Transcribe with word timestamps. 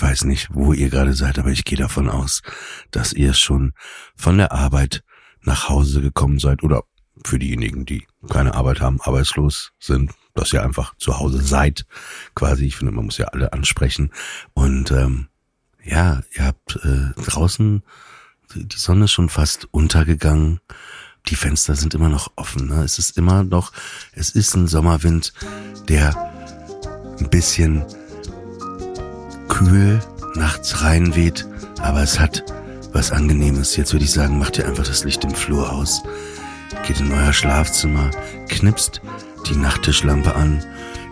Ich 0.00 0.06
weiß 0.06 0.24
nicht, 0.24 0.48
wo 0.54 0.72
ihr 0.72 0.88
gerade 0.88 1.12
seid, 1.12 1.38
aber 1.38 1.50
ich 1.50 1.66
gehe 1.66 1.76
davon 1.76 2.08
aus, 2.08 2.40
dass 2.90 3.12
ihr 3.12 3.34
schon 3.34 3.74
von 4.16 4.38
der 4.38 4.50
Arbeit 4.50 5.04
nach 5.42 5.68
Hause 5.68 6.00
gekommen 6.00 6.38
seid 6.38 6.62
oder 6.62 6.84
für 7.22 7.38
diejenigen, 7.38 7.84
die 7.84 8.06
keine 8.26 8.54
Arbeit 8.54 8.80
haben, 8.80 9.02
arbeitslos 9.02 9.72
sind, 9.78 10.12
dass 10.32 10.54
ihr 10.54 10.62
einfach 10.62 10.94
zu 10.96 11.18
Hause 11.18 11.42
seid, 11.42 11.84
quasi. 12.34 12.64
Ich 12.64 12.76
finde, 12.76 12.94
man 12.94 13.04
muss 13.04 13.18
ja 13.18 13.26
alle 13.26 13.52
ansprechen. 13.52 14.10
Und 14.54 14.90
ähm, 14.90 15.28
ja, 15.84 16.22
ihr 16.32 16.46
habt 16.46 16.76
äh, 16.76 17.12
draußen, 17.20 17.82
die 18.54 18.78
Sonne 18.78 19.04
ist 19.04 19.12
schon 19.12 19.28
fast 19.28 19.68
untergegangen. 19.70 20.60
Die 21.26 21.36
Fenster 21.36 21.76
sind 21.76 21.92
immer 21.92 22.08
noch 22.08 22.32
offen. 22.36 22.68
Ne? 22.68 22.82
Es 22.84 22.98
ist 22.98 23.18
immer 23.18 23.44
noch, 23.44 23.70
es 24.12 24.30
ist 24.30 24.54
ein 24.54 24.66
Sommerwind, 24.66 25.34
der 25.90 26.16
ein 27.18 27.28
bisschen 27.28 27.84
kühl 29.60 30.00
nachts 30.36 30.82
reinweht, 30.82 31.46
aber 31.82 32.02
es 32.02 32.18
hat 32.18 32.44
was 32.92 33.12
Angenehmes. 33.12 33.76
Jetzt 33.76 33.92
würde 33.92 34.06
ich 34.06 34.12
sagen, 34.12 34.38
macht 34.38 34.56
ihr 34.56 34.66
einfach 34.66 34.86
das 34.86 35.04
Licht 35.04 35.22
im 35.24 35.34
Flur 35.34 35.70
aus, 35.70 36.02
geht 36.86 37.00
in 37.00 37.12
euer 37.12 37.32
Schlafzimmer, 37.32 38.10
knipst 38.48 39.02
die 39.48 39.56
Nachttischlampe 39.56 40.34
an, 40.34 40.64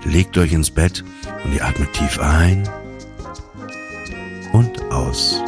legt 0.05 0.39
euch 0.39 0.53
ins 0.53 0.71
Bett 0.71 1.05
und 1.45 1.53
ihr 1.53 1.65
atmet 1.65 1.93
tief 1.93 2.19
ein 2.21 2.67
und 4.53 4.81
aus. 4.91 5.43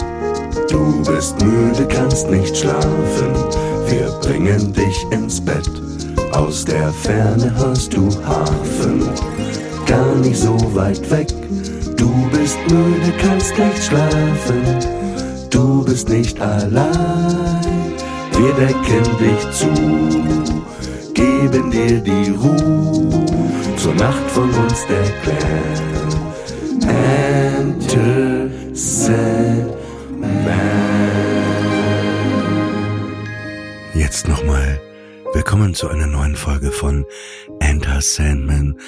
Du 0.69 1.03
bist 1.05 1.41
müde, 1.41 1.87
kannst 1.89 2.29
nicht 2.29 2.55
schlafen, 2.55 3.35
wir 3.87 4.11
bringen 4.21 4.75
dich 4.75 5.07
ins 5.11 5.43
Bett. 5.43 5.71
Aus 6.33 6.67
der 6.67 6.93
Ferne 6.93 7.55
hörst 7.57 7.95
du 7.95 8.11
Hafen, 8.25 9.09
gar 9.87 10.15
nicht 10.17 10.39
so 10.39 10.59
weit 10.75 11.11
weg. 11.11 11.29
Du 12.01 12.09
bist 12.31 12.59
müde, 12.71 13.13
kannst 13.21 13.59
nicht 13.59 13.85
schlafen, 13.85 14.63
du 15.51 15.85
bist 15.85 16.09
nicht 16.09 16.41
allein. 16.41 17.93
Wir 18.39 18.55
decken 18.55 19.05
dich 19.19 19.51
zu, 19.51 19.69
geben 21.13 21.71
dir 21.71 22.01
die 22.01 22.31
Ruhe, 22.31 23.27
zur 23.77 23.95
Nacht 23.97 24.31
von 24.31 24.49
uns 24.49 24.87
der 24.87 25.11
Clan. 25.21 25.91
Enter 27.59 28.49
Sandman. 28.73 29.51
Jetzt 33.93 34.27
nochmal 34.27 34.81
willkommen 35.35 35.75
zu 35.75 35.91
einer 35.91 36.07
neuen 36.07 36.35
Folge 36.35 36.73
von 36.73 37.05
Enter 37.59 38.01
Sandman. 38.01 38.79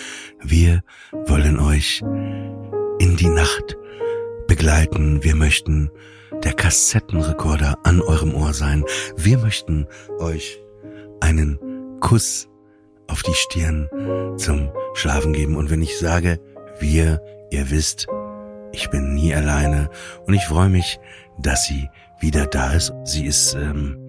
Wir 0.43 0.83
wollen 1.27 1.61
euch 1.61 2.03
in 2.99 3.17
die 3.17 3.29
Nacht 3.29 3.77
begleiten. 4.47 5.23
Wir 5.23 5.35
möchten 5.35 5.91
der 6.45 6.53
Kassettenrekorder 6.53 7.79
an 7.85 8.01
eurem 8.01 8.35
Ohr 8.35 8.53
sein. 8.53 8.85
Wir 9.17 9.39
möchten 9.39 9.87
euch 10.19 10.61
einen 11.21 11.59
Kuss 12.01 12.49
auf 13.07 13.23
die 13.23 13.35
Stirn 13.35 13.89
zum 14.37 14.71
Schlafen 14.95 15.33
geben. 15.33 15.57
Und 15.57 15.71
wenn 15.71 15.83
ich 15.83 15.99
sage 15.99 16.41
wir, 16.81 17.21
ihr 17.51 17.71
wisst, 17.71 18.07
ich 18.73 18.91
bin 18.91 19.15
nie 19.15 19.35
alleine 19.35 19.91
und 20.27 20.35
ich 20.35 20.45
freue 20.45 20.69
mich, 20.69 20.99
dass 21.39 21.67
sie 21.67 21.89
wieder 22.21 22.47
da 22.47 22.73
ist. 22.73 22.93
Sie 23.05 23.27
ist 23.27 23.55
ähm, 23.55 24.02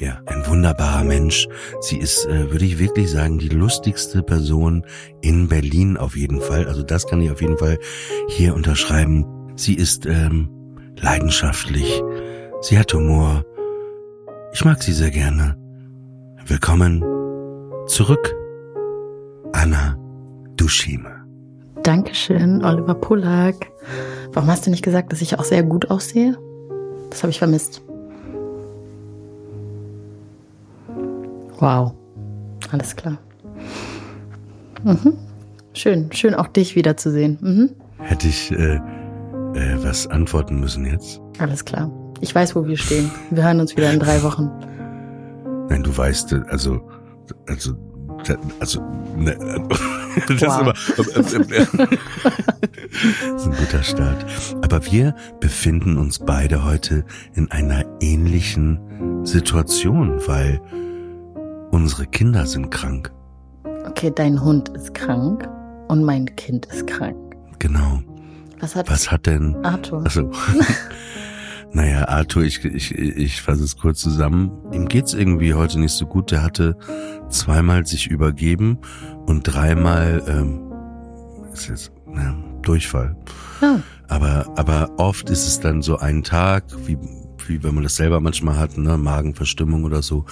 ja 0.00 0.20
ein 0.26 0.46
wunderbarer 0.46 1.04
Mensch. 1.04 1.48
Sie 1.80 1.98
ist, 1.98 2.26
äh, 2.26 2.50
würde 2.50 2.64
ich 2.64 2.78
wirklich 2.78 3.10
sagen, 3.10 3.38
die 3.38 3.48
lustigste 3.48 4.22
Person 4.22 4.84
in 5.20 5.48
Berlin 5.48 5.96
auf 5.96 6.16
jeden 6.16 6.40
Fall. 6.40 6.66
Also 6.66 6.82
das 6.82 7.06
kann 7.06 7.20
ich 7.20 7.30
auf 7.30 7.40
jeden 7.40 7.58
Fall 7.58 7.78
hier 8.28 8.54
unterschreiben. 8.54 9.26
Sie 9.56 9.74
ist 9.74 10.06
ähm, 10.06 10.48
leidenschaftlich. 10.96 12.02
Sie 12.60 12.78
hat 12.78 12.92
Humor. 12.94 13.44
Ich 14.52 14.64
mag 14.64 14.82
sie 14.82 14.92
sehr 14.92 15.10
gerne. 15.10 15.56
Willkommen 16.46 17.04
zurück, 17.86 18.34
Anna 19.52 19.96
Dushime. 20.56 21.24
Dankeschön, 21.82 22.64
Oliver 22.64 22.94
Pollack. 22.94 23.70
Warum 24.32 24.50
hast 24.50 24.66
du 24.66 24.70
nicht 24.70 24.84
gesagt, 24.84 25.12
dass 25.12 25.22
ich 25.22 25.38
auch 25.38 25.44
sehr 25.44 25.62
gut 25.62 25.90
aussehe? 25.90 26.36
Das 27.10 27.22
habe 27.22 27.30
ich 27.30 27.38
vermisst. 27.38 27.82
Wow. 31.58 31.94
Alles 32.72 32.94
klar. 32.96 33.18
Mhm. 34.84 35.14
Schön, 35.74 36.12
schön 36.12 36.34
auch 36.34 36.46
dich 36.48 36.76
wiederzusehen. 36.76 37.38
Mhm. 37.40 37.70
Hätte 37.98 38.28
ich 38.28 38.50
äh, 38.52 38.76
äh, 38.76 38.80
was 39.82 40.06
antworten 40.06 40.60
müssen 40.60 40.84
jetzt? 40.86 41.20
Alles 41.38 41.64
klar. 41.64 41.90
Ich 42.20 42.34
weiß, 42.34 42.54
wo 42.56 42.66
wir 42.66 42.76
stehen. 42.76 43.10
Wir 43.30 43.44
hören 43.44 43.60
uns 43.60 43.76
wieder 43.76 43.92
in 43.92 44.00
drei 44.00 44.22
Wochen. 44.22 44.50
Nein, 45.68 45.82
du 45.82 45.96
weißt, 45.96 46.32
äh, 46.32 46.42
also, 46.48 46.80
also, 47.46 47.74
also, 48.60 48.80
ne, 49.16 49.36
das 50.28 50.42
Wow. 50.42 50.72
ist 50.96 51.00
immer, 51.00 51.06
das 51.06 51.06
ist 53.36 53.46
ein 53.46 53.52
guter 53.56 53.82
Start. 53.82 54.26
Aber 54.62 54.84
wir 54.86 55.14
befinden 55.40 55.96
uns 55.96 56.18
beide 56.18 56.64
heute 56.64 57.04
in 57.34 57.50
einer 57.50 57.84
ähnlichen 58.00 59.24
Situation, 59.24 60.20
weil 60.26 60.60
unsere 61.70 62.06
Kinder 62.06 62.46
sind 62.46 62.70
krank. 62.70 63.12
Okay, 63.86 64.12
dein 64.14 64.42
Hund 64.42 64.68
ist 64.70 64.94
krank 64.94 65.48
und 65.88 66.04
mein 66.04 66.26
Kind 66.36 66.66
ist 66.66 66.86
krank. 66.86 67.16
Genau. 67.58 68.02
Was 68.60 68.74
hat 68.74 68.90
Was 68.90 69.10
hat 69.10 69.26
denn, 69.26 69.56
Arthur? 69.64 70.04
also, 70.04 70.30
naja, 71.72 72.08
Arthur, 72.08 72.42
ich, 72.42 72.64
ich, 72.64 72.94
ich 72.94 73.42
fasse 73.42 73.64
es 73.64 73.76
kurz 73.76 74.00
zusammen. 74.00 74.50
Ihm 74.72 74.88
geht's 74.88 75.14
irgendwie 75.14 75.54
heute 75.54 75.78
nicht 75.78 75.92
so 75.92 76.06
gut. 76.06 76.30
Der 76.30 76.42
hatte 76.42 76.76
zweimal 77.28 77.86
sich 77.86 78.08
übergeben 78.08 78.78
und 79.26 79.42
dreimal, 79.44 80.22
ähm, 80.26 80.72
ist 81.52 81.68
jetzt, 81.68 81.92
na, 82.06 82.36
Durchfall. 82.62 83.16
Ja. 83.60 83.80
Aber, 84.08 84.52
aber 84.56 84.90
oft 84.98 85.30
ist 85.30 85.46
es 85.46 85.60
dann 85.60 85.82
so 85.82 85.98
ein 85.98 86.22
Tag, 86.22 86.64
wie, 86.86 86.98
wie 87.48 87.62
wenn 87.62 87.74
man 87.74 87.84
das 87.84 87.96
selber 87.96 88.20
manchmal 88.20 88.56
hat, 88.56 88.76
ne, 88.78 88.96
Magenverstimmung 88.96 89.84
oder 89.84 90.02
so, 90.02 90.24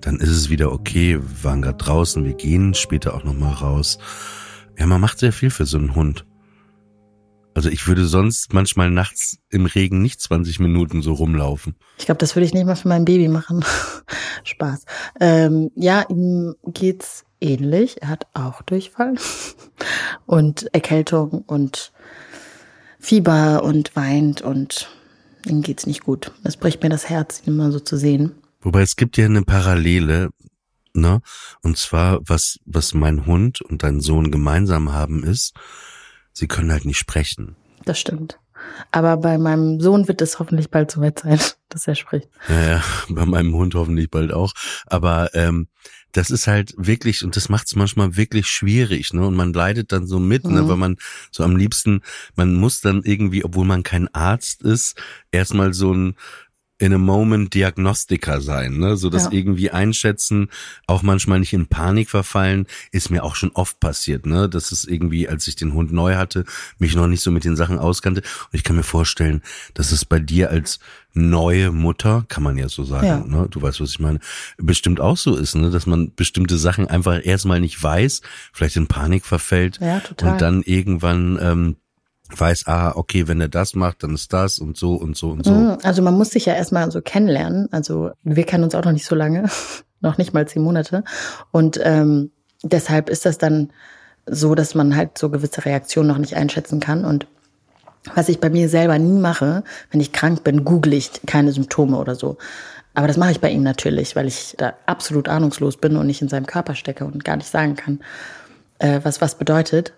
dann 0.00 0.16
ist 0.16 0.30
es 0.30 0.50
wieder 0.50 0.72
okay, 0.72 1.18
wir 1.20 1.44
waren 1.44 1.62
gerade 1.62 1.78
draußen, 1.78 2.24
wir 2.24 2.34
gehen 2.34 2.74
später 2.74 3.14
auch 3.14 3.24
nochmal 3.24 3.54
raus. 3.54 3.98
Ja, 4.78 4.86
man 4.86 5.00
macht 5.00 5.18
sehr 5.18 5.32
viel 5.32 5.50
für 5.50 5.66
so 5.66 5.78
einen 5.78 5.94
Hund. 5.94 6.24
Also 7.54 7.68
ich 7.68 7.86
würde 7.86 8.06
sonst 8.06 8.54
manchmal 8.54 8.90
nachts 8.90 9.38
im 9.50 9.66
Regen 9.66 10.00
nicht 10.00 10.20
20 10.20 10.58
Minuten 10.60 11.02
so 11.02 11.12
rumlaufen. 11.12 11.74
Ich 11.98 12.06
glaube, 12.06 12.18
das 12.18 12.34
würde 12.34 12.46
ich 12.46 12.54
nicht 12.54 12.64
mal 12.64 12.76
für 12.76 12.88
mein 12.88 13.04
Baby 13.04 13.28
machen. 13.28 13.64
Spaß. 14.44 14.84
Ähm, 15.20 15.70
ja, 15.74 16.02
ihm 16.08 16.54
geht's 16.66 17.24
ähnlich. 17.40 18.00
Er 18.00 18.08
hat 18.08 18.26
auch 18.32 18.62
Durchfall 18.62 19.16
und 20.26 20.72
Erkältung 20.74 21.42
und 21.46 21.92
Fieber 22.98 23.64
und 23.64 23.94
weint 23.96 24.42
und 24.42 24.88
ihm 25.46 25.62
geht's 25.62 25.86
nicht 25.86 26.04
gut. 26.04 26.32
Es 26.44 26.56
bricht 26.56 26.82
mir 26.82 26.88
das 26.88 27.08
Herz, 27.08 27.42
ihn 27.44 27.54
immer 27.54 27.72
so 27.72 27.80
zu 27.80 27.96
sehen. 27.96 28.32
Wobei 28.60 28.82
es 28.82 28.96
gibt 28.96 29.16
ja 29.16 29.24
eine 29.24 29.42
Parallele, 29.42 30.30
ne? 30.94 31.20
Und 31.62 31.76
zwar, 31.76 32.20
was, 32.28 32.58
was 32.64 32.94
mein 32.94 33.26
Hund 33.26 33.60
und 33.60 33.82
dein 33.82 34.00
Sohn 34.00 34.30
gemeinsam 34.30 34.92
haben, 34.92 35.24
ist, 35.24 35.54
sie 36.32 36.48
können 36.48 36.70
halt 36.70 36.84
nicht 36.84 36.98
sprechen. 36.98 37.56
Das 37.84 37.98
stimmt. 37.98 38.38
Aber 38.90 39.16
bei 39.16 39.38
meinem 39.38 39.80
Sohn 39.80 40.08
wird 40.08 40.20
es 40.20 40.38
hoffentlich 40.38 40.70
bald 40.70 40.90
soweit 40.90 41.20
sein, 41.20 41.38
dass 41.68 41.86
er 41.86 41.94
spricht. 41.94 42.28
Ja, 42.48 42.62
ja, 42.62 42.82
bei 43.08 43.26
meinem 43.26 43.54
Hund 43.54 43.74
hoffentlich 43.74 44.10
bald 44.10 44.32
auch. 44.32 44.52
Aber 44.86 45.34
ähm, 45.34 45.68
das 46.12 46.30
ist 46.30 46.46
halt 46.46 46.74
wirklich, 46.76 47.24
und 47.24 47.36
das 47.36 47.48
macht 47.48 47.66
es 47.66 47.74
manchmal 47.74 48.16
wirklich 48.16 48.46
schwierig, 48.46 49.14
ne? 49.14 49.26
Und 49.26 49.34
man 49.34 49.52
leidet 49.54 49.92
dann 49.92 50.06
so 50.06 50.18
mit, 50.18 50.44
ne? 50.44 50.62
Mhm. 50.62 50.68
Weil 50.68 50.76
man 50.76 50.96
so 51.30 51.42
am 51.42 51.56
liebsten, 51.56 52.02
man 52.36 52.54
muss 52.54 52.80
dann 52.80 53.02
irgendwie, 53.02 53.44
obwohl 53.44 53.64
man 53.64 53.82
kein 53.82 54.12
Arzt 54.14 54.62
ist, 54.62 55.00
erstmal 55.30 55.72
so 55.72 55.92
ein 55.92 56.14
in 56.82 56.92
a 56.92 56.98
moment 56.98 57.54
Diagnostiker 57.54 58.40
sein, 58.40 58.76
ne? 58.78 58.96
So 58.96 59.08
das 59.08 59.24
Ja. 59.24 59.30
irgendwie 59.32 59.70
einschätzen, 59.70 60.48
auch 60.88 61.02
manchmal 61.02 61.38
nicht 61.38 61.52
in 61.52 61.66
Panik 61.68 62.10
verfallen, 62.10 62.66
ist 62.90 63.08
mir 63.08 63.22
auch 63.22 63.36
schon 63.36 63.52
oft 63.52 63.78
passiert, 63.78 64.26
ne? 64.26 64.48
Das 64.48 64.72
ist 64.72 64.84
irgendwie, 64.88 65.28
als 65.28 65.46
ich 65.46 65.54
den 65.54 65.74
Hund 65.74 65.92
neu 65.92 66.16
hatte, 66.16 66.44
mich 66.78 66.96
noch 66.96 67.06
nicht 67.06 67.20
so 67.22 67.30
mit 67.30 67.44
den 67.44 67.54
Sachen 67.54 67.78
auskannte. 67.78 68.20
Und 68.20 68.54
ich 68.56 68.64
kann 68.64 68.74
mir 68.74 68.82
vorstellen, 68.82 69.42
dass 69.74 69.92
es 69.92 70.04
bei 70.04 70.18
dir 70.18 70.50
als 70.50 70.80
neue 71.14 71.70
Mutter, 71.70 72.24
kann 72.28 72.42
man 72.42 72.58
ja 72.58 72.68
so 72.68 72.82
sagen, 72.84 73.06
Ja. 73.06 73.24
ne? 73.24 73.46
Du 73.48 73.62
weißt, 73.62 73.80
was 73.80 73.90
ich 73.90 74.00
meine, 74.00 74.18
bestimmt 74.56 74.98
auch 75.00 75.16
so 75.16 75.36
ist, 75.36 75.54
ne? 75.54 75.70
Dass 75.70 75.86
man 75.86 76.12
bestimmte 76.16 76.58
Sachen 76.58 76.88
einfach 76.88 77.24
erstmal 77.24 77.60
nicht 77.60 77.80
weiß, 77.80 78.22
vielleicht 78.52 78.76
in 78.76 78.88
Panik 78.88 79.24
verfällt 79.24 79.78
Ja, 79.80 80.00
total. 80.00 80.32
und 80.32 80.40
dann 80.40 80.62
irgendwann 80.62 81.38
ähm, 81.40 81.76
weiß, 82.38 82.66
ah, 82.66 82.92
okay, 82.96 83.28
wenn 83.28 83.40
er 83.40 83.48
das 83.48 83.74
macht, 83.74 84.02
dann 84.02 84.14
ist 84.14 84.32
das 84.32 84.58
und 84.58 84.76
so 84.76 84.94
und 84.94 85.16
so 85.16 85.30
und 85.30 85.44
so. 85.44 85.52
Mhm, 85.52 85.78
Also 85.82 86.02
man 86.02 86.16
muss 86.16 86.30
sich 86.30 86.46
ja 86.46 86.54
erstmal 86.54 86.90
so 86.90 87.00
kennenlernen. 87.02 87.68
Also 87.72 88.10
wir 88.22 88.44
kennen 88.44 88.64
uns 88.64 88.74
auch 88.74 88.84
noch 88.84 88.92
nicht 88.92 89.06
so 89.06 89.14
lange, 89.14 89.48
noch 90.00 90.18
nicht 90.18 90.32
mal 90.34 90.46
zehn 90.48 90.62
Monate. 90.62 91.04
Und 91.50 91.80
ähm, 91.82 92.30
deshalb 92.62 93.08
ist 93.10 93.24
das 93.26 93.38
dann 93.38 93.72
so, 94.26 94.54
dass 94.54 94.74
man 94.74 94.94
halt 94.96 95.18
so 95.18 95.30
gewisse 95.30 95.64
Reaktionen 95.64 96.08
noch 96.08 96.18
nicht 96.18 96.36
einschätzen 96.36 96.80
kann. 96.80 97.04
Und 97.04 97.26
Was 98.14 98.28
ich 98.28 98.40
bei 98.40 98.50
mir 98.50 98.68
selber 98.68 98.98
nie 98.98 99.20
mache, 99.20 99.62
wenn 99.90 100.00
ich 100.00 100.12
krank 100.12 100.42
bin, 100.44 100.64
google 100.64 100.92
ich 100.94 101.10
keine 101.26 101.52
Symptome 101.52 101.96
oder 101.96 102.14
so. 102.14 102.36
Aber 102.94 103.06
das 103.06 103.16
mache 103.16 103.30
ich 103.30 103.40
bei 103.40 103.50
ihm 103.50 103.62
natürlich, 103.62 104.16
weil 104.16 104.26
ich 104.26 104.54
da 104.58 104.74
absolut 104.86 105.28
ahnungslos 105.28 105.76
bin 105.76 105.96
und 105.96 106.06
nicht 106.06 106.20
in 106.20 106.28
seinem 106.28 106.46
Körper 106.46 106.74
stecke 106.74 107.04
und 107.04 107.24
gar 107.24 107.36
nicht 107.36 107.48
sagen 107.48 107.74
kann, 107.76 108.00
äh, 108.78 109.00
was 109.02 109.20
was 109.20 109.36
bedeutet. 109.36 109.92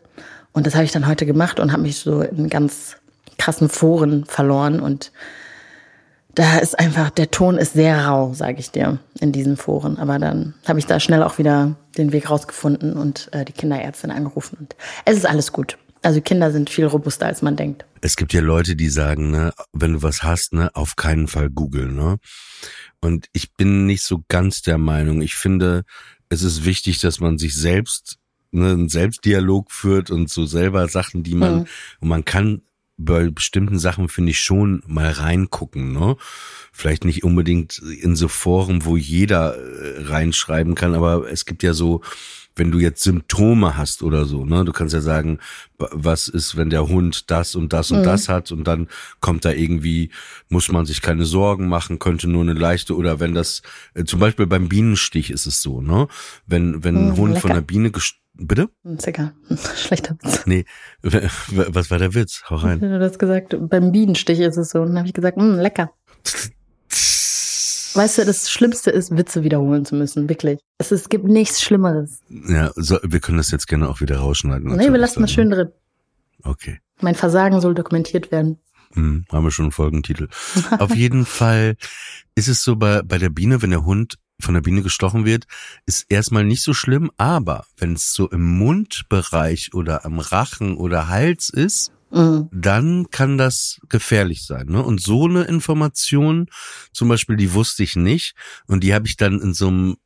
Und 0.55 0.67
das 0.67 0.75
habe 0.75 0.85
ich 0.85 0.93
dann 0.93 1.07
heute 1.07 1.27
gemacht 1.27 1.61
und 1.61 1.73
habe 1.73 1.83
mich 1.83 1.99
so 1.99 2.23
in 2.23 2.49
ganz 2.49 2.97
krassen 3.39 3.69
Foren 3.69 4.25
verloren 4.25 4.81
und 4.81 5.13
da 6.35 6.59
ist 6.59 6.79
einfach, 6.79 7.11
der 7.11 7.31
Ton 7.31 7.59
ist 7.59 7.75
sehr 7.75 8.07
rau, 8.07 8.35
sage 8.35 8.59
ich 8.59 8.71
dir, 8.71 8.99
in 9.21 9.31
diesen 9.31 9.57
Foren. 9.57 9.99
Aber 9.99 10.19
dann 10.19 10.55
habe 10.67 10.79
ich 10.79 10.87
da 10.87 10.99
schnell 10.99 11.23
auch 11.23 11.39
wieder 11.39 11.77
den 11.97 12.13
Weg 12.13 12.29
rausgefunden 12.29 12.95
und 12.95 13.29
äh, 13.33 13.45
die 13.45 13.53
Kinderärztin 13.53 14.11
angerufen. 14.11 14.57
Und 14.59 14.77
es 15.05 15.17
ist 15.17 15.27
alles 15.27 15.53
gut. 15.53 15.79
Also 16.03 16.21
Kinder 16.21 16.51
sind 16.51 16.71
viel 16.71 16.87
robuster, 16.87 17.27
als 17.27 17.41
man 17.41 17.57
denkt. 17.57 17.85
Es 18.01 18.17
gibt 18.17 18.33
ja 18.33 18.41
Leute, 18.41 18.77
die 18.77 18.89
sagen, 18.89 19.31
ne, 19.31 19.53
wenn 19.73 19.95
du 19.95 20.03
was 20.03 20.23
hast, 20.23 20.53
ne, 20.53 20.71
auf 20.75 20.97
keinen 20.97 21.29
Fall 21.29 21.51
googeln, 21.51 21.95
ne? 21.95 22.19
Und 23.01 23.29
ich 23.33 23.55
bin 23.55 23.87
nicht 23.87 24.03
so 24.03 24.25
ganz 24.29 24.63
der 24.63 24.79
Meinung. 24.79 25.23
Ich 25.23 25.35
finde, 25.35 25.85
es 26.31 26.43
ist 26.43 26.65
wichtig, 26.65 27.01
dass 27.01 27.21
man 27.21 27.39
sich 27.39 27.55
selbst 27.55 28.19
einen 28.55 28.89
Selbstdialog 28.89 29.71
führt 29.71 30.11
und 30.11 30.31
so 30.31 30.47
selber 30.47 30.89
Sachen, 30.89 31.23
die 31.23 31.35
man, 31.35 31.61
mhm. 31.61 31.67
und 32.01 32.09
man 32.09 32.25
kann 32.25 32.63
bei 32.97 33.29
bestimmten 33.29 33.79
Sachen 33.79 34.09
finde 34.09 34.31
ich 34.31 34.41
schon 34.41 34.83
mal 34.87 35.11
reingucken, 35.11 35.93
ne? 35.93 36.17
Vielleicht 36.73 37.05
nicht 37.05 37.25
unbedingt 37.25 37.79
in 37.79 38.15
so 38.15 38.29
Foren, 38.29 38.85
wo 38.85 38.97
jeder 38.97 39.57
äh, 39.57 40.03
reinschreiben 40.05 40.75
kann, 40.75 40.95
aber 40.95 41.31
es 41.31 41.45
gibt 41.45 41.63
ja 41.63 41.75
so, 41.75 42.03
wenn 42.57 42.71
du 42.71 42.79
jetzt 42.79 43.03
Symptome 43.03 43.77
hast 43.77 44.03
oder 44.03 44.27
so, 44.27 44.45
ne, 44.45 44.65
du 44.65 44.73
kannst 44.73 44.95
ja 44.95 45.01
sagen, 45.01 45.39
was 45.77 46.29
ist, 46.29 46.57
wenn 46.57 46.71
der 46.71 46.87
Hund 46.87 47.31
das 47.31 47.57
und 47.57 47.73
das 47.73 47.91
und 47.91 48.01
mhm. 48.01 48.05
das 48.05 48.29
hat 48.29 48.53
und 48.53 48.65
dann 48.65 48.89
kommt 49.21 49.45
da 49.45 49.51
irgendwie, 49.51 50.11
muss 50.49 50.71
man 50.71 50.87
sich 50.87 51.03
keine 51.03 51.25
Sorgen 51.25 51.69
machen, 51.69 51.99
könnte 51.99 52.29
nur 52.29 52.43
eine 52.43 52.53
leichte 52.53 52.97
oder 52.97 53.19
wenn 53.19 53.35
das, 53.35 53.63
äh, 53.95 54.05
zum 54.05 54.21
Beispiel 54.21 54.47
beim 54.47 54.69
Bienenstich 54.69 55.31
ist 55.31 55.47
es 55.47 55.63
so, 55.63 55.81
ne, 55.81 56.07
wenn, 56.47 56.85
wenn 56.85 56.97
ein 56.97 57.09
mhm, 57.11 57.17
Hund 57.17 57.29
lecker. 57.31 57.41
von 57.41 57.51
einer 57.51 57.63
Biene 57.63 57.91
gest 57.91 58.17
Bitte? 58.37 58.69
Ist 58.83 59.07
egal. 59.07 59.33
Schlechter 59.77 60.17
Witz. 60.21 60.47
Nee, 60.47 60.65
was 61.03 61.91
war 61.91 61.99
der 61.99 62.15
Witz? 62.15 62.43
Hau 62.51 62.57
rein. 62.57 62.81
Du 62.81 63.01
hast 63.01 63.19
gesagt, 63.19 63.57
beim 63.69 63.93
Bienenstich 63.93 64.41
ist 64.41 64.57
es 64.57 64.71
so. 64.71 64.81
Und 64.81 64.89
dann 64.89 64.99
habe 64.99 65.09
ich 65.09 65.15
gesagt, 65.15 65.37
hm, 65.37 65.59
lecker. 65.59 65.93
Weißt 67.95 68.19
du, 68.19 68.25
das 68.25 68.51
Schlimmste 68.51 68.91
ist, 68.91 69.17
Witze 69.17 69.45
wiederholen 69.45 69.85
zu 69.85 69.95
müssen, 69.95 70.29
wirklich. 70.29 70.59
Es, 70.79 70.91
es 70.91 71.09
gibt 71.09 71.27
nichts 71.27 71.63
Schlimmeres. 71.63 72.21
Ja, 72.29 72.73
so, 72.75 72.99
wir 73.05 73.21
können 73.21 73.39
das 73.39 73.53
jetzt 73.53 73.69
gerne 73.69 73.89
auch 73.89 74.01
wieder 74.01 74.19
rausschneiden. 74.19 74.75
Nee, 74.77 74.91
wir 74.91 74.99
lassen 74.99 75.23
das 75.23 75.31
schön 75.31 75.51
drin. 75.51 75.71
Okay. 76.43 76.81
Mein 77.01 77.15
Versagen 77.15 77.61
soll 77.61 77.75
dokumentiert 77.75 78.33
werden. 78.33 78.59
Hm, 78.95 79.25
haben 79.31 79.45
wir 79.45 79.53
schon 79.53 79.67
einen 79.67 79.73
Folgentitel. 79.73 80.29
Auf 80.79 80.95
jeden 80.97 81.25
Fall 81.25 81.77
ist 82.35 82.49
es 82.49 82.65
so 82.65 82.75
bei, 82.75 83.03
bei 83.03 83.19
der 83.19 83.31
Biene, 83.31 83.63
wenn 83.63 83.71
der 83.71 83.85
Hund 83.85 84.19
von 84.41 84.55
der 84.55 84.61
Biene 84.61 84.83
gestochen 84.83 85.25
wird, 85.25 85.45
ist 85.87 86.07
erstmal 86.09 86.45
nicht 86.45 86.63
so 86.63 86.75
schlimm, 86.75 87.11
aber 87.17 87.67
wenn 87.77 87.95
es 87.95 88.13
so 88.13 88.29
im 88.29 88.59
Mundbereich 88.59 89.75
oder 89.75 90.05
am 90.05 90.19
Rachen 90.19 90.77
oder 90.77 91.09
Hals 91.09 91.51
ist, 91.51 91.93
mhm. 92.11 92.49
dann 92.53 93.11
kann 93.11 93.39
das 93.39 93.81
gefährlich 93.89 94.45
sein. 94.45 94.67
Ne? 94.67 94.83
Und 94.83 95.01
so 95.01 95.27
eine 95.27 95.45
Information, 95.45 96.49
zum 96.93 97.09
Beispiel, 97.09 97.37
die 97.37 97.53
wusste 97.53 97.83
ich 97.83 97.97
nicht 97.97 98.35
und 98.67 98.83
die 98.83 98.95
habe 98.95 99.07
ich 99.07 99.17
dann 99.17 99.41
in 99.41 99.55
so 99.55 99.69
einem 99.69 99.97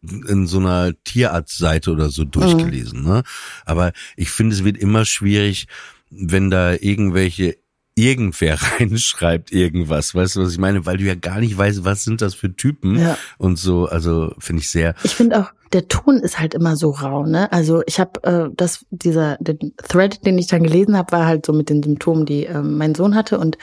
in 0.00 0.46
so 0.46 0.60
einer 0.60 0.92
Tierarztseite 1.02 1.90
oder 1.90 2.10
so 2.10 2.24
durchgelesen. 2.24 3.00
Mhm. 3.00 3.06
Ne? 3.06 3.22
Aber 3.64 3.92
ich 4.16 4.30
finde, 4.30 4.54
es 4.54 4.62
wird 4.62 4.76
immer 4.76 5.04
schwierig, 5.04 5.66
wenn 6.08 6.50
da 6.50 6.74
irgendwelche 6.74 7.56
irgendwer 7.98 8.58
reinschreibt 8.78 9.52
irgendwas, 9.52 10.14
weißt 10.14 10.36
du, 10.36 10.42
was 10.42 10.52
ich 10.52 10.58
meine? 10.58 10.86
Weil 10.86 10.98
du 10.98 11.04
ja 11.04 11.14
gar 11.14 11.40
nicht 11.40 11.56
weißt, 11.56 11.84
was 11.84 12.04
sind 12.04 12.22
das 12.22 12.34
für 12.34 12.54
Typen 12.54 12.98
ja. 12.98 13.18
und 13.38 13.58
so, 13.58 13.86
also 13.86 14.32
finde 14.38 14.62
ich 14.62 14.70
sehr. 14.70 14.94
Ich 15.02 15.14
finde 15.14 15.40
auch, 15.40 15.52
der 15.72 15.88
Ton 15.88 16.18
ist 16.18 16.38
halt 16.38 16.54
immer 16.54 16.76
so 16.76 16.90
rau, 16.90 17.26
ne? 17.26 17.52
Also 17.52 17.82
ich 17.86 18.00
habe 18.00 18.22
äh, 18.22 18.54
das, 18.56 18.86
dieser, 18.90 19.36
den 19.38 19.74
Thread, 19.76 20.24
den 20.24 20.38
ich 20.38 20.46
dann 20.46 20.62
gelesen 20.62 20.96
habe, 20.96 21.12
war 21.12 21.26
halt 21.26 21.44
so 21.44 21.52
mit 21.52 21.68
den 21.68 21.82
Symptomen, 21.82 22.24
die 22.24 22.46
äh, 22.46 22.62
mein 22.62 22.94
Sohn 22.94 23.14
hatte 23.14 23.38
und 23.38 23.58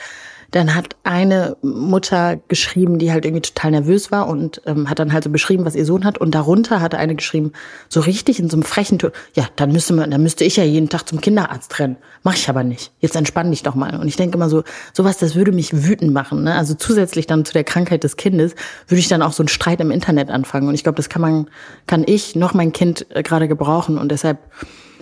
dann 0.50 0.74
hat 0.74 0.96
eine 1.04 1.56
Mutter 1.62 2.38
geschrieben, 2.48 2.98
die 2.98 3.12
halt 3.12 3.24
irgendwie 3.24 3.42
total 3.42 3.72
nervös 3.72 4.10
war 4.10 4.28
und 4.28 4.62
ähm, 4.66 4.88
hat 4.88 4.98
dann 4.98 5.12
halt 5.12 5.24
so 5.24 5.30
beschrieben, 5.30 5.64
was 5.64 5.74
ihr 5.74 5.84
Sohn 5.84 6.04
hat. 6.04 6.18
Und 6.18 6.34
darunter 6.34 6.80
hatte 6.80 6.98
eine 6.98 7.14
geschrieben, 7.14 7.52
so 7.88 8.00
richtig 8.00 8.38
in 8.38 8.48
so 8.48 8.56
einem 8.56 8.62
frechen 8.62 8.98
Ton, 8.98 9.10
ja, 9.34 9.46
dann 9.56 9.72
müsste 9.72 9.94
man, 9.94 10.10
dann 10.10 10.22
müsste 10.22 10.44
ich 10.44 10.56
ja 10.56 10.64
jeden 10.64 10.88
Tag 10.88 11.08
zum 11.08 11.20
Kinderarzt 11.20 11.78
rennen. 11.78 11.96
Mach 12.22 12.34
ich 12.34 12.48
aber 12.48 12.64
nicht. 12.64 12.92
Jetzt 13.00 13.16
entspann 13.16 13.50
dich 13.50 13.62
doch 13.62 13.74
mal. 13.74 13.96
Und 13.96 14.08
ich 14.08 14.16
denke 14.16 14.36
immer 14.36 14.48
so, 14.48 14.62
sowas, 14.92 15.18
das 15.18 15.34
würde 15.34 15.52
mich 15.52 15.84
wütend 15.84 16.12
machen. 16.12 16.44
Ne? 16.44 16.54
Also 16.54 16.74
zusätzlich 16.74 17.26
dann 17.26 17.44
zu 17.44 17.52
der 17.52 17.64
Krankheit 17.64 18.04
des 18.04 18.16
Kindes 18.16 18.54
würde 18.88 19.00
ich 19.00 19.08
dann 19.08 19.22
auch 19.22 19.32
so 19.32 19.42
einen 19.42 19.48
Streit 19.48 19.80
im 19.80 19.90
Internet 19.90 20.30
anfangen. 20.30 20.68
Und 20.68 20.74
ich 20.74 20.82
glaube, 20.82 20.96
das 20.96 21.08
kann 21.08 21.22
man, 21.22 21.50
kann 21.86 22.04
ich 22.06 22.36
noch 22.36 22.54
mein 22.54 22.72
Kind 22.72 23.06
äh, 23.10 23.22
gerade 23.22 23.48
gebrauchen. 23.48 23.98
Und 23.98 24.10
deshalb 24.10 24.38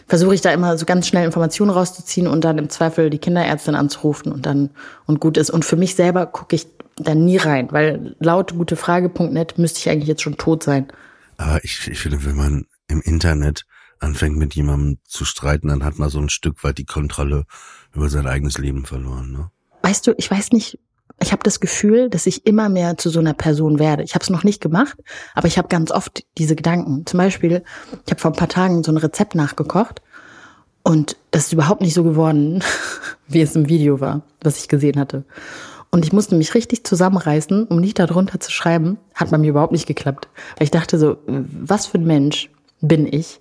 versuche 0.06 0.34
ich 0.34 0.40
da 0.40 0.52
immer 0.52 0.76
so 0.76 0.84
ganz 0.84 1.06
schnell 1.06 1.24
Informationen 1.24 1.70
rauszuziehen 1.70 2.26
und 2.26 2.44
dann 2.44 2.58
im 2.58 2.68
Zweifel 2.68 3.10
die 3.10 3.18
Kinderärztin 3.18 3.74
anzurufen 3.74 4.32
und 4.32 4.46
dann 4.46 4.70
und 5.06 5.20
gut 5.20 5.36
ist. 5.36 5.50
Und 5.50 5.64
für 5.64 5.76
mich 5.76 5.94
selber 5.94 6.26
gucke 6.26 6.56
ich 6.56 6.66
da 6.96 7.14
nie 7.14 7.36
rein, 7.36 7.68
weil 7.72 8.14
laut 8.20 8.54
gutefrage.net 8.54 9.58
müsste 9.58 9.80
ich 9.80 9.90
eigentlich 9.90 10.08
jetzt 10.08 10.22
schon 10.22 10.36
tot 10.36 10.62
sein. 10.62 10.88
Aber 11.36 11.62
ich, 11.64 11.88
ich 11.88 11.98
finde, 11.98 12.24
wenn 12.24 12.36
man 12.36 12.66
im 12.88 13.00
Internet 13.00 13.64
anfängt 13.98 14.36
mit 14.36 14.54
jemandem 14.54 14.98
zu 15.04 15.24
streiten, 15.24 15.68
dann 15.68 15.84
hat 15.84 15.98
man 15.98 16.10
so 16.10 16.20
ein 16.20 16.28
Stück 16.28 16.62
weit 16.62 16.78
die 16.78 16.84
Kontrolle 16.84 17.44
über 17.92 18.08
sein 18.08 18.26
eigenes 18.26 18.58
Leben 18.58 18.84
verloren. 18.84 19.32
Ne? 19.32 19.50
Weißt 19.82 20.06
du, 20.06 20.14
ich 20.16 20.30
weiß 20.30 20.52
nicht, 20.52 20.78
ich 21.24 21.32
habe 21.32 21.42
das 21.42 21.58
Gefühl, 21.58 22.10
dass 22.10 22.26
ich 22.26 22.46
immer 22.46 22.68
mehr 22.68 22.98
zu 22.98 23.08
so 23.08 23.18
einer 23.18 23.32
Person 23.32 23.78
werde. 23.78 24.02
Ich 24.02 24.14
habe 24.14 24.22
es 24.22 24.30
noch 24.30 24.44
nicht 24.44 24.60
gemacht, 24.60 24.96
aber 25.34 25.48
ich 25.48 25.56
habe 25.56 25.68
ganz 25.68 25.90
oft 25.90 26.24
diese 26.36 26.54
Gedanken. 26.54 27.06
Zum 27.06 27.18
Beispiel, 27.18 27.62
ich 28.04 28.12
habe 28.12 28.20
vor 28.20 28.30
ein 28.30 28.36
paar 28.36 28.48
Tagen 28.48 28.84
so 28.84 28.92
ein 28.92 28.98
Rezept 28.98 29.34
nachgekocht 29.34 30.02
und 30.82 31.16
das 31.30 31.46
ist 31.46 31.52
überhaupt 31.54 31.80
nicht 31.80 31.94
so 31.94 32.04
geworden, 32.04 32.62
wie 33.28 33.40
es 33.40 33.56
im 33.56 33.68
Video 33.68 34.00
war, 34.00 34.22
was 34.42 34.58
ich 34.58 34.68
gesehen 34.68 35.00
hatte. 35.00 35.24
Und 35.90 36.04
ich 36.04 36.12
musste 36.12 36.34
mich 36.34 36.54
richtig 36.54 36.84
zusammenreißen, 36.84 37.68
um 37.68 37.80
nicht 37.80 37.98
darunter 37.98 38.38
zu 38.40 38.50
schreiben. 38.50 38.98
Hat 39.14 39.30
bei 39.30 39.38
mir 39.38 39.50
überhaupt 39.50 39.72
nicht 39.72 39.86
geklappt. 39.86 40.28
Weil 40.56 40.64
ich 40.64 40.72
dachte 40.72 40.98
so, 40.98 41.18
was 41.26 41.86
für 41.86 41.98
ein 41.98 42.04
Mensch 42.04 42.50
bin 42.80 43.06
ich, 43.10 43.40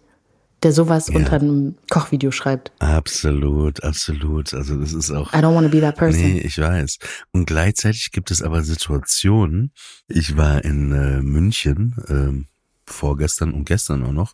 der 0.63 0.71
sowas 0.71 1.09
ja. 1.09 1.15
unter 1.15 1.33
einem 1.33 1.75
Kochvideo 1.89 2.31
schreibt. 2.31 2.71
Absolut, 2.79 3.83
absolut. 3.83 4.53
Also 4.53 4.77
das 4.77 4.93
ist 4.93 5.11
auch. 5.11 5.33
I 5.33 5.37
don't 5.37 5.55
want 5.55 5.65
to 5.67 5.71
be 5.71 5.81
that 5.81 5.97
person. 5.97 6.21
Nee, 6.21 6.39
ich 6.39 6.57
weiß. 6.57 6.97
Und 7.31 7.45
gleichzeitig 7.45 8.11
gibt 8.11 8.31
es 8.31 8.41
aber 8.41 8.63
Situationen. 8.63 9.71
Ich 10.07 10.37
war 10.37 10.63
in 10.63 10.91
äh, 10.91 11.21
München 11.21 11.95
äh, 12.07 12.45
vorgestern 12.89 13.53
und 13.53 13.65
gestern 13.65 14.03
auch 14.03 14.11
noch 14.11 14.33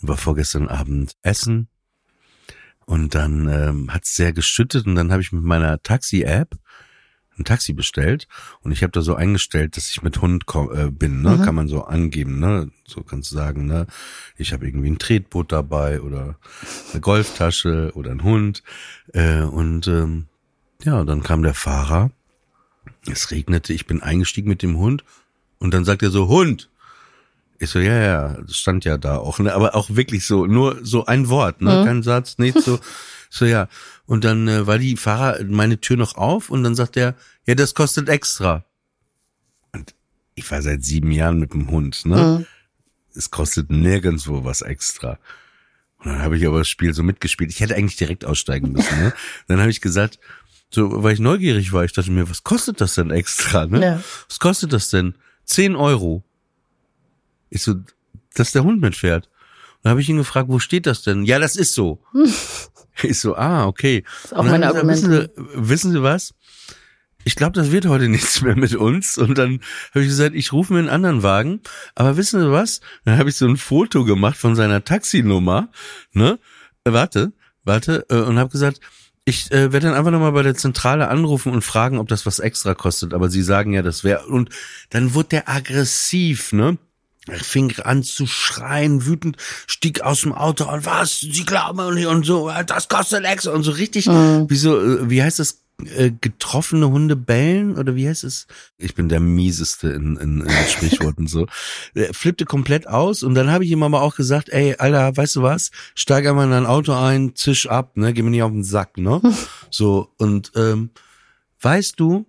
und 0.00 0.08
war 0.08 0.16
vorgestern 0.16 0.68
Abend 0.68 1.14
essen 1.22 1.68
und 2.88 3.14
dann 3.14 3.48
ähm, 3.48 3.92
hat 3.92 4.04
es 4.04 4.14
sehr 4.14 4.32
geschüttet 4.32 4.86
und 4.86 4.94
dann 4.94 5.12
habe 5.12 5.20
ich 5.20 5.30
mit 5.30 5.42
meiner 5.42 5.82
Taxi-App 5.82 6.56
ein 7.38 7.44
Taxi 7.44 7.72
bestellt 7.72 8.28
und 8.60 8.72
ich 8.72 8.82
habe 8.82 8.92
da 8.92 9.02
so 9.02 9.14
eingestellt, 9.14 9.76
dass 9.76 9.88
ich 9.90 10.02
mit 10.02 10.20
Hund 10.20 10.44
äh, 10.72 10.90
bin, 10.90 11.22
ne? 11.22 11.36
Mhm. 11.36 11.42
Kann 11.42 11.54
man 11.54 11.68
so 11.68 11.84
angeben, 11.84 12.40
ne? 12.40 12.70
So 12.86 13.02
kannst 13.02 13.30
du 13.30 13.36
sagen, 13.36 13.66
ne? 13.66 13.86
Ich 14.36 14.52
habe 14.52 14.66
irgendwie 14.66 14.90
ein 14.90 14.98
Tretboot 14.98 15.52
dabei 15.52 16.00
oder 16.00 16.36
eine 16.92 17.00
Golftasche 17.00 17.92
oder 17.94 18.10
ein 18.10 18.22
Hund. 18.22 18.62
Äh, 19.12 19.42
und 19.42 19.86
ähm, 19.88 20.26
ja, 20.82 21.04
dann 21.04 21.22
kam 21.22 21.42
der 21.42 21.54
Fahrer. 21.54 22.10
Es 23.06 23.30
regnete, 23.30 23.72
ich 23.72 23.86
bin 23.86 24.02
eingestiegen 24.02 24.48
mit 24.48 24.62
dem 24.62 24.76
Hund 24.78 25.04
und 25.58 25.72
dann 25.74 25.84
sagt 25.84 26.02
er 26.02 26.10
so, 26.10 26.28
Hund. 26.28 26.70
Ich 27.60 27.70
so, 27.70 27.80
ja, 27.80 28.00
ja, 28.00 28.36
stand 28.48 28.84
ja 28.84 28.98
da 28.98 29.16
auch, 29.16 29.40
ne? 29.40 29.52
aber 29.52 29.74
auch 29.74 29.90
wirklich 29.90 30.24
so, 30.24 30.46
nur 30.46 30.78
so 30.84 31.06
ein 31.06 31.28
Wort, 31.28 31.60
ne? 31.60 31.80
Mhm. 31.80 31.84
Kein 31.86 32.02
Satz, 32.02 32.38
nichts 32.38 32.64
so. 32.64 32.78
So, 33.30 33.44
ja. 33.44 33.68
Und 34.06 34.24
dann 34.24 34.48
äh, 34.48 34.66
war 34.66 34.78
die 34.78 34.96
Fahrer 34.96 35.42
meine 35.44 35.80
Tür 35.80 35.96
noch 35.96 36.16
auf 36.16 36.50
und 36.50 36.62
dann 36.62 36.74
sagt 36.74 36.96
er, 36.96 37.14
ja, 37.46 37.54
das 37.54 37.74
kostet 37.74 38.08
extra. 38.08 38.64
Und 39.72 39.94
ich 40.34 40.50
war 40.50 40.62
seit 40.62 40.84
sieben 40.84 41.10
Jahren 41.10 41.38
mit 41.38 41.52
dem 41.52 41.70
Hund, 41.70 42.06
ne? 42.06 42.38
Mhm. 42.38 42.46
Es 43.14 43.30
kostet 43.30 43.70
nirgendwo 43.70 44.44
was 44.44 44.62
extra. 44.62 45.18
Und 45.98 46.12
dann 46.12 46.22
habe 46.22 46.36
ich 46.36 46.46
aber 46.46 46.58
das 46.58 46.68
Spiel 46.68 46.94
so 46.94 47.02
mitgespielt. 47.02 47.50
Ich 47.50 47.60
hätte 47.60 47.74
eigentlich 47.74 47.96
direkt 47.96 48.24
aussteigen 48.24 48.70
müssen. 48.72 48.96
Ne? 48.98 49.12
Dann 49.48 49.58
habe 49.58 49.70
ich 49.70 49.80
gesagt, 49.80 50.20
so, 50.70 51.02
weil 51.02 51.14
ich 51.14 51.18
neugierig 51.18 51.72
war, 51.72 51.84
ich 51.84 51.92
dachte 51.92 52.12
mir, 52.12 52.30
was 52.30 52.44
kostet 52.44 52.80
das 52.80 52.94
denn 52.94 53.10
extra? 53.10 53.66
Ne? 53.66 53.82
Ja. 53.82 54.02
Was 54.28 54.38
kostet 54.38 54.72
das 54.72 54.90
denn? 54.90 55.14
Zehn 55.44 55.74
Euro. 55.74 56.22
Ich 57.50 57.62
so, 57.62 57.74
dass 58.34 58.52
der 58.52 58.62
Hund 58.62 58.80
mitfährt. 58.80 59.26
Und 59.26 59.84
dann 59.84 59.90
habe 59.90 60.00
ich 60.00 60.08
ihn 60.08 60.18
gefragt, 60.18 60.48
wo 60.48 60.58
steht 60.58 60.86
das 60.86 61.02
denn? 61.02 61.24
Ja, 61.24 61.38
das 61.38 61.56
ist 61.56 61.74
so. 61.74 62.00
Ich 63.02 63.20
so, 63.20 63.36
ah, 63.36 63.66
okay. 63.66 64.04
Das 64.22 64.32
ist 64.32 64.36
auch 64.36 64.44
meine 64.44 64.66
Argumente. 64.66 65.30
Wissen 65.34 65.34
Sie, 65.36 65.68
wissen 65.68 65.92
Sie 65.92 66.02
was? 66.02 66.34
Ich 67.24 67.36
glaube, 67.36 67.52
das 67.52 67.70
wird 67.70 67.86
heute 67.86 68.08
nichts 68.08 68.40
mehr 68.42 68.56
mit 68.56 68.74
uns. 68.74 69.18
Und 69.18 69.36
dann 69.38 69.60
habe 69.90 70.02
ich 70.02 70.08
gesagt, 70.08 70.34
ich 70.34 70.52
rufe 70.52 70.72
mir 70.72 70.78
einen 70.80 70.88
anderen 70.88 71.22
Wagen. 71.22 71.60
Aber 71.94 72.16
wissen 72.16 72.40
Sie 72.40 72.50
was? 72.50 72.80
Dann 73.04 73.18
habe 73.18 73.28
ich 73.28 73.36
so 73.36 73.46
ein 73.46 73.56
Foto 73.56 74.04
gemacht 74.04 74.36
von 74.36 74.56
seiner 74.56 74.84
Taxinummer. 74.84 75.68
Ne? 76.12 76.38
Warte, 76.84 77.32
warte. 77.64 78.06
Äh, 78.08 78.16
und 78.22 78.38
habe 78.38 78.50
gesagt, 78.50 78.80
Ich 79.24 79.52
äh, 79.52 79.72
werde 79.72 79.88
dann 79.88 79.94
einfach 79.94 80.10
nochmal 80.10 80.32
bei 80.32 80.42
der 80.42 80.54
Zentrale 80.54 81.08
anrufen 81.08 81.52
und 81.52 81.62
fragen, 81.62 81.98
ob 81.98 82.08
das 82.08 82.24
was 82.24 82.38
extra 82.38 82.74
kostet. 82.74 83.12
Aber 83.12 83.28
sie 83.28 83.42
sagen 83.42 83.74
ja, 83.74 83.82
das 83.82 84.02
wäre. 84.02 84.24
Und 84.26 84.48
dann 84.88 85.12
wird 85.12 85.32
der 85.32 85.50
aggressiv, 85.50 86.54
ne? 86.54 86.78
Er 87.28 87.38
fing 87.38 87.74
an 87.80 88.02
zu 88.02 88.26
schreien, 88.26 89.06
wütend, 89.06 89.36
stieg 89.66 90.00
aus 90.00 90.22
dem 90.22 90.32
Auto 90.32 90.64
und 90.70 90.84
was, 90.84 91.20
sie 91.20 91.44
glauben 91.44 91.94
nicht 91.94 92.06
und 92.06 92.24
so, 92.24 92.50
das 92.66 92.88
kostet 92.88 93.24
extra 93.24 93.52
und 93.52 93.62
so 93.62 93.72
richtig, 93.72 94.06
mhm. 94.06 94.46
wie 94.48 94.56
so, 94.56 94.80
äh, 94.80 95.10
wie 95.10 95.22
heißt 95.22 95.38
das, 95.38 95.58
äh, 95.84 96.10
getroffene 96.10 96.90
Hunde 96.90 97.14
bellen 97.14 97.78
oder 97.78 97.94
wie 97.94 98.08
heißt 98.08 98.24
es? 98.24 98.48
Ich 98.78 98.96
bin 98.96 99.08
der 99.08 99.20
mieseste 99.20 99.90
in, 99.90 100.16
in, 100.16 100.40
in 100.40 100.50
Sprichworten 100.68 101.28
so. 101.28 101.46
Flippte 102.12 102.46
komplett 102.46 102.88
aus 102.88 103.22
und 103.22 103.36
dann 103.36 103.52
habe 103.52 103.64
ich 103.64 103.70
ihm 103.70 103.84
aber 103.84 104.02
auch 104.02 104.16
gesagt, 104.16 104.48
ey, 104.48 104.74
Alter, 104.76 105.16
weißt 105.16 105.36
du 105.36 105.42
was? 105.42 105.70
Steig 105.94 106.26
einmal 106.26 106.46
in 106.46 106.50
dein 106.50 106.66
Auto 106.66 106.94
ein, 106.94 107.36
zisch 107.36 107.68
ab, 107.68 107.96
ne? 107.96 108.12
Geh 108.12 108.22
mir 108.22 108.30
nicht 108.30 108.42
auf 108.42 108.50
den 108.50 108.64
Sack, 108.64 108.98
ne? 108.98 109.20
So, 109.70 110.12
und 110.16 110.50
ähm, 110.56 110.90
weißt 111.60 112.00
du, 112.00 112.26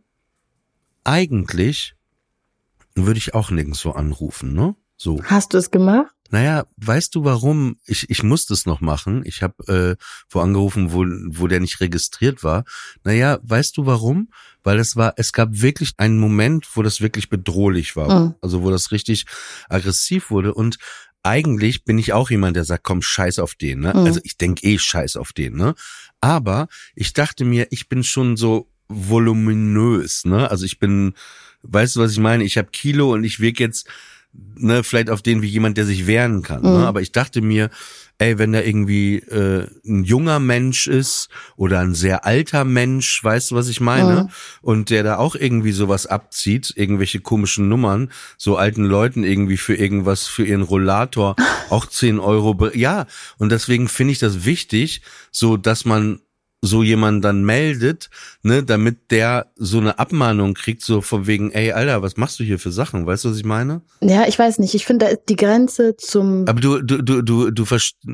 eigentlich 1.04 1.96
würde 2.94 3.18
ich 3.18 3.34
auch 3.34 3.50
nirgendwo 3.50 3.92
anrufen, 3.92 4.54
ne? 4.54 4.76
So. 5.02 5.24
Hast 5.24 5.54
du 5.54 5.58
es 5.58 5.72
gemacht? 5.72 6.14
Naja, 6.30 6.66
weißt 6.76 7.16
du 7.16 7.24
warum? 7.24 7.78
Ich, 7.86 8.10
ich 8.10 8.22
musste 8.22 8.54
es 8.54 8.66
noch 8.66 8.82
machen. 8.82 9.24
Ich 9.26 9.42
habe 9.42 9.98
äh, 9.98 10.04
wo 10.30 10.42
angerufen, 10.42 10.92
wo, 10.92 11.06
wo 11.06 11.48
der 11.48 11.62
nicht 11.62 11.80
registriert 11.80 12.44
war. 12.44 12.66
Naja, 13.04 13.40
weißt 13.42 13.78
du 13.78 13.86
warum? 13.86 14.30
Weil 14.62 14.78
es 14.78 14.98
war, 14.98 15.14
es 15.16 15.32
gab 15.32 15.62
wirklich 15.62 15.94
einen 15.98 16.20
Moment, 16.20 16.68
wo 16.76 16.84
das 16.84 17.00
wirklich 17.00 17.30
bedrohlich 17.30 17.96
war. 17.96 18.26
Mhm. 18.26 18.36
Also 18.42 18.62
wo 18.62 18.70
das 18.70 18.92
richtig 18.92 19.26
aggressiv 19.70 20.30
wurde. 20.30 20.54
Und 20.54 20.78
eigentlich 21.24 21.86
bin 21.86 21.98
ich 21.98 22.12
auch 22.12 22.30
jemand, 22.30 22.58
der 22.58 22.66
sagt, 22.66 22.84
komm, 22.84 23.02
scheiß 23.02 23.40
auf 23.40 23.56
den. 23.56 23.80
Ne? 23.80 23.94
Mhm. 23.96 24.06
Also 24.06 24.20
ich 24.24 24.38
denk 24.38 24.64
eh 24.66 24.78
scheiß 24.78 25.16
auf 25.16 25.32
den. 25.32 25.56
Ne? 25.56 25.76
Aber 26.20 26.68
ich 26.94 27.14
dachte 27.14 27.46
mir, 27.46 27.68
ich 27.72 27.88
bin 27.88 28.04
schon 28.04 28.36
so 28.36 28.70
voluminös. 28.90 30.26
Ne? 30.26 30.52
Also 30.52 30.66
ich 30.66 30.78
bin, 30.78 31.14
weißt 31.64 31.96
du, 31.96 32.02
was 32.02 32.12
ich 32.12 32.20
meine? 32.20 32.44
Ich 32.44 32.58
habe 32.58 32.70
Kilo 32.70 33.14
und 33.14 33.24
ich 33.24 33.40
wieg 33.40 33.62
jetzt 33.62 33.88
ne, 34.34 34.84
vielleicht 34.84 35.10
auf 35.10 35.22
den 35.22 35.42
wie 35.42 35.48
jemand, 35.48 35.78
der 35.78 35.86
sich 35.86 36.08
wehren 36.08 36.42
kann. 36.42 36.62
Ne? 36.62 36.70
Mhm. 36.70 36.78
Ne? 36.80 36.88
Aber 36.88 37.02
ich 37.02 37.12
dachte 37.12 37.42
mir, 37.42 37.70
ey, 38.20 38.38
wenn 38.38 38.52
da 38.52 38.62
irgendwie 38.62 39.16
äh, 39.16 39.68
ein 39.86 40.04
junger 40.04 40.40
Mensch 40.40 40.88
ist 40.88 41.30
oder 41.56 41.80
ein 41.80 41.96
sehr 41.96 42.26
alter 42.26 42.66
Mensch, 42.66 43.24
weißt 43.24 43.52
du, 43.52 43.56
was 43.56 43.70
ich 43.70 43.80
meine? 43.80 44.24
Mhm. 44.24 44.30
Und 44.62 44.90
der 44.90 45.04
da 45.04 45.18
auch 45.18 45.36
irgendwie 45.36 45.72
sowas 45.72 46.06
abzieht, 46.06 46.74
irgendwelche 46.76 47.22
komischen 47.22 47.70
Nummern, 47.70 48.12
so 48.38 48.58
alten 48.58 48.84
Leuten 48.84 49.24
irgendwie 49.24 49.58
für 49.58 49.76
irgendwas, 49.76 50.28
für 50.28 50.46
ihren 50.46 50.64
Rollator 50.64 51.36
auch 51.70 51.86
10 51.86 52.20
Euro. 52.20 52.70
Ja, 52.74 53.08
und 53.38 53.52
deswegen 53.52 53.88
finde 53.88 54.12
ich 54.12 54.20
das 54.20 54.46
wichtig, 54.46 55.02
so 55.32 55.56
dass 55.56 55.86
man 55.86 56.20
so 56.62 56.84
jemand 56.84 57.24
dann 57.24 57.44
meldet, 57.44 58.10
ne, 58.44 58.64
damit 58.64 59.12
der 59.12 59.48
so 59.56 59.78
eine 59.78 59.98
Abmahnung 59.98 60.54
kriegt, 60.54 60.82
so 60.82 61.02
von 61.02 61.26
wegen, 61.26 61.52
ey, 61.52 61.72
Alter, 61.72 62.02
was 62.02 62.18
machst 62.18 62.40
du 62.40 62.44
hier 62.44 62.60
für 62.60 62.72
Sachen? 62.72 63.06
Weißt 63.06 63.24
du, 63.24 63.30
was 63.30 63.38
ich 63.38 63.46
meine? 63.46 63.82
Ja, 64.02 64.28
ich 64.28 64.38
weiß 64.38 64.60
nicht. 64.60 64.76
Ich 64.76 64.86
finde, 64.86 65.06
da 65.06 65.12
ist 65.12 65.22
die 65.30 65.38
Grenze 65.38 65.96
zum. 65.96 66.46
Aber 66.48 66.60
du, 66.60 66.82
du, 66.82 67.02
du, 67.02 67.22
du, 67.22 67.52
du 67.52 67.66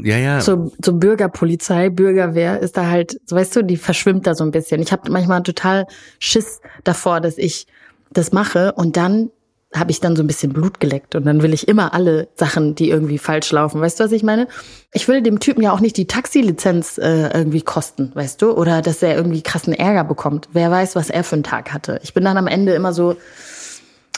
ja, 0.04 0.18
ja. 0.18 0.40
Zur, 0.40 0.72
zur 0.82 0.94
Bürgerpolizei, 1.00 1.90
Bürgerwehr 1.90 2.60
ist 2.60 2.78
da 2.78 2.88
halt, 2.88 3.20
weißt 3.30 3.56
du, 3.56 3.64
die 3.64 3.78
verschwimmt 3.78 4.28
da 4.28 4.36
so 4.36 4.44
ein 4.44 4.52
bisschen. 4.52 4.82
Ich 4.82 4.92
habe 4.92 5.12
manchmal 5.12 5.42
total 5.42 5.88
Schiss 6.20 6.60
davor, 6.84 7.22
dass 7.22 7.38
ich 7.38 7.66
das 8.12 8.32
mache 8.32 8.74
und 8.74 8.96
dann 8.96 9.32
habe 9.74 9.92
ich 9.92 10.00
dann 10.00 10.16
so 10.16 10.24
ein 10.24 10.28
bisschen 10.28 10.54
Blut 10.54 10.80
geleckt 10.80 11.16
und 11.16 11.26
dann 11.26 11.42
will 11.42 11.54
ich 11.54 11.68
immer 11.68 11.94
alle 11.94 12.30
Sachen, 12.36 12.76
die 12.76 12.90
irgendwie 12.90 13.18
falsch 13.18 13.52
laufen. 13.52 13.82
Weißt 13.82 14.00
du, 14.00 14.06
was 14.06 14.12
ich 14.12 14.24
meine? 14.24 14.48
Ich 14.94 15.08
will 15.08 15.22
dem 15.22 15.40
Typen 15.40 15.62
ja 15.62 15.72
auch 15.72 15.80
nicht 15.80 15.98
die 15.98 16.08
Taxilizenz 16.08 16.98
äh, 16.98 17.30
irgendwie 17.34 17.62
kosten, 17.62 18.12
weißt 18.14 18.42
du? 18.42 18.52
Oder 18.52 18.82
dass 18.82 19.04
er 19.04 19.16
irgendwie 19.16 19.42
krassen 19.42 19.74
Ärger 19.74 20.04
bekommt. 20.04 20.50
Wer 20.54 20.72
weiß, 20.72 20.96
was 20.96 21.10
er 21.10 21.24
für 21.24 21.36
einen 21.36 21.44
Tag 21.44 21.74
hatte. 21.74 22.00
Ich 22.04 22.14
bin 22.14 22.24
dann 22.24 22.38
am 22.38 22.48
Ende 22.48 22.74
immer 22.74 22.94
so, 22.94 23.18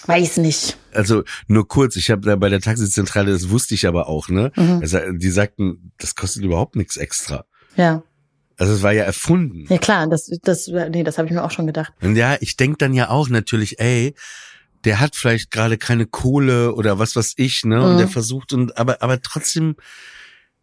weiß 0.06 0.38
nicht. 0.38 0.77
Also 0.94 1.24
nur 1.48 1.68
kurz, 1.68 1.96
ich 1.96 2.12
habe 2.12 2.22
da 2.22 2.36
bei 2.36 2.50
der 2.50 2.62
Taxizentrale, 2.62 3.32
das 3.32 3.50
wusste 3.50 3.74
ich 3.74 3.88
aber 3.88 4.08
auch, 4.08 4.30
ne? 4.30 4.51
Mhm. 4.56 4.80
Also, 4.82 5.00
die 5.12 5.30
sagten, 5.30 5.92
das 5.98 6.16
kostet 6.16 6.44
überhaupt 6.44 6.75
nichts 6.75 6.98
extra. 6.98 7.46
Ja. 7.75 8.04
Also 8.60 8.74
es 8.74 8.82
war 8.82 8.92
ja 8.92 9.04
erfunden. 9.04 9.66
Ja 9.70 9.77
klar, 9.77 10.08
das, 10.08 10.32
das, 10.42 10.68
nee, 10.68 11.04
das 11.04 11.18
habe 11.18 11.27
ich 11.27 11.34
mir 11.34 11.44
auch 11.44 11.51
schon 11.51 11.68
gedacht. 11.68 11.94
Und 12.01 12.16
ja, 12.16 12.38
ich 12.39 12.58
denk 12.58 12.80
dann 12.80 12.94
ja 12.94 13.10
auch 13.10 13.30
natürlich, 13.30 13.80
ey, 13.80 14.16
der 14.88 15.01
hat 15.01 15.17
vielleicht 15.17 15.51
gerade 15.51 15.77
keine 15.77 16.06
Kohle 16.06 16.74
oder 16.74 16.98
was 16.98 17.17
was 17.17 17.34
ich, 17.36 17.65
ne? 17.65 17.84
Und 17.84 17.96
mhm. 17.96 17.98
der 17.98 18.08
versucht 18.08 18.53
und 18.53 18.77
aber 18.77 19.01
aber 19.01 19.22
trotzdem 19.22 19.75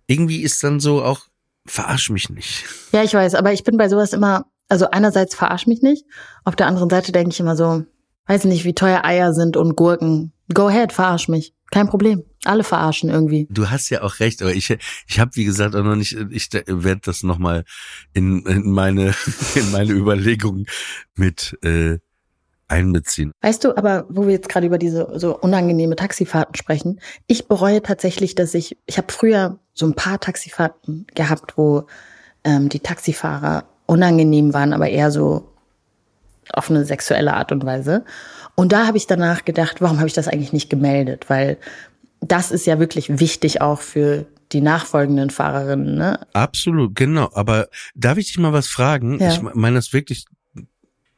irgendwie 0.07 0.41
ist 0.41 0.65
dann 0.65 0.81
so 0.81 1.03
auch 1.03 1.27
verarsch 1.67 2.09
mich 2.09 2.31
nicht. 2.31 2.65
Ja, 2.93 3.03
ich 3.03 3.13
weiß, 3.13 3.35
aber 3.35 3.53
ich 3.53 3.65
bin 3.65 3.77
bei 3.77 3.91
sowas 3.91 4.15
immer, 4.15 4.47
also 4.71 4.91
einerseits 4.91 5.35
verarsch 5.35 5.67
mich 5.67 5.83
nicht, 5.83 6.07
auf 6.43 6.57
der 6.57 6.69
anderen 6.69 6.89
Seite 6.89 7.13
denke 7.13 7.33
ich 7.33 7.41
immer 7.41 7.55
so, 7.55 7.85
weiß 8.27 8.45
nicht, 8.45 8.65
wie 8.65 8.75
teuer 8.75 9.05
Eier 9.05 9.35
sind 9.35 9.59
und 9.59 9.77
Gurken. 9.77 10.33
Go 10.55 10.69
ahead, 10.69 10.95
verarsch 10.95 11.29
mich. 11.29 11.53
Kein 11.71 11.89
Problem. 11.89 12.25
Alle 12.45 12.65
verarschen 12.65 13.11
irgendwie. 13.11 13.47
Du 13.51 13.69
hast 13.69 13.91
ja 13.91 14.01
auch 14.01 14.21
recht, 14.21 14.41
aber 14.41 14.55
ich 14.55 14.75
ich 15.07 15.21
habe 15.21 15.37
wie 15.37 15.45
gesagt 15.45 15.77
auch 15.77 15.85
noch 15.85 15.97
nicht 15.97 16.17
ich 16.31 16.49
werde 16.51 17.01
das 17.05 17.23
noch 17.25 17.37
mal 17.37 17.65
in, 18.15 18.47
in 18.47 18.71
meine 18.71 19.15
in 19.55 19.71
meine 19.71 19.93
Überlegungen 19.93 20.65
mit 21.15 21.59
äh, 21.63 21.99
einbeziehen. 22.69 23.33
Weißt 23.43 23.65
du, 23.65 23.77
aber 23.77 24.07
wo 24.09 24.27
wir 24.27 24.33
jetzt 24.33 24.49
gerade 24.49 24.67
über 24.67 24.79
diese 24.79 25.19
so 25.19 25.39
unangenehme 25.39 25.97
Taxifahrten 25.97 26.55
sprechen, 26.55 27.01
ich 27.27 27.49
bereue 27.49 27.83
tatsächlich, 27.83 28.35
dass 28.35 28.55
ich, 28.55 28.79
ich 28.87 28.99
habe 28.99 29.13
früher 29.13 29.59
so 29.75 29.87
ein 29.87 29.95
paar 29.95 30.21
Taxifahrten 30.21 31.07
gehabt, 31.15 31.57
wo 31.57 31.87
ähm, 32.45 32.69
die 32.69 32.81
Taxifahrer 32.81 33.65
unangenehm 33.87 34.55
waren, 34.55 34.73
aber 34.73 34.89
eher 34.89 35.11
so 35.11 35.51
auf 36.53 36.71
eine 36.71 36.85
sexuelle 36.85 37.35
Art 37.35 37.53
und 37.53 37.65
Weise. 37.65 38.05
Und 38.55 38.73
da 38.73 38.87
habe 38.87 38.97
ich 38.97 39.07
danach 39.07 39.45
gedacht, 39.45 39.81
warum 39.81 39.99
habe 39.99 40.07
ich 40.07 40.15
das 40.15 40.29
eigentlich 40.29 40.53
nicht 40.53 40.71
gemeldet? 40.71 41.29
Weil 41.29 41.59
das 42.21 42.51
ist 42.51 42.67
ja 42.67 42.79
wirklich 42.79 43.19
wichtig 43.19 43.61
auch 43.61 43.81
für 43.81 44.27
die 44.53 44.61
nachfolgenden 44.61 45.31
Fahrerinnen. 45.31 45.97
Ne? 45.97 46.21
Absolut, 46.33 46.95
genau. 46.95 47.31
Aber 47.35 47.69
darf 47.95 48.19
ich 48.19 48.27
dich 48.27 48.39
mal 48.39 48.53
was 48.53 48.69
fragen? 48.69 49.19
Ja. 49.19 49.31
Ich 49.31 49.43
meine 49.43 49.77
das 49.77 49.93
wirklich 49.93 50.27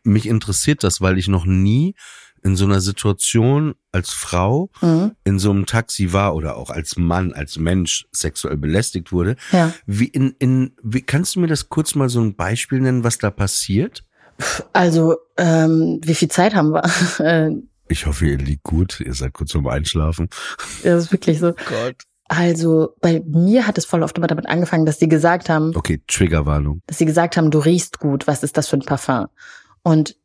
mich 0.07 0.27
interessiert 0.27 0.83
das, 0.85 1.01
weil 1.01 1.19
ich 1.19 1.29
noch 1.29 1.45
nie 1.45 1.95
in 2.43 2.55
so 2.55 2.65
einer 2.65 2.81
Situation 2.81 3.75
als 3.91 4.11
Frau 4.11 4.71
mhm. 4.81 5.13
in 5.25 5.39
so 5.39 5.51
einem 5.51 5.67
Taxi 5.67 6.13
war 6.13 6.35
oder 6.35 6.57
auch 6.57 6.71
als 6.71 6.97
Mann, 6.97 7.33
als 7.33 7.59
Mensch 7.59 8.07
sexuell 8.13 8.57
belästigt 8.57 9.11
wurde. 9.11 9.37
Ja. 9.51 9.73
Wie 9.87 10.07
in, 10.07 10.37
in, 10.39 10.77
wie, 10.83 11.03
kannst 11.03 11.35
du 11.35 11.41
mir 11.41 11.49
das 11.49 11.69
kurz 11.69 11.95
mal 11.95 12.09
so 12.09 12.21
ein 12.21 12.37
Beispiel 12.37 12.81
nennen, 12.81 13.05
was 13.05 13.19
da 13.19 13.31
passiert? 13.31 14.05
Also, 14.73 15.17
ähm, 15.39 16.01
wie 16.05 16.15
viel 16.15 16.29
Zeit 16.29 16.55
haben 16.55 16.73
wir? 16.73 16.83
Äh, 17.19 17.51
ich 17.89 18.07
hoffe, 18.07 18.27
ihr 18.27 18.39
liegt 18.39 18.65
gut. 18.65 19.01
Ihr 19.01 19.15
seid 19.15 19.33
kurz 19.33 19.51
zum 19.51 19.67
Einschlafen. 19.69 20.29
Ja, 20.83 20.95
das 20.95 21.05
ist 21.05 21.13
wirklich 21.13 21.39
so. 21.39 21.53
Gott. 21.53 22.03
Also 22.29 22.95
bei 23.01 23.23
mir 23.25 23.67
hat 23.67 23.79
es 23.79 23.85
voll 23.85 24.03
oft 24.03 24.19
immer 24.19 24.27
damit 24.27 24.47
angefangen, 24.47 24.87
dass 24.87 24.99
sie 24.99 25.09
gesagt 25.09 25.49
haben. 25.49 25.75
Okay, 25.77 26.03
Triggerwarnung. 26.09 26.83
Dass 26.87 26.99
sie 26.99 27.07
gesagt 27.07 27.37
haben, 27.37 27.53
du 27.53 27.61
riechst 27.61 28.01
gut. 28.01 28.27
Was 28.27 28.43
ist 28.43 28.57
das 28.57 28.69
für 28.69 28.77
ein 28.77 28.83
Parfum? 28.83 29.27
Und 29.87 30.17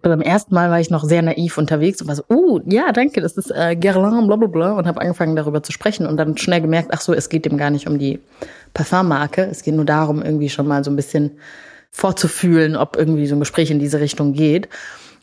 beim 0.00 0.20
ersten 0.20 0.54
Mal 0.54 0.70
war 0.70 0.78
ich 0.78 0.90
noch 0.90 1.02
sehr 1.02 1.22
naiv 1.22 1.58
unterwegs 1.58 2.00
und 2.00 2.06
war 2.06 2.14
so, 2.14 2.22
uh, 2.30 2.60
ja, 2.66 2.92
danke, 2.92 3.20
das 3.20 3.36
ist 3.36 3.50
äh, 3.50 3.74
Guerlain, 3.74 4.28
bla 4.28 4.36
bla 4.36 4.46
bla. 4.46 4.72
Und 4.74 4.86
habe 4.86 5.00
angefangen 5.00 5.34
darüber 5.34 5.60
zu 5.60 5.72
sprechen 5.72 6.06
und 6.06 6.16
dann 6.18 6.36
schnell 6.36 6.60
gemerkt, 6.60 6.90
ach 6.92 7.00
so, 7.00 7.12
es 7.12 7.28
geht 7.28 7.44
dem 7.44 7.58
gar 7.58 7.70
nicht 7.70 7.88
um 7.88 7.98
die 7.98 8.20
Parfummarke. 8.74 9.42
Es 9.42 9.64
geht 9.64 9.74
nur 9.74 9.84
darum, 9.84 10.22
irgendwie 10.22 10.48
schon 10.48 10.68
mal 10.68 10.84
so 10.84 10.92
ein 10.92 10.94
bisschen 10.94 11.32
vorzufühlen, 11.90 12.76
ob 12.76 12.94
irgendwie 12.96 13.26
so 13.26 13.34
ein 13.34 13.40
Gespräch 13.40 13.72
in 13.72 13.80
diese 13.80 13.98
Richtung 13.98 14.34
geht. 14.34 14.68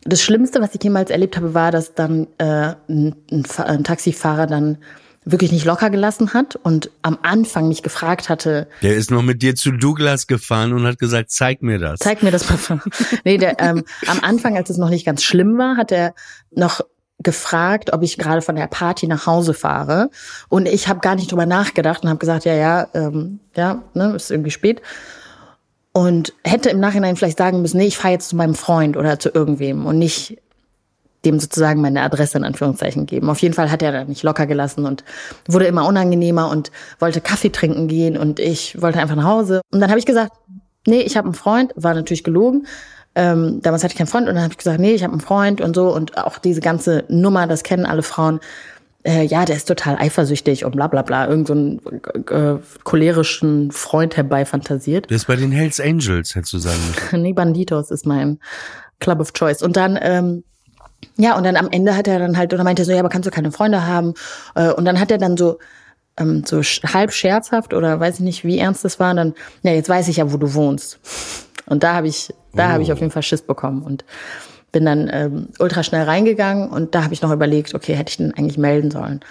Das 0.04 0.22
Schlimmste, 0.22 0.60
was 0.60 0.76
ich 0.76 0.84
jemals 0.84 1.10
erlebt 1.10 1.38
habe, 1.38 1.54
war, 1.54 1.72
dass 1.72 1.94
dann 1.94 2.28
äh, 2.38 2.74
ein, 2.90 3.16
ein, 3.32 3.46
ein 3.64 3.84
Taxifahrer 3.86 4.46
dann 4.46 4.78
wirklich 5.26 5.52
nicht 5.52 5.66
locker 5.66 5.90
gelassen 5.90 6.34
hat 6.34 6.56
und 6.56 6.92
am 7.02 7.18
Anfang 7.24 7.68
mich 7.68 7.82
gefragt 7.82 8.30
hatte. 8.30 8.68
Der 8.84 8.96
ist 8.96 9.10
noch 9.10 9.24
mit 9.24 9.42
dir 9.42 9.56
zu 9.56 9.72
Douglas 9.72 10.28
gefahren 10.28 10.72
und 10.72 10.86
hat 10.86 11.00
gesagt, 11.00 11.32
zeig 11.32 11.64
mir 11.64 11.80
das. 11.80 12.00
Zeig 12.00 12.22
mir 12.22 12.32
das 12.32 12.44
Parfum. 12.44 12.82
nee, 13.26 13.38
der, 13.38 13.60
ähm, 13.60 13.84
am 14.08 14.20
Anfang, 14.22 14.56
als 14.56 14.70
es 14.70 14.78
noch 14.78 14.90
nicht 14.90 15.06
ganz 15.06 15.24
schlimm 15.24 15.58
war, 15.58 15.78
hat 15.78 15.92
er 15.92 16.14
noch 16.52 16.82
gefragt, 17.20 17.92
ob 17.92 18.04
ich 18.04 18.18
gerade 18.18 18.42
von 18.42 18.56
der 18.56 18.68
Party 18.68 19.08
nach 19.08 19.26
Hause 19.26 19.54
fahre. 19.54 20.10
Und 20.48 20.68
ich 20.68 20.88
habe 20.88 21.00
gar 21.00 21.16
nicht 21.16 21.32
drüber 21.32 21.46
nachgedacht 21.46 22.04
und 22.04 22.10
habe 22.10 22.20
gesagt, 22.20 22.46
ja, 22.46 22.54
ja, 22.54 22.88
ähm, 22.94 23.40
ja, 23.56 23.84
ne, 23.94 24.14
ist 24.16 24.32
irgendwie 24.32 24.52
spät. 24.52 24.82
Und 25.92 26.34
hätte 26.44 26.70
im 26.70 26.80
Nachhinein 26.80 27.16
vielleicht 27.16 27.38
sagen 27.38 27.62
müssen, 27.62 27.78
nee, 27.78 27.88
ich 27.88 27.98
fahre 27.98 28.14
jetzt 28.14 28.30
zu 28.30 28.36
meinem 28.36 28.54
Freund 28.54 28.98
oder 28.98 29.18
zu 29.18 29.30
irgendwem 29.30 29.86
und 29.86 29.98
nicht 29.98 30.38
dem 31.26 31.40
sozusagen 31.40 31.82
meine 31.82 32.02
Adresse 32.02 32.38
in 32.38 32.44
Anführungszeichen 32.44 33.06
geben. 33.06 33.30
Auf 33.30 33.40
jeden 33.40 33.54
Fall 33.54 33.72
hat 33.72 33.82
er 33.82 33.92
da 33.92 34.04
nicht 34.06 34.24
locker 34.24 34.46
gelassen 34.46 34.86
und 34.86 35.04
wurde 35.48 35.66
immer 35.66 35.88
unangenehmer 35.88 36.50
und 36.50 36.72
wollte 37.00 37.22
Kaffee 37.22 37.50
trinken 37.50 37.88
gehen 37.88 38.18
und 38.18 38.40
ich 38.40 38.82
wollte 38.82 39.00
einfach 39.00 39.16
nach 39.16 39.26
Hause. 39.26 39.62
Und 39.72 39.82
dann 39.82 39.90
habe 39.90 40.00
ich 40.00 40.06
gesagt, 40.06 40.32
nee, 40.88 41.02
ich 41.02 41.18
habe 41.18 41.26
einen 41.26 41.34
Freund, 41.34 41.74
war 41.76 41.94
natürlich 41.94 42.24
gelogen. 42.24 42.68
Ähm, 43.16 43.62
damals 43.62 43.84
hatte 43.84 43.94
ich 43.94 43.98
keinen 43.98 44.08
Freund 44.08 44.28
und 44.28 44.36
dann 44.36 44.44
habe 44.44 44.54
ich 44.54 44.58
gesagt, 44.58 44.80
nee, 44.80 44.94
ich 44.94 45.04
habe 45.04 45.14
einen 45.14 45.22
Freund 45.22 45.62
und 45.62 45.76
so 45.76 45.94
und 45.94 46.18
auch 46.18 46.38
diese 46.38 46.62
ganze 46.62 47.06
Nummer, 47.08 47.48
das 47.48 47.64
kennen 47.64 47.86
alle 47.86 48.04
Frauen. 48.04 48.40
äh, 49.04 49.24
ja, 49.24 49.46
der 49.46 49.56
ist 49.56 49.68
total 49.68 49.96
eifersüchtig 49.98 50.66
und 50.66 50.76
bla 50.76 50.88
bla 50.88 51.02
bla, 51.02 51.28
irgend 51.28 51.48
so 51.48 51.54
einen 51.54 51.82
äh, 52.30 52.60
cholerischen 52.84 53.72
Freund 53.72 54.18
herbeifantasiert. 54.18 55.10
Der 55.10 55.16
ist 55.16 55.28
bei 55.28 55.36
den 55.36 55.52
Hells 55.52 55.80
Angels, 55.80 56.36
hättest 56.36 56.54
du 56.54 56.58
sagen 56.58 56.80
müssen. 56.88 57.22
nee, 57.22 57.34
Banditos 57.34 57.92
ist 57.92 58.06
mein 58.06 58.40
Club 59.00 59.20
of 59.20 59.34
Choice. 59.34 59.62
Und 59.62 59.78
dann, 59.78 59.98
ähm, 60.02 60.44
ja, 61.18 61.38
und 61.38 61.44
dann 61.44 61.56
am 61.56 61.70
Ende 61.70 61.96
hat 61.96 62.08
er 62.08 62.20
dann 62.20 62.38
halt, 62.38 62.54
oder 62.54 62.64
meinte 62.64 62.82
er 62.82 62.86
so, 62.86 62.92
ja, 62.92 63.00
aber 63.00 63.10
kannst 63.10 63.28
du 63.28 63.32
keine 63.32 63.52
Freunde 63.52 63.86
haben? 63.86 64.14
Äh, 64.56 64.72
und 64.72 64.86
dann 64.86 65.00
hat 65.00 65.12
er 65.12 65.18
dann 65.18 65.38
so, 65.38 65.60
ähm, 66.18 66.44
so 66.46 66.62
halb 66.62 67.12
scherzhaft 67.12 67.74
oder 67.74 68.00
weiß 68.00 68.16
ich 68.16 68.22
nicht, 68.22 68.44
wie 68.44 68.60
ernst 68.60 68.86
das 68.86 69.00
war. 69.00 69.12
Und 69.12 69.18
dann, 69.18 69.34
ja, 69.64 69.72
jetzt 69.72 69.90
weiß 69.90 70.08
ich 70.08 70.18
ja, 70.18 70.32
wo 70.32 70.38
du 70.38 70.54
wohnst. 70.54 71.00
Und 71.66 71.84
da 71.84 71.94
habe 71.94 72.08
ich, 72.08 72.34
da 72.54 72.70
habe 72.70 72.84
ich 72.84 72.92
auf 72.92 73.00
jeden 73.00 73.12
Fall 73.12 73.24
Schiss 73.24 73.42
bekommen 73.42 73.82
und 73.82 74.06
bin 74.72 74.86
dann 74.86 75.10
ähm, 75.12 75.48
ultra 75.60 75.84
schnell 75.84 76.04
reingegangen 76.04 76.70
und 76.70 76.96
da 76.96 77.04
habe 77.04 77.14
ich 77.14 77.22
noch 77.22 77.32
überlegt, 77.32 77.74
okay, 77.74 77.96
hätte 77.96 78.10
ich 78.10 78.18
den 78.18 78.34
eigentlich 78.34 78.58
melden 78.58 78.92
sollen. 78.92 79.22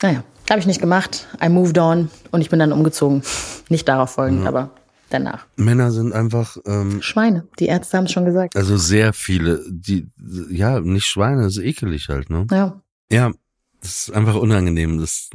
Naja, 0.00 0.22
habe 0.48 0.60
ich 0.60 0.66
nicht 0.66 0.80
gemacht. 0.80 1.26
I 1.44 1.48
moved 1.48 1.76
on 1.76 2.08
und 2.30 2.40
ich 2.40 2.50
bin 2.50 2.60
dann 2.60 2.72
umgezogen. 2.72 3.22
Nicht 3.68 3.88
darauf 3.88 4.10
folgend, 4.10 4.46
aber 4.46 4.70
danach. 5.14 5.46
Männer 5.56 5.92
sind 5.92 6.12
einfach, 6.12 6.56
ähm, 6.66 7.00
Schweine, 7.00 7.46
die 7.58 7.66
Ärzte 7.66 7.96
haben 7.96 8.04
es 8.04 8.12
schon 8.12 8.24
gesagt. 8.24 8.56
also 8.56 8.76
sehr 8.76 9.12
viele, 9.12 9.64
die, 9.68 10.08
ja, 10.50 10.80
nicht 10.80 11.06
Schweine, 11.06 11.46
ist 11.46 11.58
ekelig 11.58 12.08
halt, 12.08 12.30
ne? 12.30 12.46
Ja. 12.50 12.82
Ja, 13.10 13.32
das 13.80 14.08
ist 14.08 14.14
einfach 14.14 14.34
unangenehm. 14.34 14.98
Das 14.98 15.30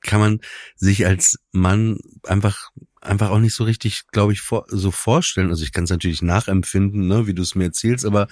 kann 0.00 0.20
man 0.20 0.40
sich 0.76 1.06
als 1.06 1.38
Mann 1.52 1.98
einfach 2.24 2.70
einfach 3.00 3.30
auch 3.30 3.38
nicht 3.38 3.54
so 3.54 3.64
richtig, 3.64 4.06
glaube 4.08 4.32
ich, 4.32 4.40
vor, 4.40 4.66
so 4.68 4.90
vorstellen. 4.90 5.50
Also 5.50 5.64
ich 5.64 5.72
kann 5.72 5.84
es 5.84 5.90
natürlich 5.90 6.22
nachempfinden, 6.22 7.06
ne, 7.06 7.26
wie 7.26 7.34
du 7.34 7.42
es 7.42 7.54
mir 7.54 7.64
erzählst, 7.64 8.04
aber 8.04 8.28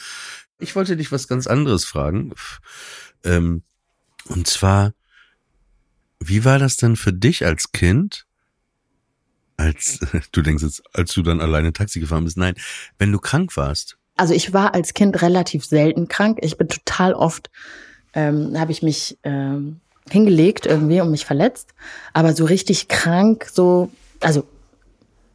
ich 0.58 0.76
wollte 0.76 0.96
dich 0.96 1.10
was 1.10 1.28
ganz 1.28 1.46
anderes 1.46 1.84
fragen. 1.84 2.34
Ähm, 3.24 3.62
und 4.26 4.46
zwar, 4.46 4.92
wie 6.20 6.44
war 6.44 6.58
das 6.58 6.76
denn 6.76 6.96
für 6.96 7.12
dich 7.12 7.46
als 7.46 7.72
Kind? 7.72 8.26
Als 9.58 9.98
du 10.32 10.40
denkst 10.40 10.62
jetzt, 10.62 10.82
als 10.94 11.12
du 11.12 11.22
dann 11.22 11.42
alleine 11.42 11.74
Taxi 11.74 12.00
gefahren 12.00 12.24
bist. 12.24 12.38
Nein, 12.38 12.54
wenn 12.98 13.12
du 13.12 13.18
krank 13.18 13.54
warst. 13.58 13.98
Also 14.16 14.32
ich 14.32 14.54
war 14.54 14.74
als 14.74 14.94
Kind 14.94 15.20
relativ 15.20 15.66
selten 15.66 16.08
krank. 16.08 16.38
Ich 16.40 16.56
bin 16.56 16.68
total 16.68 17.12
oft, 17.12 17.50
ähm, 18.14 18.58
habe 18.58 18.72
ich 18.72 18.82
mich 18.82 19.18
ähm, 19.22 19.80
hingelegt 20.10 20.66
irgendwie 20.66 21.00
und 21.00 21.10
mich 21.10 21.26
verletzt. 21.26 21.74
Aber 22.14 22.32
so 22.32 22.44
richtig 22.44 22.88
krank, 22.88 23.46
so, 23.52 23.90
also 24.20 24.44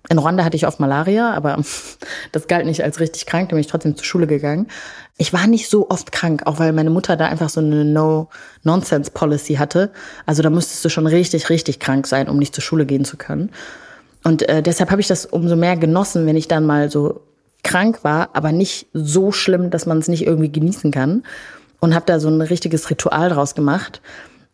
in 0.09 0.19
Rwanda 0.19 0.43
hatte 0.43 0.57
ich 0.57 0.67
oft 0.67 0.79
Malaria, 0.79 1.33
aber 1.33 1.63
das 2.31 2.47
galt 2.47 2.65
nicht 2.65 2.83
als 2.83 2.99
richtig 2.99 3.25
krank, 3.25 3.49
da 3.49 3.55
bin 3.55 3.61
ich 3.61 3.67
trotzdem 3.67 3.95
zur 3.95 4.05
Schule 4.05 4.27
gegangen. 4.27 4.67
Ich 5.17 5.31
war 5.31 5.47
nicht 5.47 5.69
so 5.69 5.89
oft 5.89 6.11
krank, 6.11 6.43
auch 6.45 6.59
weil 6.59 6.73
meine 6.73 6.89
Mutter 6.89 7.15
da 7.15 7.27
einfach 7.27 7.49
so 7.49 7.61
eine 7.61 7.85
No-Nonsense-Policy 7.85 9.55
hatte. 9.55 9.91
Also 10.25 10.41
da 10.41 10.49
musstest 10.49 10.83
du 10.83 10.89
schon 10.89 11.07
richtig, 11.07 11.49
richtig 11.49 11.79
krank 11.79 12.07
sein, 12.07 12.27
um 12.27 12.37
nicht 12.37 12.53
zur 12.53 12.63
Schule 12.63 12.85
gehen 12.85 13.05
zu 13.05 13.15
können. 13.15 13.51
Und 14.23 14.47
äh, 14.47 14.61
deshalb 14.63 14.89
habe 14.91 15.01
ich 15.01 15.07
das 15.07 15.25
umso 15.25 15.55
mehr 15.55 15.75
genossen, 15.77 16.25
wenn 16.25 16.37
ich 16.37 16.47
dann 16.47 16.65
mal 16.65 16.89
so 16.89 17.21
krank 17.63 18.03
war, 18.03 18.29
aber 18.33 18.51
nicht 18.51 18.87
so 18.93 19.31
schlimm, 19.31 19.69
dass 19.69 19.85
man 19.85 19.97
es 19.97 20.07
nicht 20.07 20.25
irgendwie 20.25 20.51
genießen 20.51 20.91
kann. 20.91 21.23
Und 21.79 21.93
habe 21.93 22.05
da 22.05 22.19
so 22.19 22.29
ein 22.29 22.41
richtiges 22.41 22.89
Ritual 22.89 23.29
draus 23.29 23.55
gemacht. 23.55 24.01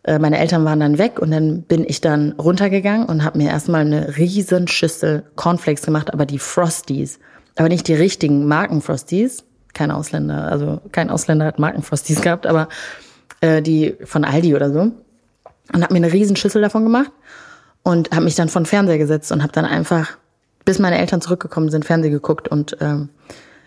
Äh, 0.03 0.17
meine 0.17 0.39
Eltern 0.39 0.65
waren 0.65 0.79
dann 0.79 0.97
weg 0.97 1.19
und 1.19 1.29
dann 1.29 1.61
bin 1.61 1.85
ich 1.88 2.01
dann 2.01 2.31
runtergegangen 2.33 3.05
und 3.05 3.23
habe 3.23 3.38
mir 3.38 3.49
erstmal 3.49 3.81
eine 3.81 4.17
riesen 4.17 4.67
Schüssel 4.67 5.23
Cornflakes 5.35 5.83
gemacht, 5.83 6.11
aber 6.11 6.25
die 6.25 6.39
Frosties. 6.39 7.19
Aber 7.55 7.69
nicht 7.69 7.88
die 7.88 7.93
richtigen 7.93 8.47
Marken-Frosties. 8.47 9.43
Kein 9.73 9.91
Ausländer, 9.91 10.45
also 10.45 10.81
kein 10.91 11.11
Ausländer 11.11 11.45
hat 11.45 11.59
Marken-Frosties 11.59 12.21
gehabt, 12.21 12.47
aber 12.47 12.69
äh, 13.41 13.61
die 13.61 13.95
von 14.05 14.25
Aldi 14.25 14.55
oder 14.55 14.71
so. 14.71 14.91
Und 15.71 15.83
habe 15.83 15.93
mir 15.93 15.97
eine 15.97 16.11
riesen 16.11 16.35
Schüssel 16.35 16.63
davon 16.63 16.83
gemacht 16.83 17.11
und 17.83 18.12
habe 18.12 18.25
mich 18.25 18.36
dann 18.36 18.50
von 18.50 18.65
Fernseher 18.65 18.98
gesetzt 18.98 19.31
und 19.31 19.41
habe 19.41 19.53
dann 19.53 19.65
einfach, 19.65 20.17
bis 20.65 20.79
meine 20.79 20.98
Eltern 20.98 21.21
zurückgekommen 21.21 21.69
sind, 21.69 21.86
Fernseh 21.86 22.09
geguckt 22.09 22.48
und 22.48 22.77
ähm, 22.81 23.09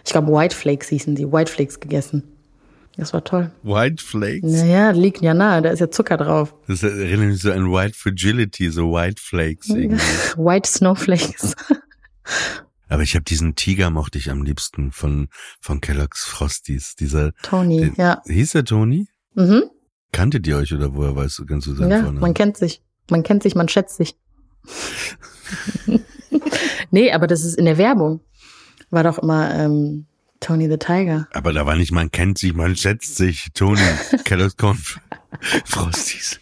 ich 0.05 0.13
glaube 0.13 0.33
White 0.33 0.57
Flakes 0.57 0.89
hießen 0.89 1.15
die, 1.15 1.31
White 1.31 1.51
Flakes 1.51 1.81
gegessen. 1.81 2.25
Das 2.97 3.15
war 3.15 3.25
toll. 3.25 3.51
White 3.63 4.05
Flakes? 4.05 4.43
Naja, 4.45 4.91
liegt 4.91 5.23
ja 5.23 5.33
nahe, 5.33 5.63
da 5.63 5.71
ist 5.71 5.81
ja 5.81 5.91
Zucker 5.91 6.19
drauf. 6.19 6.55
Das 6.67 6.83
erinnert 6.83 7.29
mich 7.29 7.43
so 7.43 7.51
an 7.51 7.73
White 7.73 7.95
Fragility, 7.97 8.71
so 8.71 8.93
White 8.93 9.21
Flakes 9.21 9.69
irgendwie. 9.69 9.97
White 10.37 10.69
Snowflakes. 10.69 11.55
Aber 12.89 13.03
ich 13.03 13.15
habe 13.15 13.25
diesen 13.25 13.55
Tiger 13.55 13.89
mochte 13.89 14.19
ich 14.19 14.31
am 14.31 14.43
liebsten 14.43 14.93
von 14.93 15.29
von 15.63 15.81
Kellogg's 15.81 16.25
Frosties. 16.25 16.95
Dieser 16.95 17.33
Tony, 17.43 17.81
den, 17.81 17.95
ja. 17.97 18.21
Hieß 18.27 18.53
der 18.53 18.67
Tony? 18.67 19.09
Mhm. 19.35 19.63
Kanntet 20.13 20.47
ihr 20.47 20.59
euch 20.59 20.75
oder 20.75 20.95
woher 20.95 21.17
weißt 21.17 21.39
du, 21.39 21.47
kannst 21.47 21.67
du 21.67 21.75
seinen 21.75 21.91
Ja, 21.91 22.13
man 22.13 22.35
kennt 22.35 22.59
sich. 22.59 22.83
Man 23.11 23.23
kennt 23.23 23.43
sich, 23.43 23.55
man 23.55 23.69
schätzt 23.69 23.97
sich. 23.97 24.17
nee, 26.91 27.13
aber 27.13 27.27
das 27.27 27.45
ist 27.45 27.55
in 27.55 27.65
der 27.65 27.79
Werbung. 27.79 28.21
War 28.91 29.05
doch 29.05 29.19
immer 29.19 29.55
ähm, 29.55 30.07
Tony 30.41 30.69
the 30.69 30.77
Tiger. 30.77 31.29
Aber 31.33 31.53
da 31.53 31.67
war 31.67 31.77
nicht, 31.77 31.93
man 31.93 32.11
kennt 32.11 32.39
sich, 32.39 32.55
man 32.55 32.77
schätzt 32.77 33.17
sich. 33.17 33.49
Tony, 33.55 33.81
Kellogg's 34.25 34.57
Corn 34.57 34.79
Frosties. 35.65 36.41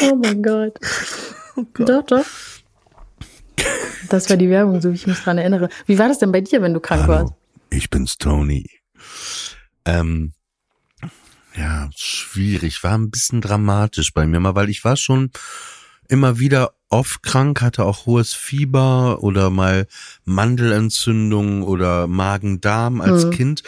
Oh 0.00 0.14
mein 0.16 0.42
Gott. 0.42 0.78
Doch, 1.74 2.04
doch. 2.04 2.24
Das 4.08 4.30
war 4.30 4.36
die 4.36 4.48
Werbung, 4.48 4.80
so 4.80 4.90
wie 4.90 4.94
ich 4.94 5.06
mich 5.06 5.18
dran 5.18 5.38
erinnere. 5.38 5.68
Wie 5.86 5.98
war 5.98 6.08
das 6.08 6.18
denn 6.18 6.32
bei 6.32 6.40
dir, 6.40 6.62
wenn 6.62 6.74
du 6.74 6.80
krank 6.80 7.08
warst? 7.08 7.32
Hallo, 7.32 7.36
ich 7.70 7.90
bin's 7.90 8.16
Tony. 8.16 8.66
Ähm, 9.84 10.32
ja, 11.58 11.88
schwierig, 11.96 12.82
war 12.84 12.96
ein 12.96 13.10
bisschen 13.10 13.40
dramatisch 13.40 14.12
bei 14.14 14.26
mir 14.26 14.40
mal, 14.40 14.54
weil 14.54 14.68
ich 14.70 14.84
war 14.84 14.96
schon 14.96 15.30
immer 16.08 16.38
wieder 16.38 16.72
oft 16.90 17.22
krank, 17.22 17.60
hatte 17.60 17.84
auch 17.84 18.06
hohes 18.06 18.32
Fieber 18.32 19.22
oder 19.22 19.50
mal 19.50 19.86
Mandelentzündung 20.24 21.62
oder 21.62 22.06
Magen-Darm 22.06 23.00
als 23.00 23.26
Mhm. 23.26 23.30
Kind. 23.30 23.62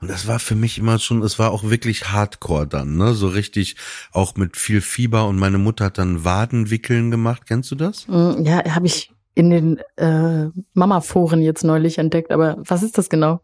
Und 0.00 0.10
das 0.10 0.26
war 0.26 0.38
für 0.40 0.56
mich 0.56 0.78
immer 0.78 0.98
schon, 0.98 1.22
es 1.22 1.38
war 1.38 1.52
auch 1.52 1.64
wirklich 1.64 2.10
Hardcore 2.10 2.66
dann, 2.66 2.96
ne? 2.96 3.14
So 3.14 3.28
richtig 3.28 3.76
auch 4.12 4.34
mit 4.36 4.56
viel 4.56 4.80
Fieber 4.80 5.26
und 5.28 5.38
meine 5.38 5.58
Mutter 5.58 5.86
hat 5.86 5.98
dann 5.98 6.24
Wadenwickeln 6.24 7.10
gemacht. 7.12 7.42
Kennst 7.46 7.70
du 7.70 7.76
das? 7.76 8.08
Mm, 8.08 8.42
Ja, 8.44 8.64
habe 8.74 8.86
ich 8.86 9.12
in 9.36 9.50
den 9.50 9.78
äh, 9.96 10.46
Mama-Foren 10.74 11.42
jetzt 11.42 11.64
neulich 11.64 11.98
entdeckt, 11.98 12.30
aber 12.32 12.56
was 12.58 12.82
ist 12.82 12.98
das 12.98 13.08
genau? 13.08 13.40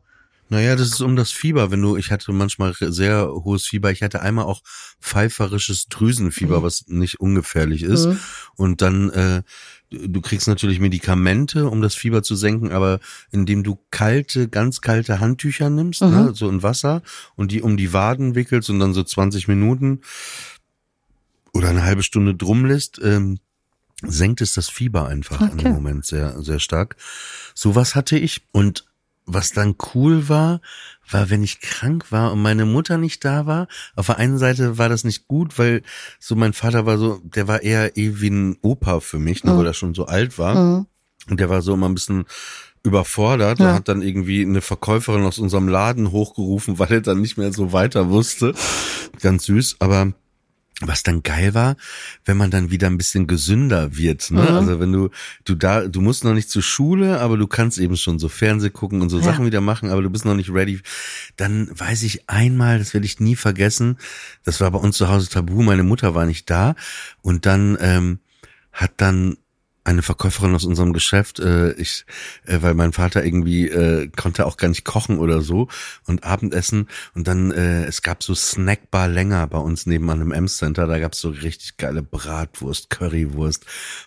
Naja, 0.50 0.74
das 0.76 0.88
ist 0.88 1.00
um 1.00 1.14
das 1.16 1.30
Fieber. 1.30 1.70
Wenn 1.70 1.80
du, 1.80 1.96
ich 1.96 2.10
hatte 2.10 2.32
manchmal 2.32 2.74
sehr 2.74 3.28
hohes 3.28 3.66
Fieber. 3.66 3.92
Ich 3.92 4.02
hatte 4.02 4.20
einmal 4.20 4.44
auch 4.44 4.62
pfeiferisches 5.00 5.86
Drüsenfieber, 5.88 6.62
was 6.62 6.86
nicht 6.88 7.20
ungefährlich 7.20 7.82
ist. 7.84 8.06
Mhm. 8.06 8.18
Und 8.56 8.82
dann, 8.82 9.10
äh, 9.10 9.42
du 9.90 10.08
du 10.08 10.20
kriegst 10.20 10.48
natürlich 10.48 10.80
Medikamente, 10.80 11.68
um 11.70 11.80
das 11.80 11.94
Fieber 11.94 12.22
zu 12.24 12.34
senken, 12.34 12.72
aber 12.72 12.98
indem 13.30 13.62
du 13.62 13.78
kalte, 13.92 14.48
ganz 14.48 14.80
kalte 14.80 15.20
Handtücher 15.20 15.70
nimmst, 15.70 16.02
Mhm. 16.02 16.10
ne, 16.10 16.32
so 16.34 16.48
in 16.48 16.62
Wasser 16.64 17.02
und 17.36 17.52
die 17.52 17.62
um 17.62 17.76
die 17.76 17.92
Waden 17.92 18.34
wickelst 18.34 18.70
und 18.70 18.80
dann 18.80 18.92
so 18.92 19.02
20 19.04 19.46
Minuten 19.48 20.00
oder 21.52 21.68
eine 21.68 21.84
halbe 21.84 22.02
Stunde 22.02 22.34
drum 22.34 22.64
lässt, 22.64 23.00
ähm, 23.02 23.38
senkt 24.02 24.40
es 24.40 24.54
das 24.54 24.68
Fieber 24.68 25.06
einfach 25.06 25.40
Okay. 25.40 25.66
im 25.66 25.72
Moment 25.74 26.06
sehr, 26.06 26.40
sehr 26.42 26.58
stark. 26.58 26.96
Sowas 27.54 27.94
hatte 27.94 28.18
ich 28.18 28.42
und 28.52 28.86
was 29.34 29.52
dann 29.52 29.76
cool 29.94 30.28
war, 30.28 30.60
war, 31.10 31.30
wenn 31.30 31.42
ich 31.42 31.60
krank 31.60 32.10
war 32.12 32.32
und 32.32 32.40
meine 32.42 32.66
Mutter 32.66 32.98
nicht 32.98 33.24
da 33.24 33.46
war. 33.46 33.66
Auf 33.96 34.06
der 34.06 34.18
einen 34.18 34.38
Seite 34.38 34.78
war 34.78 34.88
das 34.88 35.04
nicht 35.04 35.26
gut, 35.28 35.58
weil 35.58 35.82
so 36.18 36.36
mein 36.36 36.52
Vater 36.52 36.86
war 36.86 36.98
so, 36.98 37.20
der 37.24 37.48
war 37.48 37.62
eher 37.62 37.96
eh 37.96 38.20
wie 38.20 38.30
ein 38.30 38.56
Opa 38.62 39.00
für 39.00 39.18
mich, 39.18 39.44
ne, 39.44 39.56
weil 39.56 39.66
er 39.66 39.74
schon 39.74 39.94
so 39.94 40.06
alt 40.06 40.38
war. 40.38 40.54
Mhm. 40.54 40.86
Und 41.28 41.40
der 41.40 41.50
war 41.50 41.62
so 41.62 41.74
immer 41.74 41.88
ein 41.88 41.94
bisschen 41.94 42.24
überfordert 42.82 43.58
Ja. 43.58 43.68
und 43.70 43.74
hat 43.74 43.88
dann 43.88 44.02
irgendwie 44.02 44.42
eine 44.42 44.60
Verkäuferin 44.60 45.24
aus 45.24 45.38
unserem 45.38 45.68
Laden 45.68 46.12
hochgerufen, 46.12 46.78
weil 46.78 46.92
er 46.92 47.00
dann 47.00 47.20
nicht 47.20 47.36
mehr 47.36 47.52
so 47.52 47.72
weiter 47.72 48.08
wusste. 48.10 48.54
Ganz 49.20 49.44
süß, 49.44 49.76
aber 49.80 50.12
was 50.82 51.02
dann 51.02 51.22
geil 51.22 51.54
war, 51.54 51.76
wenn 52.24 52.36
man 52.36 52.50
dann 52.50 52.70
wieder 52.70 52.86
ein 52.88 52.96
bisschen 52.96 53.26
gesünder 53.26 53.96
wird, 53.96 54.30
ne? 54.30 54.42
Mhm. 54.42 54.48
Also 54.48 54.80
wenn 54.80 54.92
du 54.92 55.10
du 55.44 55.54
da 55.54 55.86
du 55.86 56.00
musst 56.00 56.24
noch 56.24 56.34
nicht 56.34 56.48
zur 56.48 56.62
Schule, 56.62 57.20
aber 57.20 57.36
du 57.36 57.46
kannst 57.46 57.78
eben 57.78 57.96
schon 57.96 58.18
so 58.18 58.28
Fernseh 58.28 58.70
gucken 58.70 59.02
und 59.02 59.10
so 59.10 59.18
Ja. 59.18 59.24
Sachen 59.24 59.44
wieder 59.44 59.60
machen, 59.60 59.90
aber 59.90 60.02
du 60.02 60.10
bist 60.10 60.24
noch 60.24 60.34
nicht 60.34 60.50
ready. 60.50 60.80
Dann 61.36 61.70
weiß 61.78 62.02
ich 62.04 62.28
einmal, 62.28 62.78
das 62.78 62.94
werde 62.94 63.06
ich 63.06 63.20
nie 63.20 63.36
vergessen. 63.36 63.98
Das 64.44 64.60
war 64.60 64.70
bei 64.70 64.78
uns 64.78 64.96
zu 64.96 65.08
Hause 65.08 65.28
tabu, 65.28 65.62
meine 65.62 65.82
Mutter 65.82 66.14
war 66.14 66.26
nicht 66.26 66.48
da 66.48 66.74
und 67.20 67.46
dann 67.46 67.76
ähm, 67.80 68.18
hat 68.72 68.92
dann 68.96 69.36
eine 69.90 70.02
Verkäuferin 70.02 70.54
aus 70.54 70.64
unserem 70.64 70.92
Geschäft, 70.92 71.40
äh, 71.40 71.72
ich, 71.72 72.04
äh, 72.46 72.58
weil 72.62 72.74
mein 72.74 72.92
Vater 72.92 73.24
irgendwie 73.24 73.68
äh, 73.68 74.08
konnte 74.08 74.46
auch 74.46 74.56
gar 74.56 74.68
nicht 74.68 74.84
kochen 74.84 75.18
oder 75.18 75.42
so 75.42 75.68
und 76.06 76.24
Abendessen 76.24 76.88
und 77.14 77.26
dann 77.26 77.50
äh, 77.50 77.84
es 77.84 78.02
gab 78.02 78.22
so 78.22 78.34
Snackbar 78.34 79.08
länger 79.08 79.46
bei 79.46 79.58
uns 79.58 79.86
nebenan 79.86 80.20
im 80.20 80.32
M-Center, 80.32 80.86
da 80.86 80.98
gab's 80.98 81.20
so 81.20 81.30
richtig 81.30 81.76
geile 81.76 82.02
Bratwurst, 82.02 82.90
Currywurst, 82.90 83.66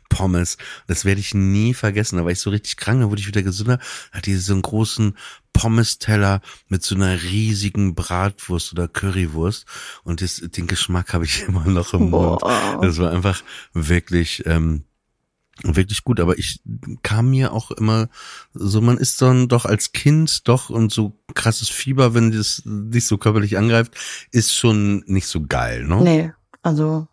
Pommes. 0.09 0.57
Das 0.87 1.05
werde 1.05 1.19
ich 1.19 1.33
nie 1.33 1.73
vergessen. 1.73 2.17
Da 2.17 2.23
war 2.23 2.31
ich 2.31 2.39
so 2.39 2.51
richtig 2.51 2.77
krank, 2.77 3.01
da 3.01 3.09
wurde 3.09 3.21
ich 3.21 3.27
wieder 3.27 3.41
gesünder. 3.41 3.79
Hatte 4.11 4.29
diese 4.29 4.41
so 4.41 4.53
einen 4.53 4.61
großen 4.61 5.17
Pommes-Teller 5.53 6.41
mit 6.67 6.83
so 6.83 6.95
einer 6.95 7.21
riesigen 7.21 7.95
Bratwurst 7.95 8.73
oder 8.73 8.87
Currywurst 8.87 9.65
und 10.03 10.21
das, 10.21 10.37
den 10.37 10.67
Geschmack 10.67 11.13
habe 11.13 11.25
ich 11.25 11.43
immer 11.47 11.65
noch 11.65 11.93
im 11.93 12.09
Mund. 12.09 12.41
Boah. 12.41 12.79
Das 12.81 12.97
war 12.97 13.11
einfach 13.11 13.43
wirklich 13.73 14.43
ähm, 14.45 14.83
wirklich 15.61 16.03
gut, 16.03 16.19
aber 16.19 16.37
ich 16.37 16.61
kam 17.03 17.29
mir 17.29 17.53
auch 17.53 17.71
immer 17.71 18.09
so, 18.53 18.81
man 18.81 18.97
ist 18.97 19.21
dann 19.21 19.47
doch 19.47 19.65
als 19.65 19.91
Kind 19.91 20.47
doch 20.47 20.69
und 20.69 20.91
so 20.91 21.19
krasses 21.35 21.69
Fieber, 21.69 22.13
wenn 22.13 22.31
das 22.31 22.63
dich 22.65 23.05
so 23.05 23.17
körperlich 23.17 23.57
angreift, 23.57 23.93
ist 24.31 24.55
schon 24.55 25.03
nicht 25.05 25.27
so 25.27 25.45
geil, 25.45 25.83
ne? 25.83 26.01
Nee, 26.01 26.31
also. 26.61 27.07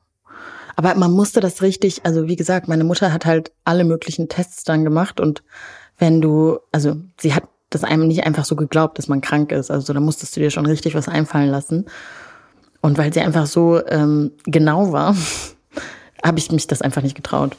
Aber 0.76 0.94
man 0.94 1.11
musste 1.12 1.40
das 1.40 1.61
richtig, 1.61 2.07
also 2.07 2.26
wie 2.26 2.37
gesagt, 2.37 2.66
meine 2.66 2.85
Mutter 2.85 3.12
hat 3.12 3.26
halt 3.26 3.53
alle 3.64 3.85
möglichen 3.85 4.29
Tests 4.29 4.64
dann 4.64 4.85
gemacht 4.85 5.20
und 5.20 5.42
wenn 5.98 6.22
du, 6.22 6.59
also 6.72 6.96
sie 7.20 7.35
hat 7.35 7.44
das 7.68 7.85
einem 7.85 8.09
nicht 8.09 8.24
einfach 8.24 8.44
so 8.44 8.57
geglaubt, 8.57 8.98
dass 8.98 9.09
man 9.09 9.20
krank 9.20 9.53
ist. 9.53 9.70
Also 9.70 9.92
da 9.92 10.00
musstest 10.00 10.35
du 10.35 10.40
dir 10.40 10.50
schon 10.50 10.66
richtig 10.66 10.94
was 10.94 11.09
einfallen 11.09 11.50
lassen. 11.50 11.87
Und 12.81 12.98
weil 12.98 13.12
sie 13.12 13.20
einfach 13.20 13.46
so 13.46 13.85
ähm, 13.87 14.33
genau 14.44 14.92
war, 14.92 15.14
habe 16.24 16.38
ich 16.38 16.50
mich 16.50 16.66
das 16.66 16.83
einfach 16.83 17.03
nicht 17.03 17.14
getraut. 17.14 17.57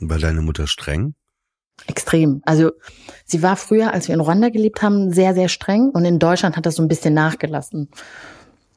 War 0.00 0.18
deine 0.18 0.42
Mutter 0.42 0.66
streng? 0.66 1.14
Extrem. 1.86 2.42
Also 2.44 2.72
sie 3.24 3.42
war 3.42 3.56
früher, 3.56 3.92
als 3.92 4.08
wir 4.08 4.14
in 4.14 4.20
Ruanda 4.20 4.48
gelebt 4.48 4.82
haben, 4.82 5.12
sehr, 5.12 5.34
sehr 5.34 5.48
streng 5.48 5.90
und 5.90 6.04
in 6.04 6.18
Deutschland 6.18 6.56
hat 6.56 6.66
das 6.66 6.76
so 6.76 6.82
ein 6.82 6.88
bisschen 6.88 7.14
nachgelassen. 7.14 7.90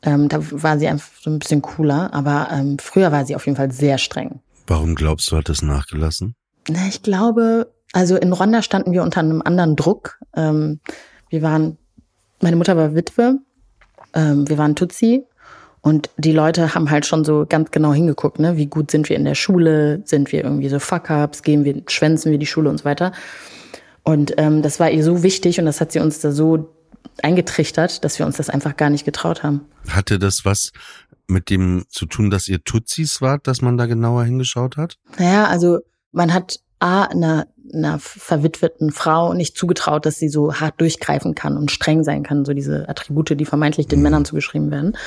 Ähm, 0.02 0.30
da 0.30 0.40
war 0.52 0.78
sie 0.80 0.88
einfach 0.88 1.10
so 1.20 1.30
ein 1.30 1.40
bisschen 1.40 1.62
cooler, 1.62 2.14
aber 2.14 2.50
ähm, 2.52 2.78
früher 2.80 3.12
war 3.12 3.26
sie 3.26 3.36
auf 3.36 3.46
jeden 3.46 3.56
Fall 3.56 3.72
sehr 3.72 3.98
streng. 3.98 4.42
Warum 4.68 4.96
glaubst 4.96 5.32
du, 5.32 5.38
hat 5.38 5.50
das 5.50 5.62
nachgelassen? 5.62 6.36
Na, 6.68 6.88
ich 6.88 7.02
glaube, 7.02 7.74
also 7.94 8.16
in 8.16 8.32
Ruanda 8.32 8.62
standen 8.62 8.92
wir 8.92 9.04
unter 9.04 9.20
einem 9.20 9.42
anderen 9.42 9.76
Druck. 9.76 10.20
Ähm, 10.36 10.80
wir 11.30 11.42
waren, 11.42 11.78
meine 12.42 12.56
Mutter 12.56 12.78
war 12.78 12.96
Witwe, 12.96 13.40
ähm, 14.14 14.48
wir 14.48 14.58
waren 14.58 14.76
Tutsi 14.76 15.26
und 15.82 16.10
die 16.18 16.32
Leute 16.34 16.76
haben 16.76 16.90
halt 16.90 17.06
schon 17.06 17.24
so 17.24 17.46
ganz 17.48 17.72
genau 17.72 17.94
hingeguckt, 17.94 18.40
ne? 18.40 18.58
Wie 18.58 18.68
gut 18.68 18.92
sind 18.92 19.08
wir 19.08 19.16
in 19.16 19.26
der 19.26 19.36
Schule? 19.36 20.02
Sind 20.06 20.32
wir 20.32 20.44
irgendwie 20.44 20.70
so 20.70 20.80
Fuck-ups? 20.80 21.42
Gehen 21.44 21.64
wir, 21.64 21.82
schwänzen 21.88 22.32
wir 22.32 22.38
die 22.38 22.46
Schule 22.46 22.70
und 22.70 22.80
so 22.80 22.86
weiter? 22.86 23.14
Und 24.04 24.34
ähm, 24.38 24.62
das 24.62 24.80
war 24.80 24.90
ihr 24.90 25.04
so 25.04 25.24
wichtig 25.24 25.60
und 25.60 25.66
das 25.66 25.80
hat 25.80 25.92
sie 25.92 26.00
uns 26.00 26.20
da 26.20 26.32
so 26.32 26.70
eingetrichtert, 27.22 28.04
dass 28.04 28.20
wir 28.20 28.26
uns 28.26 28.38
das 28.38 28.50
einfach 28.50 28.76
gar 28.76 28.90
nicht 28.90 29.06
getraut 29.06 29.44
haben. 29.44 29.62
Hatte 29.88 30.20
das 30.20 30.46
was 30.46 30.72
mit 31.28 31.50
dem 31.50 31.86
zu 31.90 32.06
tun, 32.06 32.30
dass 32.30 32.48
ihr 32.48 32.64
Tutsis 32.64 33.22
wart, 33.22 33.48
dass 33.48 33.62
man 33.62 33.78
da 33.78 33.86
genauer 33.86 34.24
hingeschaut 34.24 34.78
hat? 34.78 34.98
Naja, 35.18 35.46
also 35.46 35.80
man 36.12 36.34
hat 36.34 36.60
A, 36.80 37.04
einer, 37.04 37.48
einer 37.74 38.00
verwitweten 38.00 38.92
Frau 38.92 39.34
nicht 39.34 39.58
zugetraut, 39.58 40.06
dass 40.06 40.16
sie 40.16 40.30
so 40.30 40.56
hart 40.56 40.82
durchgreifen 40.82 41.36
kann 41.36 41.58
und 41.58 41.72
streng 41.72 42.04
sein 42.04 42.24
kann, 42.24 42.46
so 42.46 42.54
diese 42.54 42.88
Attribute, 42.90 43.40
die 43.40 43.46
vermeintlich 43.46 43.88
den 43.88 44.02
Männern 44.02 44.26
zugeschrieben 44.26 44.72
werden. 44.72 44.98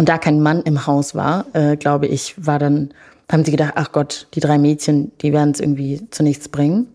Und 0.00 0.08
da 0.08 0.16
kein 0.16 0.40
Mann 0.40 0.62
im 0.62 0.86
Haus 0.86 1.14
war, 1.14 1.44
äh, 1.52 1.76
glaube 1.76 2.06
ich, 2.06 2.34
war 2.46 2.58
dann, 2.58 2.94
haben 3.30 3.44
sie 3.44 3.50
gedacht, 3.50 3.74
ach 3.74 3.92
Gott, 3.92 4.28
die 4.32 4.40
drei 4.40 4.56
Mädchen, 4.56 5.12
die 5.20 5.34
werden 5.34 5.50
es 5.50 5.60
irgendwie 5.60 6.08
zu 6.08 6.22
nichts 6.22 6.48
bringen. 6.48 6.86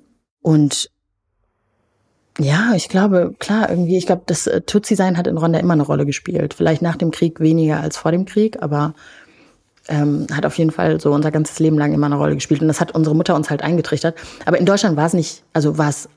Und 0.41 0.89
ja, 2.39 2.73
ich 2.73 2.89
glaube, 2.89 3.35
klar, 3.37 3.69
irgendwie, 3.69 3.95
ich 3.95 4.07
glaube, 4.07 4.23
das 4.25 4.47
äh, 4.47 4.61
Tutsi-Sein 4.61 5.19
hat 5.19 5.27
in 5.27 5.37
Rwanda 5.37 5.59
immer 5.59 5.73
eine 5.73 5.83
Rolle 5.83 6.07
gespielt. 6.07 6.55
Vielleicht 6.55 6.81
nach 6.81 6.95
dem 6.95 7.11
Krieg 7.11 7.39
weniger 7.39 7.79
als 7.79 7.95
vor 7.95 8.11
dem 8.11 8.25
Krieg, 8.25 8.63
aber 8.63 8.95
ähm, 9.87 10.25
hat 10.33 10.47
auf 10.47 10.57
jeden 10.57 10.71
Fall 10.71 10.99
so 10.99 11.13
unser 11.13 11.29
ganzes 11.29 11.59
Leben 11.59 11.77
lang 11.77 11.93
immer 11.93 12.07
eine 12.07 12.17
Rolle 12.17 12.33
gespielt. 12.33 12.63
Und 12.63 12.69
das 12.69 12.81
hat 12.81 12.95
unsere 12.95 13.15
Mutter 13.15 13.35
uns 13.35 13.51
halt 13.51 13.61
eingetrichtert. 13.61 14.17
Aber 14.47 14.57
in 14.57 14.65
Deutschland 14.65 14.97
war 14.97 15.05
es 15.05 15.13
nicht, 15.13 15.43
also 15.53 15.77
war 15.77 15.89
es 15.89 16.09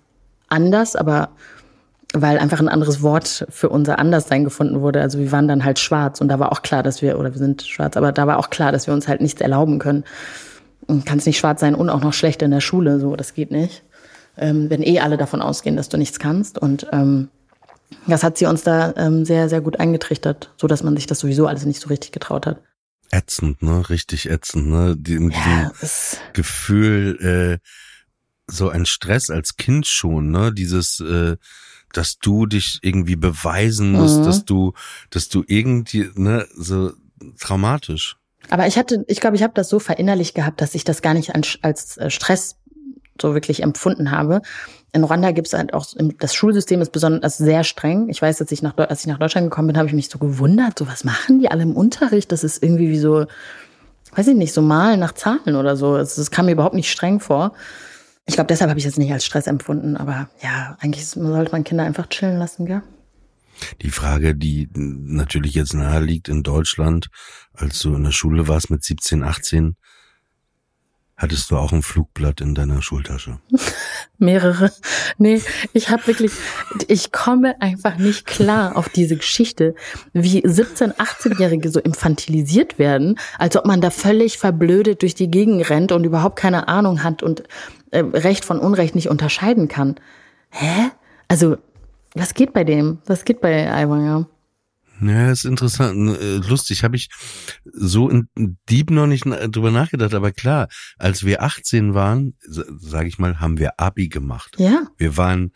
anders, 0.48 0.96
aber 0.96 1.29
weil 2.14 2.38
einfach 2.38 2.61
ein 2.61 2.68
anderes 2.68 3.03
Wort 3.03 3.47
für 3.51 3.68
unser 3.68 3.99
Anderssein 3.99 4.44
gefunden 4.44 4.81
wurde. 4.81 5.03
Also 5.03 5.18
wir 5.18 5.31
waren 5.31 5.49
dann 5.49 5.64
halt 5.64 5.79
schwarz 5.79 6.21
und 6.21 6.29
da 6.29 6.38
war 6.38 6.53
auch 6.53 6.62
klar, 6.62 6.83
dass 6.83 7.03
wir, 7.03 7.18
oder 7.18 7.33
wir 7.33 7.38
sind 7.38 7.62
schwarz, 7.62 7.97
aber 7.97 8.12
da 8.12 8.27
war 8.27 8.38
auch 8.38 8.51
klar, 8.51 8.73
dass 8.73 8.87
wir 8.87 8.94
uns 8.94 9.09
halt 9.09 9.21
nichts 9.21 9.40
erlauben 9.40 9.79
können. 9.79 10.05
Du 10.87 11.03
kannst 11.05 11.27
nicht 11.27 11.38
schwarz 11.38 11.61
sein 11.61 11.75
und 11.75 11.90
auch 11.90 12.01
noch 12.01 12.14
schlecht 12.14 12.40
in 12.40 12.51
der 12.51 12.62
Schule, 12.62 12.99
so, 12.99 13.14
das 13.14 13.35
geht 13.35 13.51
nicht. 13.51 13.83
Ähm, 14.38 14.71
wenn 14.71 14.83
eh 14.83 15.01
alle 15.01 15.16
davon 15.18 15.42
ausgehen, 15.42 15.77
dass 15.77 15.90
du 15.90 15.99
nichts 15.99 16.18
kannst. 16.18 16.59
Und 16.59 16.87
ähm, 16.92 17.29
das 18.07 18.23
hat 18.23 18.38
sie 18.38 18.47
uns 18.47 18.62
da 18.62 18.94
ähm, 18.97 19.25
sehr, 19.25 19.49
sehr 19.49 19.61
gut 19.61 19.79
eingetrichtert, 19.79 20.53
so 20.57 20.66
dass 20.66 20.83
man 20.83 20.97
sich 20.97 21.07
das 21.07 21.18
sowieso 21.18 21.47
alles 21.47 21.66
nicht 21.66 21.81
so 21.81 21.88
richtig 21.88 22.12
getraut 22.12 22.47
hat. 22.47 22.62
Ätzend, 23.11 23.62
ne? 23.62 23.88
Richtig 23.90 24.31
ätzend, 24.31 24.68
ne? 24.68 24.94
Die, 24.97 25.14
Ja, 25.14 25.18
diesem 25.18 25.73
es, 25.81 26.18
Gefühl, 26.33 27.59
äh, 27.61 27.68
so 28.47 28.68
ein 28.68 28.87
Stress 28.87 29.29
als 29.29 29.57
Kind 29.57 29.87
schon, 29.87 30.31
ne? 30.31 30.53
Dieses, 30.53 31.01
äh, 31.01 31.37
dass 31.92 32.18
du 32.18 32.46
dich 32.46 32.79
irgendwie 32.83 33.16
beweisen 33.16 33.92
musst, 33.92 34.20
Mhm. 34.20 34.24
dass 34.24 34.44
du, 34.44 34.72
dass 35.11 35.29
du 35.29 35.42
irgendwie, 35.46 36.11
ne, 36.14 36.46
so 36.57 36.92
traumatisch. 37.40 38.16
aber 38.51 38.66
ich 38.66 38.79
hatte, 38.79 39.05
ich 39.09 39.20
glaube, 39.20 39.37
ich 39.37 39.42
habe 39.42 39.53
das 39.55 39.68
so 39.68 39.79
verinnerlicht 39.79 40.35
gehabt, 40.35 40.61
dass 40.61 40.74
ich 40.74 40.85
das 40.85 41.03
gar 41.03 41.14
nicht 41.14 41.35
als 41.62 41.96
äh, 41.98 42.11
Stress 42.11 42.57
so 43.20 43.35
wirklich 43.35 43.62
empfunden 43.62 44.11
habe. 44.12 44.42
In 44.92 45.03
Ruanda 45.05 45.33
gibt 45.33 45.48
es 45.48 45.53
halt 45.53 45.74
auch, 45.74 45.87
das 46.18 46.35
Schulsystem 46.35 46.81
ist 46.81 46.92
besonders 46.92 47.37
sehr 47.37 47.64
streng. 47.64 48.09
Ich 48.09 48.22
weiß, 48.22 48.38
dass 48.38 48.53
ich 48.53 48.62
nach, 48.62 48.77
als 48.79 49.01
ich 49.01 49.07
nach 49.09 49.18
Deutschland 49.18 49.51
gekommen 49.51 49.66
bin, 49.68 49.77
habe 49.77 49.88
ich 49.88 49.94
mich 49.94 50.09
so 50.09 50.18
gewundert, 50.18 50.79
so 50.79 50.87
was 50.87 51.05
machen 51.05 51.40
die 51.40 51.51
alle 51.51 51.64
im 51.64 51.74
Unterricht? 51.77 52.31
Das 52.33 52.44
ist 52.44 52.62
irgendwie 52.62 52.88
wie 52.88 52.98
so, 52.98 53.27
weiß 54.14 54.29
ich 54.29 54.37
nicht, 54.37 54.55
so 54.55 54.62
malen 54.62 55.01
nach 55.01 55.12
Zahlen 55.12 55.57
oder 55.57 55.77
so. 55.77 55.96
Es 55.96 56.16
es 56.16 56.31
kam 56.31 56.46
mir 56.46 56.53
überhaupt 56.53 56.74
nicht 56.77 56.90
streng 56.90 57.18
vor. 57.20 57.53
Ich 58.29 58.35
glaube, 58.35 58.49
deshalb 58.49 58.69
habe 58.69 58.79
ich 58.79 58.85
das 58.85 58.99
nicht 58.99 59.12
als 59.12 59.25
Stress 59.25 59.47
empfunden. 59.47 59.97
Aber 59.97 60.29
ja, 60.43 60.77
eigentlich 60.81 61.09
sollte 61.09 61.51
man 61.51 61.64
Kinder 61.64 61.85
einfach 61.85 62.09
chillen 62.09 62.38
lassen, 62.38 62.67
gell? 62.67 62.83
Die 63.83 63.91
Frage, 63.91 64.37
die 64.37 64.69
natürlich 64.75 65.55
jetzt 65.55 65.75
nahe 65.75 66.01
liegt 66.01 66.29
in 66.29 66.43
Deutschland, 66.43 67.09
als 67.55 67.81
du 67.81 67.95
in 67.95 68.05
der 68.05 68.12
Schule 68.12 68.47
warst 68.47 68.71
mit 68.71 68.85
17, 68.85 69.25
18, 69.25 69.77
hattest 71.17 71.51
du 71.51 71.57
auch 71.57 71.73
ein 71.73 71.83
Flugblatt 71.83 72.41
in 72.41 72.55
deiner 72.55 72.81
Schultasche. 72.83 73.41
Mehrere. 74.19 74.71
Nee, 75.17 75.43
ich 75.73 75.91
habe 75.91 76.07
wirklich, 76.07 76.31
ich 76.87 77.11
komme 77.11 77.61
einfach 77.61 77.97
nicht 77.97 78.27
klar 78.27 78.77
auf 78.77 78.88
diese 78.88 79.17
Geschichte, 79.17 79.75
wie 80.12 80.45
17-, 80.45 80.95
18-Jährige 80.95 81.71
so 81.71 81.81
infantilisiert 81.81 82.79
werden, 82.79 83.19
als 83.38 83.57
ob 83.57 83.67
man 83.67 83.81
da 83.81 83.91
völlig 83.91 84.38
verblödet 84.38 85.03
durch 85.03 85.14
die 85.14 85.31
Gegend 85.31 85.69
rennt 85.71 85.93
und 85.93 86.05
überhaupt 86.05 86.37
keine 86.37 86.69
Ahnung 86.69 87.03
hat 87.03 87.23
und 87.23 87.43
äh, 87.90 87.98
Recht 88.01 88.44
von 88.44 88.59
Unrecht 88.59 88.94
nicht 88.94 89.09
unterscheiden 89.09 89.68
kann. 89.68 89.96
Hä? 90.51 90.90
Also, 91.29 91.57
was 92.14 92.35
geht 92.35 92.53
bei 92.53 92.64
dem? 92.64 92.98
Was 93.07 93.24
geht 93.24 93.40
bei 93.40 93.70
Aiwanger? 93.72 94.29
Ja, 95.01 95.31
ist 95.31 95.44
interessant, 95.44 96.18
äh, 96.20 96.37
lustig. 96.37 96.83
Habe 96.83 96.96
ich 96.96 97.09
so 97.64 98.09
in 98.09 98.29
Dieb 98.68 98.90
noch 98.90 99.07
nicht 99.07 99.24
drüber 99.24 99.70
nachgedacht, 99.70 100.14
aber 100.14 100.33
klar, 100.33 100.68
als 100.98 101.24
wir 101.24 101.42
18 101.42 101.94
waren, 101.94 102.35
sage 102.42 103.09
ich 103.09 103.18
mal, 103.18 103.38
haben 103.38 103.59
wir 103.59 103.79
Abi 103.79 104.09
gemacht. 104.09 104.57
Ja, 104.59 104.88
Wir 104.96 105.16
waren 105.16 105.53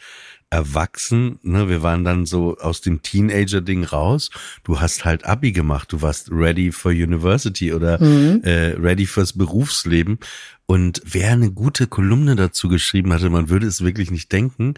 erwachsen, 0.53 1.39
ne, 1.43 1.71
wir 1.71 1.83
waren 1.83 2.05
dann 2.05 2.27
so 2.27 2.59
aus 2.59 2.83
dem 2.83 3.01
Teenager-Ding 3.01 3.85
raus. 3.85 4.29
Du 4.65 4.81
hast 4.81 5.07
halt 5.07 5.25
Abi 5.25 5.53
gemacht, 5.53 5.91
du 5.93 6.03
warst 6.03 6.31
ready 6.31 6.71
for 6.73 6.93
University 6.93 7.73
oder 7.73 7.99
äh, 7.99 8.77
ready 8.79 9.07
fürs 9.07 9.33
Berufsleben. 9.33 10.19
Und 10.67 11.03
wer 11.05 11.33
eine 11.33 11.51
gute 11.51 11.87
Kolumne 11.87 12.37
dazu 12.37 12.69
geschrieben 12.69 13.13
hatte, 13.13 13.31
man 13.31 13.49
würde 13.49 13.67
es 13.67 13.83
wirklich 13.83 14.11
nicht 14.11 14.31
denken, 14.31 14.75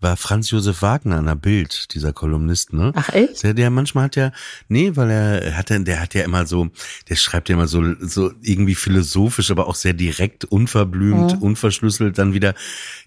war 0.00 0.16
Franz 0.16 0.50
Josef 0.50 0.82
Wagner 0.82 1.18
an 1.18 1.26
der 1.26 1.36
Bild, 1.36 1.94
dieser 1.94 2.12
Kolumnist, 2.12 2.72
ne? 2.72 2.92
Ach, 2.94 3.08
echt? 3.10 3.42
Der, 3.42 3.54
der 3.54 3.70
manchmal 3.70 4.04
hat 4.04 4.16
ja, 4.16 4.32
nee, 4.68 4.92
weil 4.94 5.10
er 5.10 5.56
hat 5.56 5.70
ja, 5.70 5.78
der 5.78 6.00
hat 6.00 6.14
ja 6.14 6.24
immer 6.24 6.46
so, 6.46 6.68
der 7.08 7.16
schreibt 7.16 7.48
ja 7.48 7.54
immer 7.54 7.68
so, 7.68 7.82
so 8.00 8.32
irgendwie 8.42 8.74
philosophisch, 8.74 9.50
aber 9.50 9.68
auch 9.68 9.74
sehr 9.74 9.94
direkt, 9.94 10.44
unverblümt, 10.44 11.40
unverschlüsselt, 11.40 12.18
dann 12.18 12.34
wieder 12.34 12.54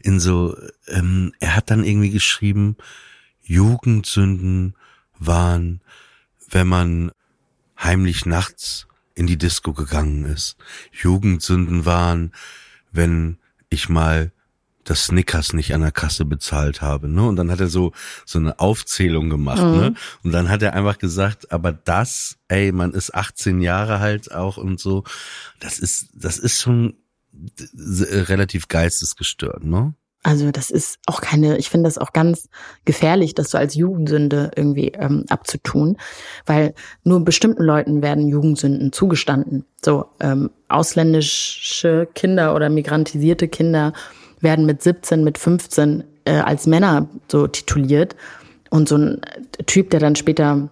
in 0.01 0.19
so, 0.19 0.55
ähm, 0.87 1.33
er 1.39 1.55
hat 1.55 1.69
dann 1.69 1.83
irgendwie 1.83 2.08
geschrieben, 2.09 2.77
Jugendsünden 3.41 4.75
waren, 5.17 5.81
wenn 6.49 6.67
man 6.67 7.11
heimlich 7.77 8.25
nachts 8.25 8.87
in 9.15 9.27
die 9.27 9.37
Disco 9.37 9.73
gegangen 9.73 10.25
ist. 10.25 10.57
Jugendsünden 10.91 11.85
waren, 11.85 12.33
wenn 12.91 13.37
ich 13.69 13.89
mal 13.89 14.31
das 14.83 15.05
Snickers 15.05 15.53
nicht 15.53 15.73
an 15.75 15.81
der 15.81 15.91
Kasse 15.91 16.25
bezahlt 16.25 16.81
habe, 16.81 17.07
ne? 17.07 17.27
Und 17.27 17.35
dann 17.35 17.51
hat 17.51 17.59
er 17.59 17.67
so 17.67 17.91
so 18.25 18.39
eine 18.39 18.59
Aufzählung 18.59 19.29
gemacht, 19.29 19.61
ne? 19.61 19.93
Und 20.23 20.31
dann 20.31 20.49
hat 20.49 20.63
er 20.63 20.73
einfach 20.73 20.97
gesagt, 20.97 21.51
aber 21.51 21.71
das, 21.71 22.37
ey, 22.47 22.71
man 22.71 22.93
ist 22.93 23.13
18 23.13 23.61
Jahre 23.61 23.99
halt 23.99 24.31
auch 24.31 24.57
und 24.57 24.79
so. 24.79 25.03
Das 25.59 25.77
ist 25.77 26.09
das 26.13 26.39
ist 26.39 26.59
schon 26.59 26.95
relativ 27.31 28.67
geistesgestört, 28.67 29.63
ne? 29.63 29.93
Also 30.29 30.51
das 30.51 30.69
ist 30.69 30.99
auch 31.07 31.21
keine, 31.21 31.57
ich 31.57 31.71
finde 31.71 31.87
das 31.87 31.97
auch 31.97 32.13
ganz 32.13 32.49
gefährlich, 32.85 33.33
das 33.33 33.49
so 33.49 33.57
als 33.57 33.73
Jugendsünde 33.73 34.51
irgendwie 34.55 34.89
ähm, 34.89 35.25
abzutun, 35.27 35.97
weil 36.45 36.75
nur 37.03 37.25
bestimmten 37.25 37.63
Leuten 37.63 38.03
werden 38.03 38.27
Jugendsünden 38.27 38.91
zugestanden. 38.91 39.65
So 39.83 40.05
ähm, 40.19 40.51
ausländische 40.67 42.07
Kinder 42.13 42.53
oder 42.53 42.69
migrantisierte 42.69 43.47
Kinder 43.47 43.91
werden 44.39 44.67
mit 44.67 44.83
17, 44.83 45.23
mit 45.23 45.39
15 45.39 46.03
äh, 46.25 46.33
als 46.33 46.67
Männer 46.67 47.09
so 47.27 47.47
tituliert 47.47 48.15
und 48.69 48.87
so 48.87 48.97
ein 48.97 49.21
Typ, 49.65 49.89
der 49.89 49.99
dann 49.99 50.15
später 50.15 50.69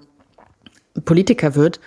Politiker 1.04 1.56
wird, 1.56 1.80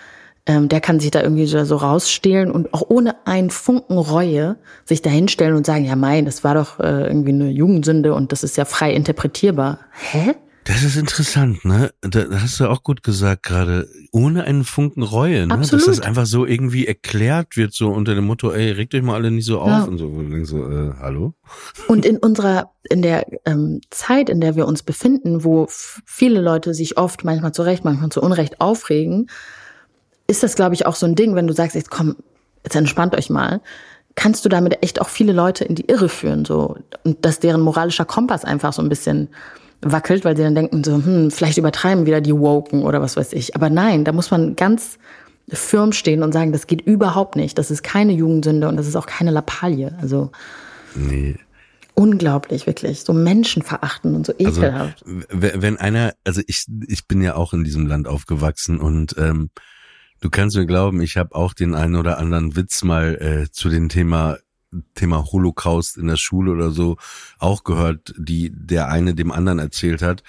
ähm, 0.47 0.69
der 0.69 0.81
kann 0.81 1.01
sich 1.01 1.11
da 1.11 1.23
irgendwie 1.23 1.47
so 1.47 1.77
rausstehlen 1.77 2.51
und 2.51 2.73
auch 2.73 2.85
ohne 2.89 3.27
einen 3.27 3.51
Funken 3.51 3.99
Reue 3.99 4.57
sich 4.85 5.03
da 5.03 5.11
hinstellen 5.11 5.55
und 5.55 5.67
sagen, 5.67 5.85
ja 5.85 5.97
mein, 5.97 6.25
das 6.25 6.45
war 6.45 6.55
doch 6.55 6.81
äh, 6.81 7.07
irgendwie 7.07 7.33
eine 7.33 7.51
Jugendsünde 7.51 8.15
und 8.15 8.33
das 8.33 8.43
ist 8.43 8.57
ja 8.57 8.65
frei 8.65 8.93
interpretierbar. 8.95 9.79
Hä? 9.93 10.35
Das 10.65 10.83
ist 10.83 10.97
interessant, 10.97 11.65
ne? 11.65 11.91
Da 12.03 12.27
hast 12.33 12.61
du 12.61 12.69
auch 12.69 12.83
gut 12.83 13.03
gesagt 13.03 13.45
gerade. 13.45 13.89
Ohne 14.13 14.45
einen 14.45 14.65
Funken 14.65 15.03
Reue, 15.03 15.47
ne? 15.47 15.55
Absolut. 15.55 15.89
Dass 15.89 15.97
das 15.97 16.07
einfach 16.07 16.27
so 16.27 16.45
irgendwie 16.47 16.87
erklärt 16.87 17.57
wird, 17.57 17.73
so 17.73 17.89
unter 17.89 18.15
dem 18.15 18.27
Motto, 18.27 18.53
ey, 18.53 18.71
regt 18.71 18.95
euch 18.95 19.03
mal 19.03 19.15
alle 19.15 19.31
nicht 19.31 19.47
so 19.47 19.59
auf 19.61 19.69
Ja. 19.69 19.85
und 19.85 19.99
so. 19.99 20.07
Und 20.07 20.45
so, 20.45 20.71
äh, 20.71 20.93
hallo? 21.01 21.35
Und 21.89 22.05
in 22.05 22.19
unserer, 22.19 22.73
in 22.89 23.01
der 23.01 23.27
ähm, 23.47 23.81
Zeit, 23.91 24.29
in 24.29 24.41
der 24.41 24.55
wir 24.55 24.67
uns 24.67 24.83
befinden, 24.83 25.45
wo 25.45 25.67
viele 25.69 26.41
Leute 26.43 26.75
sich 26.75 26.99
oft, 26.99 27.25
manchmal 27.25 27.53
zu 27.53 27.63
Recht, 27.63 27.85
manchmal 27.85 28.11
zu 28.11 28.21
Unrecht 28.21 28.61
aufregen, 28.61 29.29
ist 30.31 30.43
das, 30.43 30.55
glaube 30.55 30.75
ich, 30.75 30.87
auch 30.87 30.95
so 30.95 31.05
ein 31.07 31.15
Ding, 31.15 31.35
wenn 31.35 31.47
du 31.47 31.53
sagst, 31.53 31.75
jetzt 31.77 31.91
komm, 31.91 32.17
jetzt 32.65 32.77
entspannt 32.77 33.15
euch 33.17 33.29
mal, 33.31 33.61
kannst 34.15 34.45
du 34.45 34.49
damit 34.49 34.83
echt 34.83 35.01
auch 35.01 35.09
viele 35.09 35.33
Leute 35.33 35.65
in 35.65 35.75
die 35.75 35.85
Irre 35.87 36.09
führen, 36.09 36.45
so. 36.45 36.77
Und 37.05 37.25
dass 37.25 37.39
deren 37.41 37.61
moralischer 37.61 38.05
Kompass 38.05 38.45
einfach 38.45 38.73
so 38.73 38.83
ein 38.83 38.89
bisschen 38.89 39.29
wackelt, 39.83 40.25
weil 40.25 40.37
sie 40.37 40.43
dann 40.43 40.55
denken 40.55 40.85
so, 40.85 40.95
hm, 40.95 41.31
vielleicht 41.31 41.59
übertreiben 41.59 42.07
wieder 42.07 42.21
die 42.21 42.35
Woken 42.35 42.83
oder 42.83 43.01
was 43.01 43.17
weiß 43.17 43.33
ich. 43.33 43.55
Aber 43.57 43.71
nein, 43.71 44.05
da 44.05 44.13
muss 44.13 44.31
man 44.31 44.57
ganz 44.57 44.99
firm 45.49 45.93
stehen 45.93 46.23
und 46.23 46.33
sagen, 46.33 46.53
das 46.53 46.67
geht 46.67 46.83
überhaupt 46.83 47.35
nicht. 47.37 47.57
Das 47.59 47.71
ist 47.71 47.83
keine 47.83 48.13
Jugendsünde 48.13 48.69
und 48.69 48.77
das 48.77 48.87
ist 48.87 48.97
auch 48.97 49.07
keine 49.07 49.31
Lappalie. 49.31 49.97
Also, 50.01 50.31
Nee. 50.95 51.37
unglaublich, 51.95 52.67
wirklich. 52.67 53.01
So 53.05 53.13
menschenverachtend 53.13 54.15
und 54.17 54.27
so 54.27 54.33
Also, 54.39 54.61
ekelhaft. 54.63 55.03
w- 55.07 55.53
wenn 55.57 55.77
einer, 55.79 56.13
also 56.25 56.41
ich, 56.47 56.67
ich 56.87 57.07
bin 57.09 57.23
ja 57.23 57.35
auch 57.37 57.53
in 57.53 57.65
diesem 57.65 57.87
Land 57.87 58.07
aufgewachsen 58.07 58.81
und 58.81 59.15
ähm, 59.19 59.51
du 60.21 60.31
kannst 60.31 60.57
mir 60.57 60.67
glauben, 60.67 61.01
ich 61.01 61.17
habe 61.17 61.35
auch 61.35 61.55
den 61.55 61.75
einen 61.75 61.97
oder 61.97 62.19
anderen 62.19 62.57
Witz 62.57 62.83
mal 62.83 63.15
äh, 63.17 63.51
zu 63.51 63.69
dem 63.69 63.89
Thema 63.89 64.39
Thema 64.95 65.25
Holocaust 65.33 65.97
in 65.97 66.07
der 66.07 66.17
Schule 66.17 66.53
oder 66.53 66.71
so 66.71 66.97
auch 67.39 67.65
gehört, 67.65 68.15
die 68.17 68.53
der 68.55 68.89
eine 68.89 69.15
dem 69.15 69.33
anderen 69.33 69.59
erzählt 69.59 70.01
hat. 70.01 70.23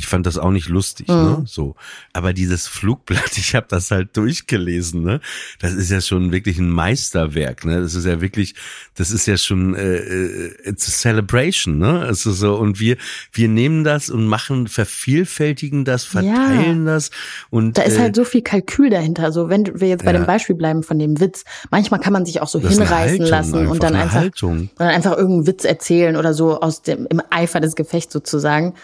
Ich 0.00 0.06
fand 0.06 0.26
das 0.26 0.38
auch 0.38 0.50
nicht 0.50 0.68
lustig, 0.68 1.06
ne? 1.08 1.42
So, 1.46 1.76
aber 2.14 2.32
dieses 2.32 2.66
Flugblatt, 2.66 3.32
ich 3.36 3.54
habe 3.54 3.66
das 3.68 3.90
halt 3.90 4.16
durchgelesen, 4.16 5.02
ne? 5.02 5.20
Das 5.60 5.72
ist 5.74 5.90
ja 5.90 6.00
schon 6.00 6.32
wirklich 6.32 6.58
ein 6.58 6.70
Meisterwerk, 6.70 7.64
ne? 7.66 7.80
Das 7.80 7.94
ist 7.94 8.06
ja 8.06 8.20
wirklich, 8.20 8.54
das 8.94 9.10
ist 9.10 9.26
ja 9.26 9.36
schon 9.36 9.74
äh, 9.74 9.96
äh, 9.96 10.52
it's 10.64 10.88
a 10.88 10.90
celebration, 10.90 11.78
ne? 11.78 12.00
Also 12.00 12.32
so 12.32 12.56
und 12.56 12.80
wir 12.80 12.96
wir 13.32 13.48
nehmen 13.48 13.84
das 13.84 14.08
und 14.10 14.26
machen 14.26 14.66
vervielfältigen 14.68 15.84
das, 15.84 16.04
verteilen 16.04 16.86
das 16.86 17.10
und 17.50 17.76
Da 17.78 17.82
ist 17.82 17.96
äh, 17.96 18.00
halt 18.00 18.16
so 18.16 18.24
viel 18.24 18.42
Kalkül 18.42 18.90
dahinter. 18.90 19.24
Also 19.24 19.48
wenn 19.48 19.80
wir 19.80 19.88
jetzt 19.88 20.04
bei 20.04 20.12
Ja. 20.12 20.18
dem 20.18 20.26
Beispiel 20.26 20.56
bleiben 20.56 20.82
von 20.82 20.98
dem 20.98 21.20
Witz, 21.20 21.44
manchmal 21.70 22.00
kann 22.00 22.12
man 22.12 22.24
sich 22.24 22.40
auch 22.40 22.48
so 22.48 22.58
das 22.58 22.72
ist 22.72 22.78
hinreißen 22.78 23.26
lassen 23.26 23.54
einfach, 23.58 23.70
und 23.72 23.82
dann 23.82 23.94
einfach, 23.96 24.14
Haltung. 24.14 24.70
dann 24.78 24.88
einfach 24.88 25.16
irgendeinen 25.16 25.46
Witz 25.46 25.64
erzählen 25.64 26.16
oder 26.16 26.32
so 26.34 26.60
aus 26.60 26.82
dem 26.82 27.06
im 27.10 27.20
Eifer 27.30 27.60
des 27.60 27.74
Gefechts 27.76 28.12
sozusagen 28.12 28.74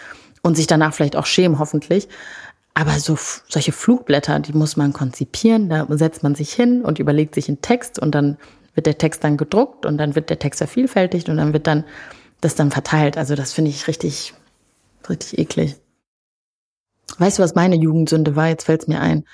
und 0.41 0.55
sich 0.55 0.67
danach 0.67 0.93
vielleicht 0.93 1.15
auch 1.15 1.25
schämen, 1.25 1.59
hoffentlich. 1.59 2.07
Aber 2.73 2.91
so 2.99 3.17
solche 3.49 3.71
Flugblätter, 3.71 4.39
die 4.39 4.53
muss 4.53 4.77
man 4.77 4.93
konzipieren. 4.93 5.69
Da 5.69 5.87
setzt 5.89 6.21
man 6.21 6.35
sich 6.35 6.53
hin 6.53 6.83
und 6.83 6.99
überlegt 6.99 7.33
sich 7.33 7.47
einen 7.47 7.61
Text 7.61 7.97
und 7.97 8.13
dann 8.13 8.37
wird 8.75 8.85
der 8.85 8.99
Text 8.99 9.23
dann 9.23 9.37
gedruckt 9.37 9.85
und 9.85 9.97
dann 9.97 10.13
wird 10.13 10.29
der 10.29 10.37
Text 10.37 10.59
vervielfältigt 10.59 11.29
und 11.29 11.37
dann 11.37 11.53
wird 11.53 11.65
dann 11.65 11.85
das 12.41 12.53
dann 12.53 12.69
verteilt. 12.69 13.17
Also 13.17 13.33
das 13.33 13.53
finde 13.53 13.71
ich 13.71 13.87
richtig, 13.87 14.35
richtig 15.09 15.39
eklig. 15.39 15.75
Weißt 17.17 17.39
du, 17.39 17.43
was 17.43 17.55
meine 17.55 17.75
Jugendsünde 17.75 18.35
war? 18.35 18.47
Jetzt 18.47 18.65
fällt's 18.65 18.87
mir 18.87 19.01
ein. 19.01 19.25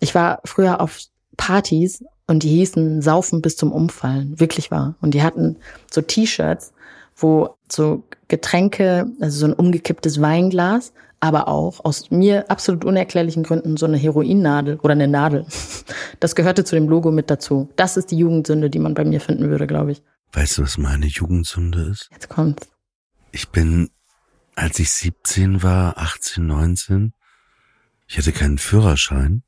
Ich 0.00 0.14
war 0.14 0.40
früher 0.44 0.80
auf 0.80 1.00
Partys 1.38 2.04
und 2.26 2.42
die 2.42 2.48
hießen 2.48 3.00
Saufen 3.02 3.40
bis 3.40 3.56
zum 3.56 3.72
Umfallen. 3.72 4.38
Wirklich 4.38 4.70
wahr. 4.70 4.96
Und 5.00 5.14
die 5.14 5.22
hatten 5.22 5.56
so 5.90 6.02
T-Shirts, 6.02 6.72
wo 7.22 7.56
so 7.70 8.04
Getränke, 8.28 9.06
also 9.20 9.40
so 9.40 9.46
ein 9.46 9.52
umgekipptes 9.52 10.20
Weinglas, 10.20 10.92
aber 11.20 11.48
auch 11.48 11.84
aus 11.84 12.10
mir 12.10 12.50
absolut 12.50 12.84
unerklärlichen 12.84 13.44
Gründen 13.44 13.76
so 13.76 13.86
eine 13.86 13.96
Heroinnadel 13.96 14.78
oder 14.82 14.92
eine 14.92 15.08
Nadel. 15.08 15.46
Das 16.20 16.36
gehörte 16.36 16.62
zu 16.62 16.76
dem 16.76 16.88
Logo 16.88 17.10
mit 17.10 17.30
dazu. 17.30 17.68
Das 17.74 17.96
ist 17.96 18.12
die 18.12 18.16
Jugendsünde, 18.16 18.70
die 18.70 18.78
man 18.78 18.94
bei 18.94 19.04
mir 19.04 19.20
finden 19.20 19.50
würde, 19.50 19.66
glaube 19.66 19.90
ich. 19.90 20.02
Weißt 20.32 20.58
du, 20.58 20.62
was 20.62 20.78
meine 20.78 21.06
Jugendsünde 21.06 21.82
ist? 21.90 22.08
Jetzt 22.12 22.28
kommt's. 22.28 22.68
Ich 23.32 23.48
bin, 23.48 23.90
als 24.54 24.78
ich 24.78 24.92
17 24.92 25.64
war, 25.64 25.98
18, 25.98 26.46
19, 26.46 27.12
ich 28.06 28.18
hatte 28.18 28.30
keinen 28.30 28.58
Führerschein. 28.58 29.42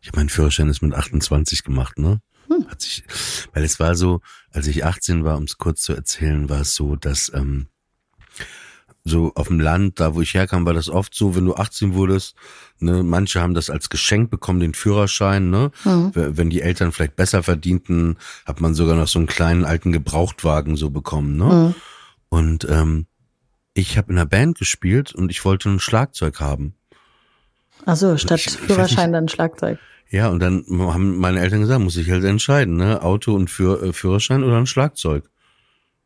Ich 0.00 0.08
habe 0.08 0.20
meinen 0.20 0.30
Führerschein 0.30 0.70
ist 0.70 0.80
mit 0.80 0.94
28 0.94 1.64
gemacht, 1.64 1.98
ne? 1.98 2.20
Hat 2.68 2.80
sich, 2.80 3.04
weil 3.52 3.64
es 3.64 3.78
war 3.80 3.94
so, 3.94 4.20
als 4.52 4.66
ich 4.66 4.84
18 4.84 5.24
war, 5.24 5.36
um 5.36 5.44
es 5.44 5.58
kurz 5.58 5.82
zu 5.82 5.92
erzählen, 5.92 6.48
war 6.48 6.60
es 6.62 6.74
so, 6.74 6.96
dass 6.96 7.30
ähm, 7.34 7.66
so 9.04 9.32
auf 9.36 9.48
dem 9.48 9.60
Land, 9.60 10.00
da 10.00 10.14
wo 10.14 10.20
ich 10.20 10.34
herkam, 10.34 10.66
war 10.66 10.74
das 10.74 10.88
oft 10.90 11.14
so, 11.14 11.34
wenn 11.34 11.46
du 11.46 11.54
18 11.54 11.94
wurdest, 11.94 12.34
ne, 12.78 13.02
manche 13.02 13.40
haben 13.40 13.54
das 13.54 13.70
als 13.70 13.88
Geschenk 13.88 14.30
bekommen, 14.30 14.60
den 14.60 14.74
Führerschein, 14.74 15.48
ne? 15.50 15.70
W- 16.14 16.30
Wenn 16.36 16.50
die 16.50 16.60
Eltern 16.60 16.92
vielleicht 16.92 17.16
besser 17.16 17.42
verdienten, 17.42 18.18
hat 18.44 18.60
man 18.60 18.74
sogar 18.74 18.96
noch 18.96 19.08
so 19.08 19.18
einen 19.18 19.26
kleinen 19.28 19.64
alten 19.64 19.92
Gebrauchtwagen 19.92 20.76
so 20.76 20.90
bekommen, 20.90 21.36
ne? 21.36 21.74
Und 22.28 22.66
ähm, 22.68 23.06
ich 23.72 23.96
habe 23.96 24.12
in 24.12 24.18
einer 24.18 24.26
Band 24.26 24.58
gespielt 24.58 25.14
und 25.14 25.30
ich 25.30 25.44
wollte 25.44 25.70
ein 25.70 25.80
Schlagzeug 25.80 26.40
haben. 26.40 26.74
Also 27.86 28.18
statt 28.18 28.40
Ich- 28.40 28.46
ich 28.48 28.52
Führerschein 28.58 29.12
dann 29.12 29.28
Schlagzeug. 29.28 29.78
Ja, 30.10 30.28
und 30.28 30.40
dann 30.40 30.64
haben 30.68 31.18
meine 31.18 31.40
Eltern 31.40 31.60
gesagt, 31.60 31.80
muss 31.80 31.96
ich 31.96 32.10
halt 32.10 32.24
entscheiden, 32.24 32.76
ne? 32.76 33.02
Auto 33.02 33.34
und 33.34 33.50
Führ 33.50 33.82
äh, 33.82 33.92
Führerschein 33.92 34.42
oder 34.42 34.56
ein 34.56 34.66
Schlagzeug. 34.66 35.28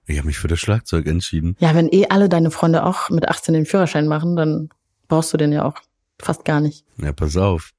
Ich 0.07 0.19
habe 0.19 0.27
mich 0.27 0.39
für 0.39 0.49
das 0.49 0.59
Schlagzeug 0.59 1.07
entschieden. 1.07 1.57
Ja, 1.61 1.75
wenn 1.75 1.89
eh 1.89 2.09
alle 2.09 2.29
deine 2.29 2.51
Freunde 2.51 2.85
auch 2.85 3.11
mit 3.11 3.29
18 3.29 3.55
den 3.55 3.67
Führerschein 3.67 4.09
machen, 4.09 4.35
dann 4.35 4.69
brauchst 5.07 5.33
du 5.33 5.37
den 5.37 5.53
ja 5.53 5.65
auch 5.65 5.77
fast 6.21 6.45
gar 6.45 6.61
nicht. 6.61 6.85
Ja, 6.99 7.13
pass 7.13 7.37
auf. 7.37 7.71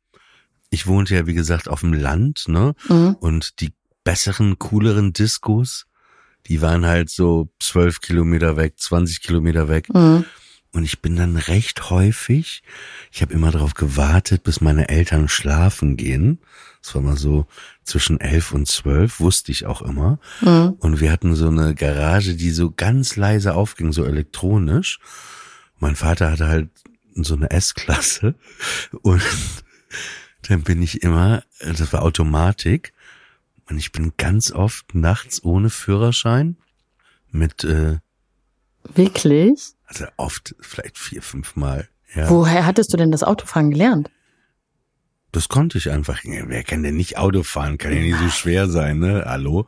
Ich 0.70 0.88
wohnte 0.88 1.16
ja, 1.16 1.28
wie 1.28 1.34
gesagt, 1.34 1.68
auf 1.68 1.82
dem 1.82 1.94
Land, 1.94 2.46
ne? 2.48 2.74
Mhm. 2.88 3.18
Und 3.20 3.60
die 3.60 3.74
besseren, 4.04 4.58
cooleren 4.60 5.14
Diskos, 5.14 5.86
die 6.48 6.62
waren 6.62 6.86
halt 6.86 7.10
so 7.10 7.50
zwölf 7.60 8.02
Kilometer 8.02 8.58
weg, 8.58 8.76
20 8.78 9.22
Kilometer 9.22 9.68
weg. 9.68 9.94
Mhm. 9.94 10.26
Und 10.74 10.86
ich 10.86 11.02
bin 11.02 11.16
dann 11.16 11.38
recht 11.38 11.92
häufig, 11.92 12.64
ich 13.12 13.22
habe 13.22 13.32
immer 13.32 13.52
darauf 13.52 13.76
gewartet, 13.76 14.42
bis 14.42 14.60
meine 14.60 14.90
Eltern 14.90 15.30
schlafen 15.30 15.98
gehen. 15.98 16.40
Das 16.82 16.96
war 16.96 17.02
mal 17.04 17.16
so 17.16 17.46
zwischen 17.84 18.20
elf 18.20 18.52
und 18.52 18.68
zwölf, 18.68 19.20
wusste 19.20 19.52
ich 19.52 19.68
auch 19.68 19.84
immer. 19.84 20.20
Mhm. 20.42 20.76
Und 20.80 21.00
wir 21.00 21.12
hatten 21.12 21.36
so 21.36 21.48
eine 21.48 21.76
Garage, 21.76 22.36
die 22.36 22.50
so 22.50 22.72
ganz 22.72 23.16
leise 23.16 23.54
aufging, 23.54 23.94
so 23.94 24.04
elektronisch. 24.04 25.00
Mein 25.78 25.96
Vater 25.96 26.32
hatte 26.32 26.48
halt 26.48 26.70
so 27.14 27.36
eine 27.36 27.52
S-Klasse. 27.52 28.34
Und 29.04 29.22
dann 30.42 30.64
bin 30.64 30.82
ich 30.82 31.04
immer, 31.04 31.44
das 31.60 31.94
war 31.94 32.02
Automatik. 32.02 32.94
Und 33.70 33.78
ich 33.78 33.92
bin 33.92 34.14
ganz 34.18 34.52
oft 34.52 34.96
nachts 34.96 35.44
ohne 35.44 35.70
Führerschein 35.70 36.58
mit, 37.30 37.64
äh, 37.64 38.00
Wirklich? 38.96 39.76
Also 40.02 40.12
oft, 40.18 40.56
vielleicht 40.60 40.98
vier, 40.98 41.22
fünf 41.22 41.56
Mal. 41.56 41.88
Ja, 42.16 42.30
Woher 42.30 42.66
hattest 42.66 42.94
du 42.94 42.98
denn 42.98 43.12
das 43.12 43.24
Autofahren 43.24 43.72
gelernt? 43.72 44.10
das 45.32 45.50
konnte 45.50 45.80
ich 45.80 45.90
einfach. 45.90 46.20
Wer 46.24 46.64
kann 46.64 46.84
denn 46.84 46.96
nicht 46.96 47.18
Auto 47.18 47.42
fahren? 47.42 47.80
Kann 47.80 47.92
ja 47.92 48.02
nicht 48.02 48.20
so 48.20 48.30
schwer 48.30 48.68
sein, 48.70 49.00
ne? 49.00 49.24
Hallo? 49.26 49.66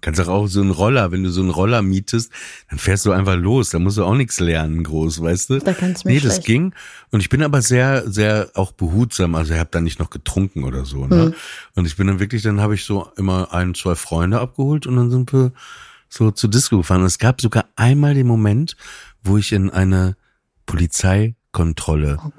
Kannst 0.00 0.18
doch 0.18 0.28
auch 0.28 0.46
so 0.46 0.62
einen 0.62 0.70
Roller, 0.70 1.12
wenn 1.12 1.22
du 1.22 1.28
so 1.30 1.42
einen 1.42 1.50
Roller 1.50 1.82
mietest, 1.82 2.32
dann 2.70 2.78
fährst 2.78 3.04
du 3.04 3.12
einfach 3.12 3.36
los. 3.36 3.68
Da 3.70 3.78
musst 3.78 3.98
du 3.98 4.04
auch 4.04 4.14
nichts 4.14 4.40
lernen, 4.40 4.82
groß, 4.82 5.20
weißt 5.22 5.50
du? 5.50 5.58
Da 5.58 5.74
kannst 5.74 6.04
du 6.04 6.08
Nee, 6.08 6.18
das 6.18 6.36
schlecht. 6.36 6.46
ging. 6.46 6.74
Und 7.10 7.20
ich 7.20 7.28
bin 7.28 7.42
aber 7.42 7.60
sehr, 7.60 8.10
sehr 8.10 8.50
auch 8.54 8.72
behutsam. 8.72 9.34
Also 9.34 9.52
ich 9.52 9.60
habe 9.60 9.68
da 9.70 9.82
nicht 9.82 9.98
noch 10.00 10.08
getrunken 10.08 10.64
oder 10.64 10.86
so. 10.86 11.06
Ne? 11.06 11.26
Hm. 11.26 11.34
Und 11.74 11.84
ich 11.86 11.96
bin 11.96 12.06
dann 12.06 12.18
wirklich, 12.18 12.40
dann 12.42 12.60
habe 12.62 12.74
ich 12.74 12.84
so 12.84 13.10
immer 13.18 13.52
ein, 13.52 13.74
zwei 13.74 13.94
Freunde 13.94 14.40
abgeholt 14.40 14.86
und 14.86 14.96
dann 14.96 15.10
sind 15.10 15.32
wir 15.34 15.52
so 16.08 16.30
zur 16.30 16.48
Disco 16.50 16.78
gefahren. 16.78 17.02
Und 17.02 17.06
es 17.06 17.18
gab 17.18 17.40
sogar 17.42 17.66
einmal 17.76 18.14
den 18.14 18.26
Moment, 18.26 18.76
wo 19.22 19.38
ich 19.38 19.52
in 19.52 19.70
eine 19.70 20.16
Polizeikontrolle 20.66 22.18
Oh 22.24 22.30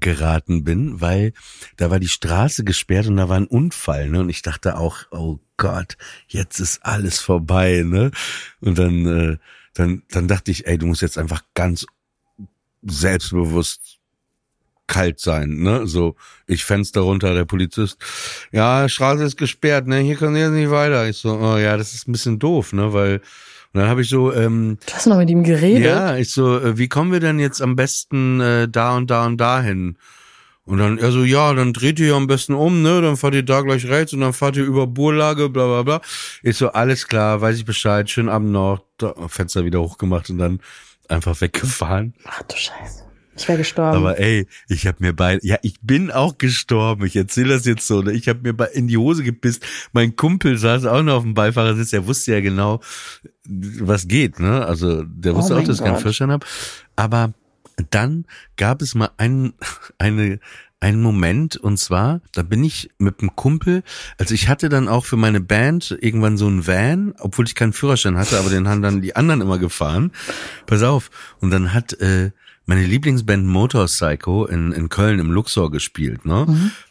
geraten 0.00 0.64
bin, 0.64 1.00
weil 1.00 1.32
da 1.76 1.90
war 1.90 2.00
die 2.00 2.08
Straße 2.08 2.64
gesperrt 2.64 3.06
und 3.06 3.16
da 3.16 3.28
war 3.28 3.36
ein 3.36 3.46
Unfall, 3.46 4.08
ne? 4.08 4.20
Und 4.20 4.30
ich 4.30 4.42
dachte 4.42 4.78
auch, 4.78 5.04
oh 5.10 5.38
Gott, 5.56 5.96
jetzt 6.28 6.60
ist 6.60 6.84
alles 6.84 7.20
vorbei, 7.20 7.82
ne? 7.84 8.10
Und 8.60 8.78
dann, 8.78 9.06
äh, 9.06 9.36
dann, 9.74 10.02
dann 10.10 10.28
dachte 10.28 10.50
ich, 10.50 10.66
ey, 10.66 10.78
du 10.78 10.86
musst 10.86 11.02
jetzt 11.02 11.18
einfach 11.18 11.42
ganz 11.54 11.86
selbstbewusst 12.82 13.98
kalt 14.86 15.20
sein, 15.20 15.56
ne? 15.56 15.86
So, 15.86 16.16
ich 16.46 16.64
Fenster 16.64 17.02
runter, 17.02 17.34
der 17.34 17.44
Polizist. 17.44 17.98
Ja, 18.50 18.88
Straße 18.88 19.24
ist 19.24 19.36
gesperrt, 19.36 19.86
ne? 19.86 19.98
Hier 19.98 20.16
kann 20.16 20.34
jetzt 20.36 20.52
nicht 20.52 20.70
weiter. 20.70 21.06
Ich 21.08 21.18
so, 21.18 21.38
oh 21.38 21.58
ja, 21.58 21.76
das 21.76 21.94
ist 21.94 22.08
ein 22.08 22.12
bisschen 22.12 22.38
doof, 22.38 22.72
ne? 22.72 22.92
Weil 22.92 23.20
und 23.72 23.80
dann 23.80 23.88
habe 23.88 24.02
ich 24.02 24.08
so, 24.08 24.32
ähm, 24.32 24.78
Du 24.86 24.92
hast 24.94 25.06
noch 25.06 25.16
mit 25.16 25.30
ihm 25.30 25.44
geredet? 25.44 25.84
ja, 25.84 26.16
ich 26.16 26.30
so, 26.30 26.58
äh, 26.58 26.76
wie 26.78 26.88
kommen 26.88 27.12
wir 27.12 27.20
denn 27.20 27.38
jetzt 27.38 27.62
am 27.62 27.76
besten 27.76 28.40
äh, 28.40 28.68
da 28.68 28.96
und 28.96 29.10
da 29.10 29.24
und 29.26 29.38
da 29.38 29.62
hin? 29.62 29.96
Und 30.64 30.78
dann 30.78 30.98
er 30.98 31.10
so, 31.10 31.24
ja, 31.24 31.52
dann 31.54 31.72
dreht 31.72 31.98
ihr 31.98 32.14
am 32.14 32.28
besten 32.28 32.54
um, 32.54 32.82
ne? 32.82 33.02
Dann 33.02 33.16
fahrt 33.16 33.34
ihr 33.34 33.42
da 33.42 33.62
gleich 33.62 33.84
rechts 33.88 34.12
und 34.12 34.20
dann 34.20 34.32
fahrt 34.32 34.56
ihr 34.56 34.64
über 34.64 34.86
Burlage, 34.86 35.48
bla 35.48 35.66
bla 35.66 35.82
bla. 35.82 36.00
Ich 36.42 36.56
so, 36.56 36.68
alles 36.70 37.08
klar, 37.08 37.40
weiß 37.40 37.56
ich 37.56 37.64
Bescheid, 37.64 38.08
schönen 38.08 38.28
Abend 38.28 38.52
noch, 38.52 38.84
da, 38.96 39.12
Fenster 39.26 39.64
wieder 39.64 39.80
hochgemacht 39.80 40.30
und 40.30 40.38
dann 40.38 40.60
einfach 41.08 41.40
weggefahren. 41.40 42.14
Ach 42.24 42.42
du 42.42 42.56
Scheiße. 42.56 43.02
Ich 43.42 43.48
wäre 43.48 43.58
gestorben. 43.58 43.96
Aber 43.96 44.18
ey, 44.18 44.46
ich 44.68 44.86
habe 44.86 44.98
mir 45.00 45.12
bei, 45.12 45.38
ja, 45.42 45.56
ich 45.62 45.80
bin 45.80 46.10
auch 46.10 46.38
gestorben. 46.38 47.04
Ich 47.06 47.16
erzähle 47.16 47.54
das 47.54 47.64
jetzt 47.64 47.86
so. 47.86 48.02
Ne? 48.02 48.12
Ich 48.12 48.28
habe 48.28 48.40
mir 48.42 48.52
bei, 48.52 48.66
in 48.66 48.86
die 48.86 48.96
Hose 48.96 49.24
gepisst. 49.24 49.64
Mein 49.92 50.16
Kumpel 50.16 50.56
saß 50.56 50.86
auch 50.86 51.02
noch 51.02 51.16
auf 51.16 51.22
dem 51.24 51.34
Beifahrersitz. 51.34 51.92
Er 51.92 52.06
wusste 52.06 52.32
ja 52.32 52.40
genau, 52.40 52.80
was 53.44 54.06
geht. 54.06 54.38
Ne? 54.38 54.64
Also 54.64 55.02
der 55.02 55.34
Oh 55.34 55.38
wusste 55.38 55.54
auch, 55.54 55.58
mein 55.58 55.66
dass 55.66 55.78
ich 55.78 55.84
keinen. 55.84 55.98
Führerschein 55.98 56.30
habe. 56.30 56.46
Aber 56.94 57.34
dann 57.90 58.26
gab 58.56 58.80
es 58.80 58.94
mal 58.94 59.10
einen, 59.16 59.54
eine, 59.98 60.38
einen 60.80 61.02
Moment 61.02 61.56
und 61.56 61.78
zwar, 61.78 62.20
da 62.32 62.42
bin 62.42 62.64
ich 62.64 62.90
mit 62.98 63.20
einem 63.20 63.34
Kumpel, 63.34 63.82
also 64.18 64.34
ich 64.34 64.48
hatte 64.48 64.68
dann 64.68 64.88
auch 64.88 65.04
für 65.04 65.16
meine 65.16 65.40
Band 65.40 65.96
irgendwann 66.00 66.36
so 66.36 66.46
einen 66.46 66.66
Van, 66.66 67.14
obwohl 67.18 67.46
ich 67.46 67.54
keinen 67.54 67.72
Führerschein 67.72 68.18
hatte, 68.18 68.38
aber 68.38 68.50
den 68.50 68.68
haben 68.68 68.82
dann 68.82 69.00
die 69.00 69.16
anderen 69.16 69.40
immer 69.40 69.58
gefahren. 69.58 70.12
Pass 70.66 70.82
auf. 70.82 71.10
Und 71.40 71.50
dann 71.50 71.72
hat 71.72 71.92
äh, 71.94 72.32
meine 72.66 72.84
Lieblingsband 72.84 73.46
Motorcycle 73.46 74.46
in, 74.50 74.72
in 74.72 74.88
Köln 74.88 75.18
im 75.18 75.30
Luxor 75.30 75.70
gespielt, 75.70 76.24
ne? 76.24 76.46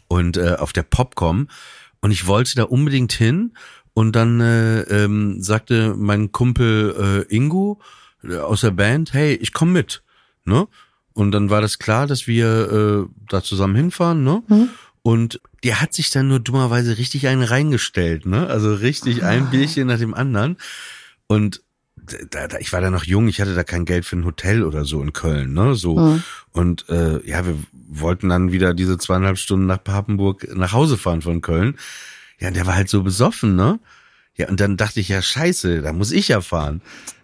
Und 0.08 0.36
äh, 0.36 0.56
auf 0.58 0.72
der 0.72 0.82
Popcom. 0.82 1.48
Und 2.00 2.10
ich 2.10 2.26
wollte 2.26 2.54
da 2.56 2.64
unbedingt 2.64 3.12
hin. 3.12 3.54
Und 3.94 4.16
dann 4.16 4.40
äh, 4.40 4.82
ähm, 4.82 5.42
sagte 5.42 5.94
mein 5.96 6.32
Kumpel 6.32 7.26
äh, 7.30 7.34
Ingo 7.34 7.80
äh, 8.24 8.36
aus 8.36 8.62
der 8.62 8.70
Band, 8.70 9.12
hey, 9.12 9.34
ich 9.34 9.52
komm 9.52 9.72
mit, 9.72 10.02
ne? 10.44 10.66
Und 11.14 11.32
dann 11.32 11.50
war 11.50 11.60
das 11.60 11.78
klar, 11.78 12.06
dass 12.06 12.26
wir 12.26 12.46
äh, 12.48 13.14
da 13.28 13.42
zusammen 13.42 13.76
hinfahren, 13.76 14.24
ne? 14.24 14.42
Und 15.02 15.40
der 15.64 15.80
hat 15.80 15.92
sich 15.92 16.10
dann 16.10 16.28
nur 16.28 16.40
dummerweise 16.40 16.96
richtig 16.96 17.28
einen 17.28 17.42
reingestellt, 17.42 18.24
ne? 18.24 18.46
Also 18.46 18.74
richtig 18.74 19.24
ein 19.24 19.50
Bierchen 19.50 19.88
nach 19.88 19.98
dem 19.98 20.14
anderen. 20.14 20.56
Und 21.26 21.62
da, 22.30 22.48
da, 22.48 22.58
ich 22.58 22.72
war 22.72 22.80
da 22.80 22.90
noch 22.90 23.04
jung, 23.04 23.28
ich 23.28 23.40
hatte 23.40 23.54
da 23.54 23.64
kein 23.64 23.84
Geld 23.84 24.04
für 24.04 24.16
ein 24.16 24.24
Hotel 24.24 24.64
oder 24.64 24.84
so 24.84 25.02
in 25.02 25.12
Köln, 25.12 25.52
ne? 25.52 25.74
So. 25.74 25.96
Mhm. 25.96 26.22
Und 26.50 26.88
äh, 26.88 27.24
ja, 27.26 27.46
wir 27.46 27.56
wollten 27.72 28.28
dann 28.28 28.52
wieder 28.52 28.74
diese 28.74 28.98
zweieinhalb 28.98 29.38
Stunden 29.38 29.66
nach 29.66 29.82
Papenburg 29.82 30.54
nach 30.54 30.72
Hause 30.72 30.96
fahren 30.96 31.22
von 31.22 31.40
Köln. 31.40 31.76
Ja, 32.38 32.48
und 32.48 32.56
der 32.56 32.66
war 32.66 32.74
halt 32.74 32.88
so 32.88 33.02
besoffen, 33.02 33.54
ne? 33.54 33.78
Ja, 34.36 34.48
und 34.48 34.60
dann 34.60 34.76
dachte 34.76 35.00
ich, 35.00 35.08
ja, 35.08 35.22
scheiße, 35.22 35.82
da 35.82 35.92
muss 35.92 36.10
ich 36.10 36.28
ja 36.28 36.40
fahren. 36.40 36.80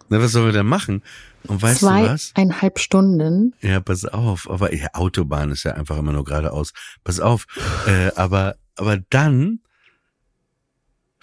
Na, 0.09 0.21
was 0.21 0.33
sollen 0.33 0.47
wir 0.47 0.53
denn 0.53 0.67
machen? 0.67 1.03
Und 1.45 1.63
weißt 1.63 1.83
du 1.83 1.87
was? 1.87 2.33
Zweieinhalb 2.35 2.79
Stunden. 2.79 3.55
Ja, 3.61 3.81
pass 3.81 4.05
auf, 4.05 4.49
aber 4.51 4.75
ja, 4.75 4.89
Autobahn 4.93 5.51
ist 5.51 5.65
ja 5.65 5.73
einfach 5.73 5.99
immer 5.99 6.13
nur 6.13 6.25
geradeaus. 6.25 6.73
Pass 7.05 7.21
auf, 7.21 7.47
äh, 7.87 8.11
aber 8.17 8.57
aber 8.77 8.99
dann 9.11 9.61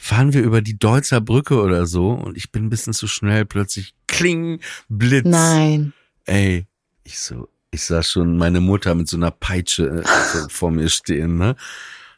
fahren 0.05 0.33
wir 0.33 0.43
über 0.43 0.61
die 0.61 0.77
Deutzer 0.77 1.19
Brücke 1.19 1.59
oder 1.59 1.87
so 1.87 2.11
und 2.11 2.37
ich 2.37 2.51
bin 2.51 2.65
ein 2.65 2.69
bisschen 2.69 2.93
zu 2.93 3.07
schnell, 3.07 3.43
plötzlich 3.43 3.95
kling, 4.07 4.59
Blitz. 4.87 5.25
Nein. 5.25 5.93
Ey, 6.25 6.67
ich 7.03 7.17
so, 7.19 7.49
ich 7.71 7.81
sah 7.83 8.03
schon 8.03 8.37
meine 8.37 8.61
Mutter 8.61 8.93
mit 8.93 9.07
so 9.09 9.17
einer 9.17 9.31
Peitsche 9.31 9.87
äh, 9.87 10.03
so 10.31 10.47
vor 10.49 10.69
mir 10.69 10.89
stehen, 10.89 11.37
ne? 11.37 11.55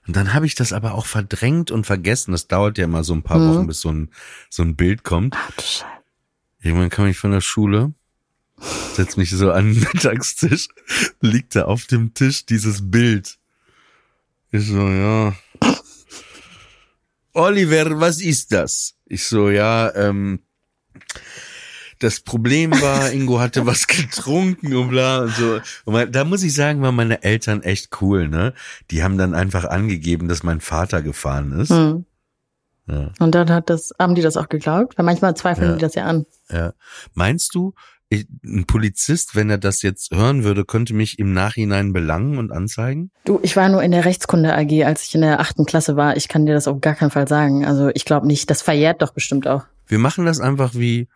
Und 0.06 0.16
dann 0.16 0.34
habe 0.34 0.46
ich 0.46 0.56
das 0.56 0.74
aber 0.74 0.96
auch 0.96 1.06
verdrängt 1.06 1.70
und 1.72 1.86
vergessen. 1.86 2.32
Das 2.34 2.48
dauert 2.48 2.78
ja 2.78 2.86
immer 2.86 3.04
so 3.04 3.14
ein 3.14 3.24
paar 3.24 3.40
Mhm. 3.40 3.50
Wochen, 3.56 3.68
bis 3.68 3.82
so 3.82 3.90
ein 3.92 4.10
so 4.50 4.64
ein 4.64 4.76
Bild 4.76 5.04
kommt. 5.04 5.36
Ach. 5.38 5.86
Irgendwann 6.62 6.90
kam 6.90 7.08
ich 7.08 7.18
von 7.18 7.32
der 7.32 7.42
Schule, 7.42 7.94
setz 8.94 9.16
mich 9.16 9.30
so 9.30 9.52
an 9.52 9.74
den 9.74 9.80
Mittagstisch, 9.80 10.68
liegt 11.22 11.56
da 11.56 11.66
auf 11.66 11.86
dem 11.86 12.14
Tisch 12.14 12.46
dieses 12.46 12.90
Bild. 12.92 13.38
Ich 14.52 14.68
so, 14.68 14.88
ja. 14.90 15.36
Oliver, 17.38 18.00
was 18.00 18.20
ist 18.20 18.52
das? 18.52 18.96
Ich 19.06 19.26
so, 19.26 19.50
ja, 19.50 19.94
ähm, 19.96 20.40
das 22.00 22.20
Problem 22.20 22.72
war, 22.72 23.12
Ingo 23.14 23.40
hatte 23.40 23.66
was 23.66 23.88
getrunken 23.88 24.76
und 24.76 24.90
bla 24.90 25.20
und 25.20 25.36
so. 25.36 25.60
Und 25.86 25.94
mein, 25.94 26.12
da 26.12 26.24
muss 26.24 26.44
ich 26.44 26.54
sagen, 26.54 26.82
waren 26.82 26.96
meine 26.96 27.24
Eltern 27.24 27.62
echt 27.64 28.02
cool, 28.02 28.28
ne? 28.28 28.54
Die 28.92 29.04
haben 29.04 29.18
dann 29.18 29.36
einfach 29.36 29.66
angegeben, 29.66 30.28
dass 30.28 30.44
mein 30.44 30.62
Vater 30.62 31.02
gefahren 31.02 31.52
ist. 31.54 31.70
Hm. 31.70 32.06
Ja. 32.88 33.12
Und 33.20 33.36
dann 33.36 33.50
hat 33.52 33.70
das, 33.70 33.94
haben 34.00 34.16
die 34.16 34.22
das 34.22 34.38
auch 34.38 34.50
geglaubt? 34.50 34.98
Weil 34.98 35.06
manchmal 35.06 35.36
zweifeln 35.36 35.70
Ja. 35.72 35.76
die 35.76 35.82
das 35.82 35.96
ja 35.96 36.06
an. 36.06 36.26
Ja. 36.50 36.74
Meinst 37.14 37.54
du, 37.54 37.74
ich, 38.10 38.28
ein 38.44 38.66
Polizist, 38.66 39.36
wenn 39.36 39.50
er 39.50 39.58
das 39.58 39.82
jetzt 39.82 40.12
hören 40.12 40.44
würde, 40.44 40.66
könnte 40.66 40.94
mich 40.94 41.20
im 41.20 41.34
Nachhinein 41.34 41.94
belangen 41.94 42.38
und 42.38 42.52
anzeigen? 42.52 43.12
Du, 43.26 43.40
ich 43.44 43.56
war 43.56 43.70
nur 43.70 43.84
in 43.84 43.92
der 43.92 44.06
Rechtskunde 44.06 44.56
AG, 44.56 44.86
als 44.86 45.04
ich 45.04 45.16
in 45.16 45.22
der 45.22 45.40
achten 45.40 45.66
Klasse 45.66 45.96
war. 45.96 46.16
Ich 46.16 46.28
kann 46.28 46.46
dir 46.46 46.54
das 46.54 46.68
auf 46.68 46.80
gar 46.80 46.96
keinen 46.96 47.12
Fall 47.12 47.28
sagen. 47.28 47.66
Also 47.66 47.90
ich 47.94 48.06
glaube 48.06 48.28
nicht. 48.28 48.50
Das 48.50 48.62
verjährt 48.62 49.02
doch 49.02 49.14
bestimmt 49.14 49.48
auch. 49.48 49.66
Wir 49.88 50.00
machen 50.00 50.26
das 50.26 50.40
einfach 50.40 50.74
wie 50.74 51.08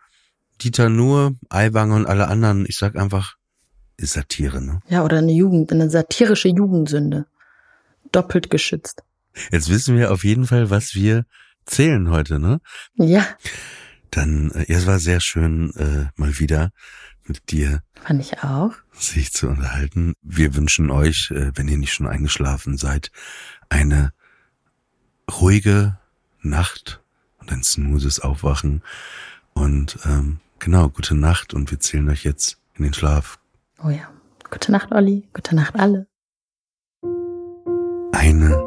Dieter 0.60 0.88
Nuhr, 0.88 1.34
Aiwanger 1.48 1.96
und 1.96 2.06
alle 2.06 2.28
anderen. 2.28 2.66
Ich 2.68 2.76
sag 2.76 2.96
einfach, 2.96 3.36
ist 3.96 4.12
Satire, 4.12 4.62
ne? 4.62 4.80
Ja, 4.88 5.04
oder 5.04 5.18
eine 5.18 5.32
Jugend, 5.32 5.72
eine 5.72 5.90
satirische 5.90 6.48
Jugendsünde. 6.48 7.26
Doppelt 8.10 8.50
geschützt. 8.50 9.02
Jetzt 9.50 9.70
wissen 9.70 9.96
wir 9.96 10.12
auf 10.12 10.24
jeden 10.24 10.46
Fall, 10.46 10.70
was 10.70 10.94
wir 10.94 11.24
zählen 11.64 12.10
heute, 12.10 12.38
ne? 12.38 12.60
Ja, 12.96 13.26
Dann, 14.12 14.52
äh, 14.52 14.70
ja, 14.70 14.78
es 14.78 14.86
war 14.86 15.00
sehr 15.00 15.20
schön, 15.20 15.74
äh, 15.74 16.06
mal 16.16 16.38
wieder 16.38 16.70
mit 17.24 17.50
dir 17.50 17.82
fand 18.02 18.20
ich 18.20 18.42
auch. 18.42 18.72
sich 18.92 19.32
zu 19.32 19.48
unterhalten. 19.48 20.14
Wir 20.22 20.54
wünschen 20.54 20.90
euch, 20.90 21.30
äh, 21.30 21.52
wenn 21.54 21.68
ihr 21.68 21.78
nicht 21.78 21.92
schon 21.92 22.06
eingeschlafen 22.06 22.76
seid, 22.76 23.10
eine 23.68 24.12
ruhige 25.40 25.98
Nacht 26.40 27.00
und 27.38 27.52
ein 27.52 27.62
smoothes 27.62 28.20
Aufwachen. 28.20 28.82
Und 29.54 29.98
ähm, 30.04 30.40
genau, 30.58 30.88
gute 30.88 31.14
Nacht 31.14 31.54
und 31.54 31.70
wir 31.70 31.80
zählen 31.80 32.08
euch 32.10 32.24
jetzt 32.24 32.58
in 32.74 32.84
den 32.84 32.94
Schlaf. 32.94 33.38
Oh 33.82 33.90
ja. 33.90 34.10
Gute 34.50 34.72
Nacht, 34.72 34.92
Olli. 34.92 35.26
Gute 35.32 35.54
Nacht, 35.54 35.76
alle. 35.76 36.06
Eine 38.12 38.60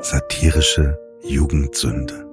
satirische 0.00 0.96
Jugendsünde. 1.24 2.23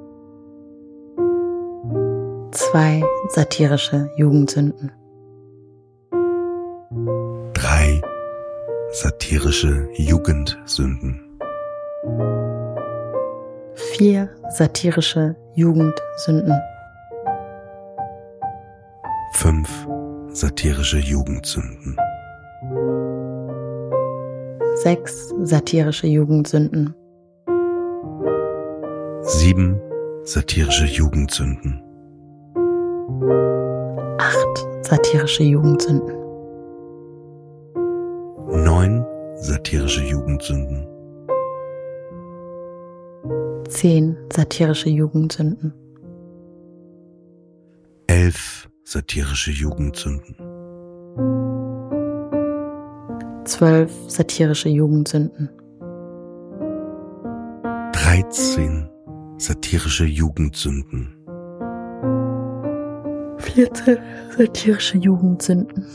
Zwei 2.51 3.01
satirische 3.29 4.09
Jugendsünden. 4.17 4.91
Drei 7.53 8.01
satirische 8.91 9.87
Jugendsünden. 9.93 11.21
Vier 13.73 14.29
satirische 14.49 15.37
Jugendsünden. 15.55 16.59
Fünf 19.35 19.87
satirische 20.27 20.97
Jugendsünden. 20.99 21.95
Sechs 24.75 25.33
satirische 25.43 26.07
Jugendsünden. 26.07 26.93
Sieben 29.21 29.79
satirische 30.25 30.85
Jugendsünden. 30.85 31.90
Acht 33.21 34.67
satirische 34.81 35.43
Jugendsünden. 35.43 36.15
Neun 38.47 39.05
satirische 39.35 40.01
Jugendsünden. 40.03 40.87
Zehn 43.69 44.17
satirische 44.33 44.89
Jugendsünden. 44.89 45.71
Elf 48.07 48.67
satirische 48.85 49.51
Jugendsünden. 49.51 50.35
Zwölf 53.45 53.91
satirische 54.07 54.69
Jugendsünden. 54.69 55.49
Dreizehn 57.93 58.89
satirische 59.37 60.05
Jugendsünden. 60.05 61.20
14 63.53 63.97
satirische 64.37 64.97
Jugendsünden. 64.97 65.85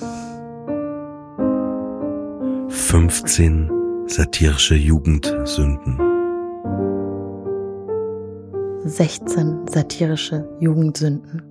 15 2.68 3.70
satirische 4.06 4.74
Jugendsünden. 4.74 5.98
16 8.84 9.64
satirische 9.70 10.46
Jugendsünden. 10.60 11.42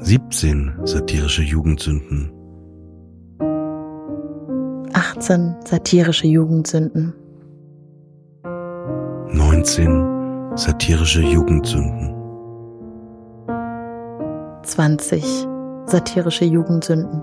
17 0.00 0.72
satirische 0.84 1.42
Jugendsünden. 1.42 2.32
18 4.94 5.54
satirische 5.64 6.26
Jugendsünden. 6.26 7.14
19 9.32 10.56
satirische 10.56 11.22
Jugendsünden. 11.22 12.17
20 14.68 15.24
satirische 15.86 16.44
Jugendsünden. 16.44 17.22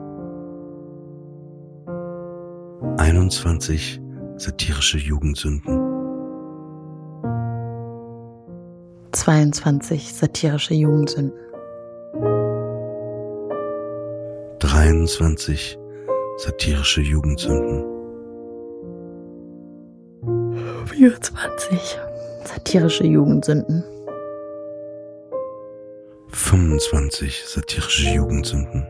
21 2.98 4.02
satirische 4.38 4.98
Jugendsünden. 4.98 5.80
22 9.12 10.12
satirische 10.12 10.74
Jugendsünden. 10.74 11.40
23 14.60 15.78
satirische 16.38 17.02
Jugendsünden. 17.02 17.86
24 20.88 22.00
satirische 22.44 23.06
Jugendsünden. 23.06 23.84
25 26.56 27.44
satirische 27.46 28.12
Jugendsünden. 28.12 28.88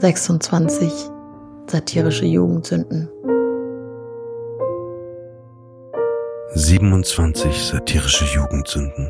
26 0.00 0.92
satirische 1.68 2.26
Jugendsünden. 2.26 3.08
27 6.54 7.64
satirische 7.64 8.24
Jugendsünden. 8.24 9.06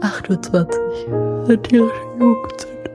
28 0.00 0.78
satirische 1.42 1.92
Jugendsünden. 2.20 2.92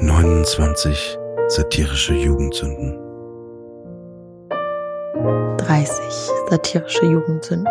29 0.00 1.18
satirische 1.48 2.14
Jugendsünden. 2.14 3.03
30 5.64 5.88
satirische 6.50 7.06
Jugendsünden. 7.06 7.66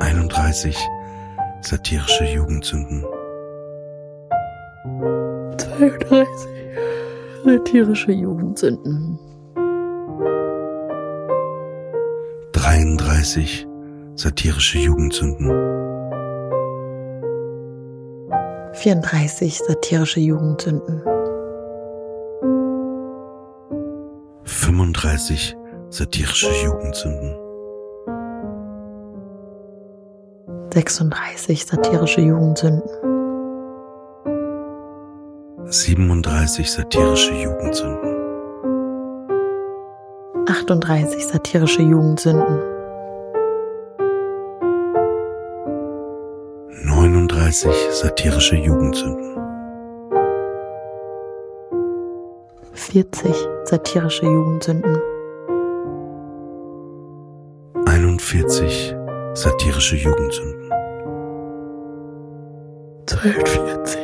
31 0.00 0.76
satirische 1.62 2.24
Jugendsünden. 2.26 3.02
32 5.56 6.38
satirische 7.46 8.12
Jugendsünden. 8.12 9.18
33 12.52 13.66
satirische 14.14 14.78
Jugendsünden. 14.78 15.50
34 18.74 19.58
satirische 19.58 20.20
Jugendsünden. 20.20 21.05
35 24.66 25.56
satirische 25.90 26.50
Jugendsünden. 26.64 27.36
36 30.74 31.64
satirische 31.64 32.20
Jugendsünden. 32.20 32.82
37 35.70 36.68
satirische 36.68 37.32
Jugendsünden. 37.32 38.16
38 40.48 41.26
satirische 41.28 41.82
Jugendsünden. 41.82 42.58
39 46.82 47.70
satirische 47.92 48.56
Jugendsünden. 48.56 49.45
40 52.96 53.36
satirische 53.64 54.24
Jugendsünden. 54.24 54.96
41 57.84 58.96
satirische 59.34 59.96
Jugendsünden. 59.96 60.70
42 63.04 64.00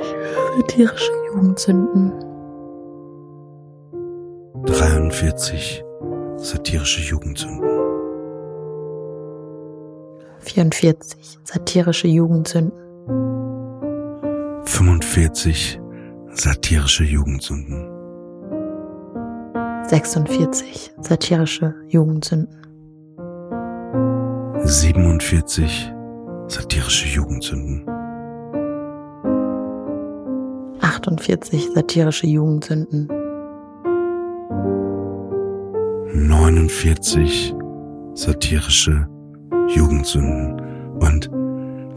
satirische 0.59 1.13
Jugendsünden. 1.27 2.13
43 4.67 5.85
satirische 6.37 7.01
Jugendsünden. 7.01 7.71
44 10.41 11.39
satirische 11.45 12.09
Jugendsünden. 12.09 12.73
45 14.67 15.81
satirische 16.35 17.05
Jugendsünden. 17.05 17.92
46 19.93 20.91
satirische 21.03 21.75
Jugendsünden. 21.87 22.57
47 24.65 25.93
satirische 26.49 27.09
Jugendsünden. 27.09 27.87
48 30.81 31.75
satirische 31.75 32.27
Jugendsünden. 32.27 33.07
49 36.15 37.55
satirische 38.15 39.07
Jugendsünden. 39.75 40.59
Und 41.01 41.31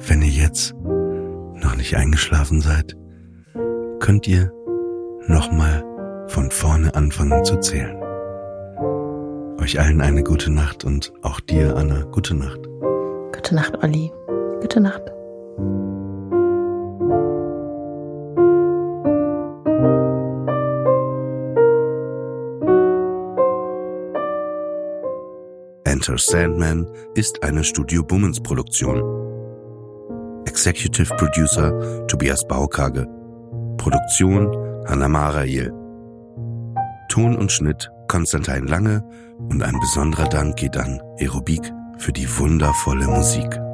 wenn 0.10 0.22
ihr 0.22 0.44
jetzt 0.44 0.74
noch 0.74 1.78
nicht 1.78 1.96
eingeschlafen 1.96 2.60
seid, 2.60 2.94
könnt 4.00 4.28
ihr 4.28 4.52
nochmal 5.30 5.95
von 6.28 6.52
vorne 6.52 6.94
anfangen 6.96 7.44
zu 7.46 7.60
zählen. 7.60 7.96
Euch 9.62 9.80
allen 9.80 10.02
eine 10.02 10.24
gute 10.24 10.52
Nacht 10.52 10.84
und 10.84 11.12
auch 11.22 11.40
dir, 11.40 11.76
Anna, 11.76 12.04
gute 12.12 12.36
Nacht. 12.36 12.60
Gute 13.34 13.56
Nacht, 13.56 13.84
Olli. 13.84 14.12
Gute 14.62 14.80
Nacht. 14.80 15.02
Enter 25.84 26.18
Sandman 26.18 26.88
ist 27.16 27.42
eine 27.44 27.64
Studio 27.64 28.04
Bummens 28.04 28.42
Produktion. 28.42 29.02
Executive 30.46 31.16
Producer 31.16 32.06
Tobias 32.08 32.48
Baukage. 32.48 33.08
Produktion 33.78 34.56
Hanna 34.88 35.08
Marail. 35.08 35.85
Ton 37.16 37.38
und 37.38 37.50
Schnitt 37.50 37.94
Konstantin 38.10 38.68
Lange 38.68 39.02
und 39.38 39.64
ein 39.64 39.80
besonderer 39.80 40.28
Dank 40.28 40.58
geht 40.58 40.76
an 40.76 41.00
Aerobik 41.18 41.62
für 41.98 42.12
die 42.12 42.28
wundervolle 42.38 43.08
Musik. 43.08 43.65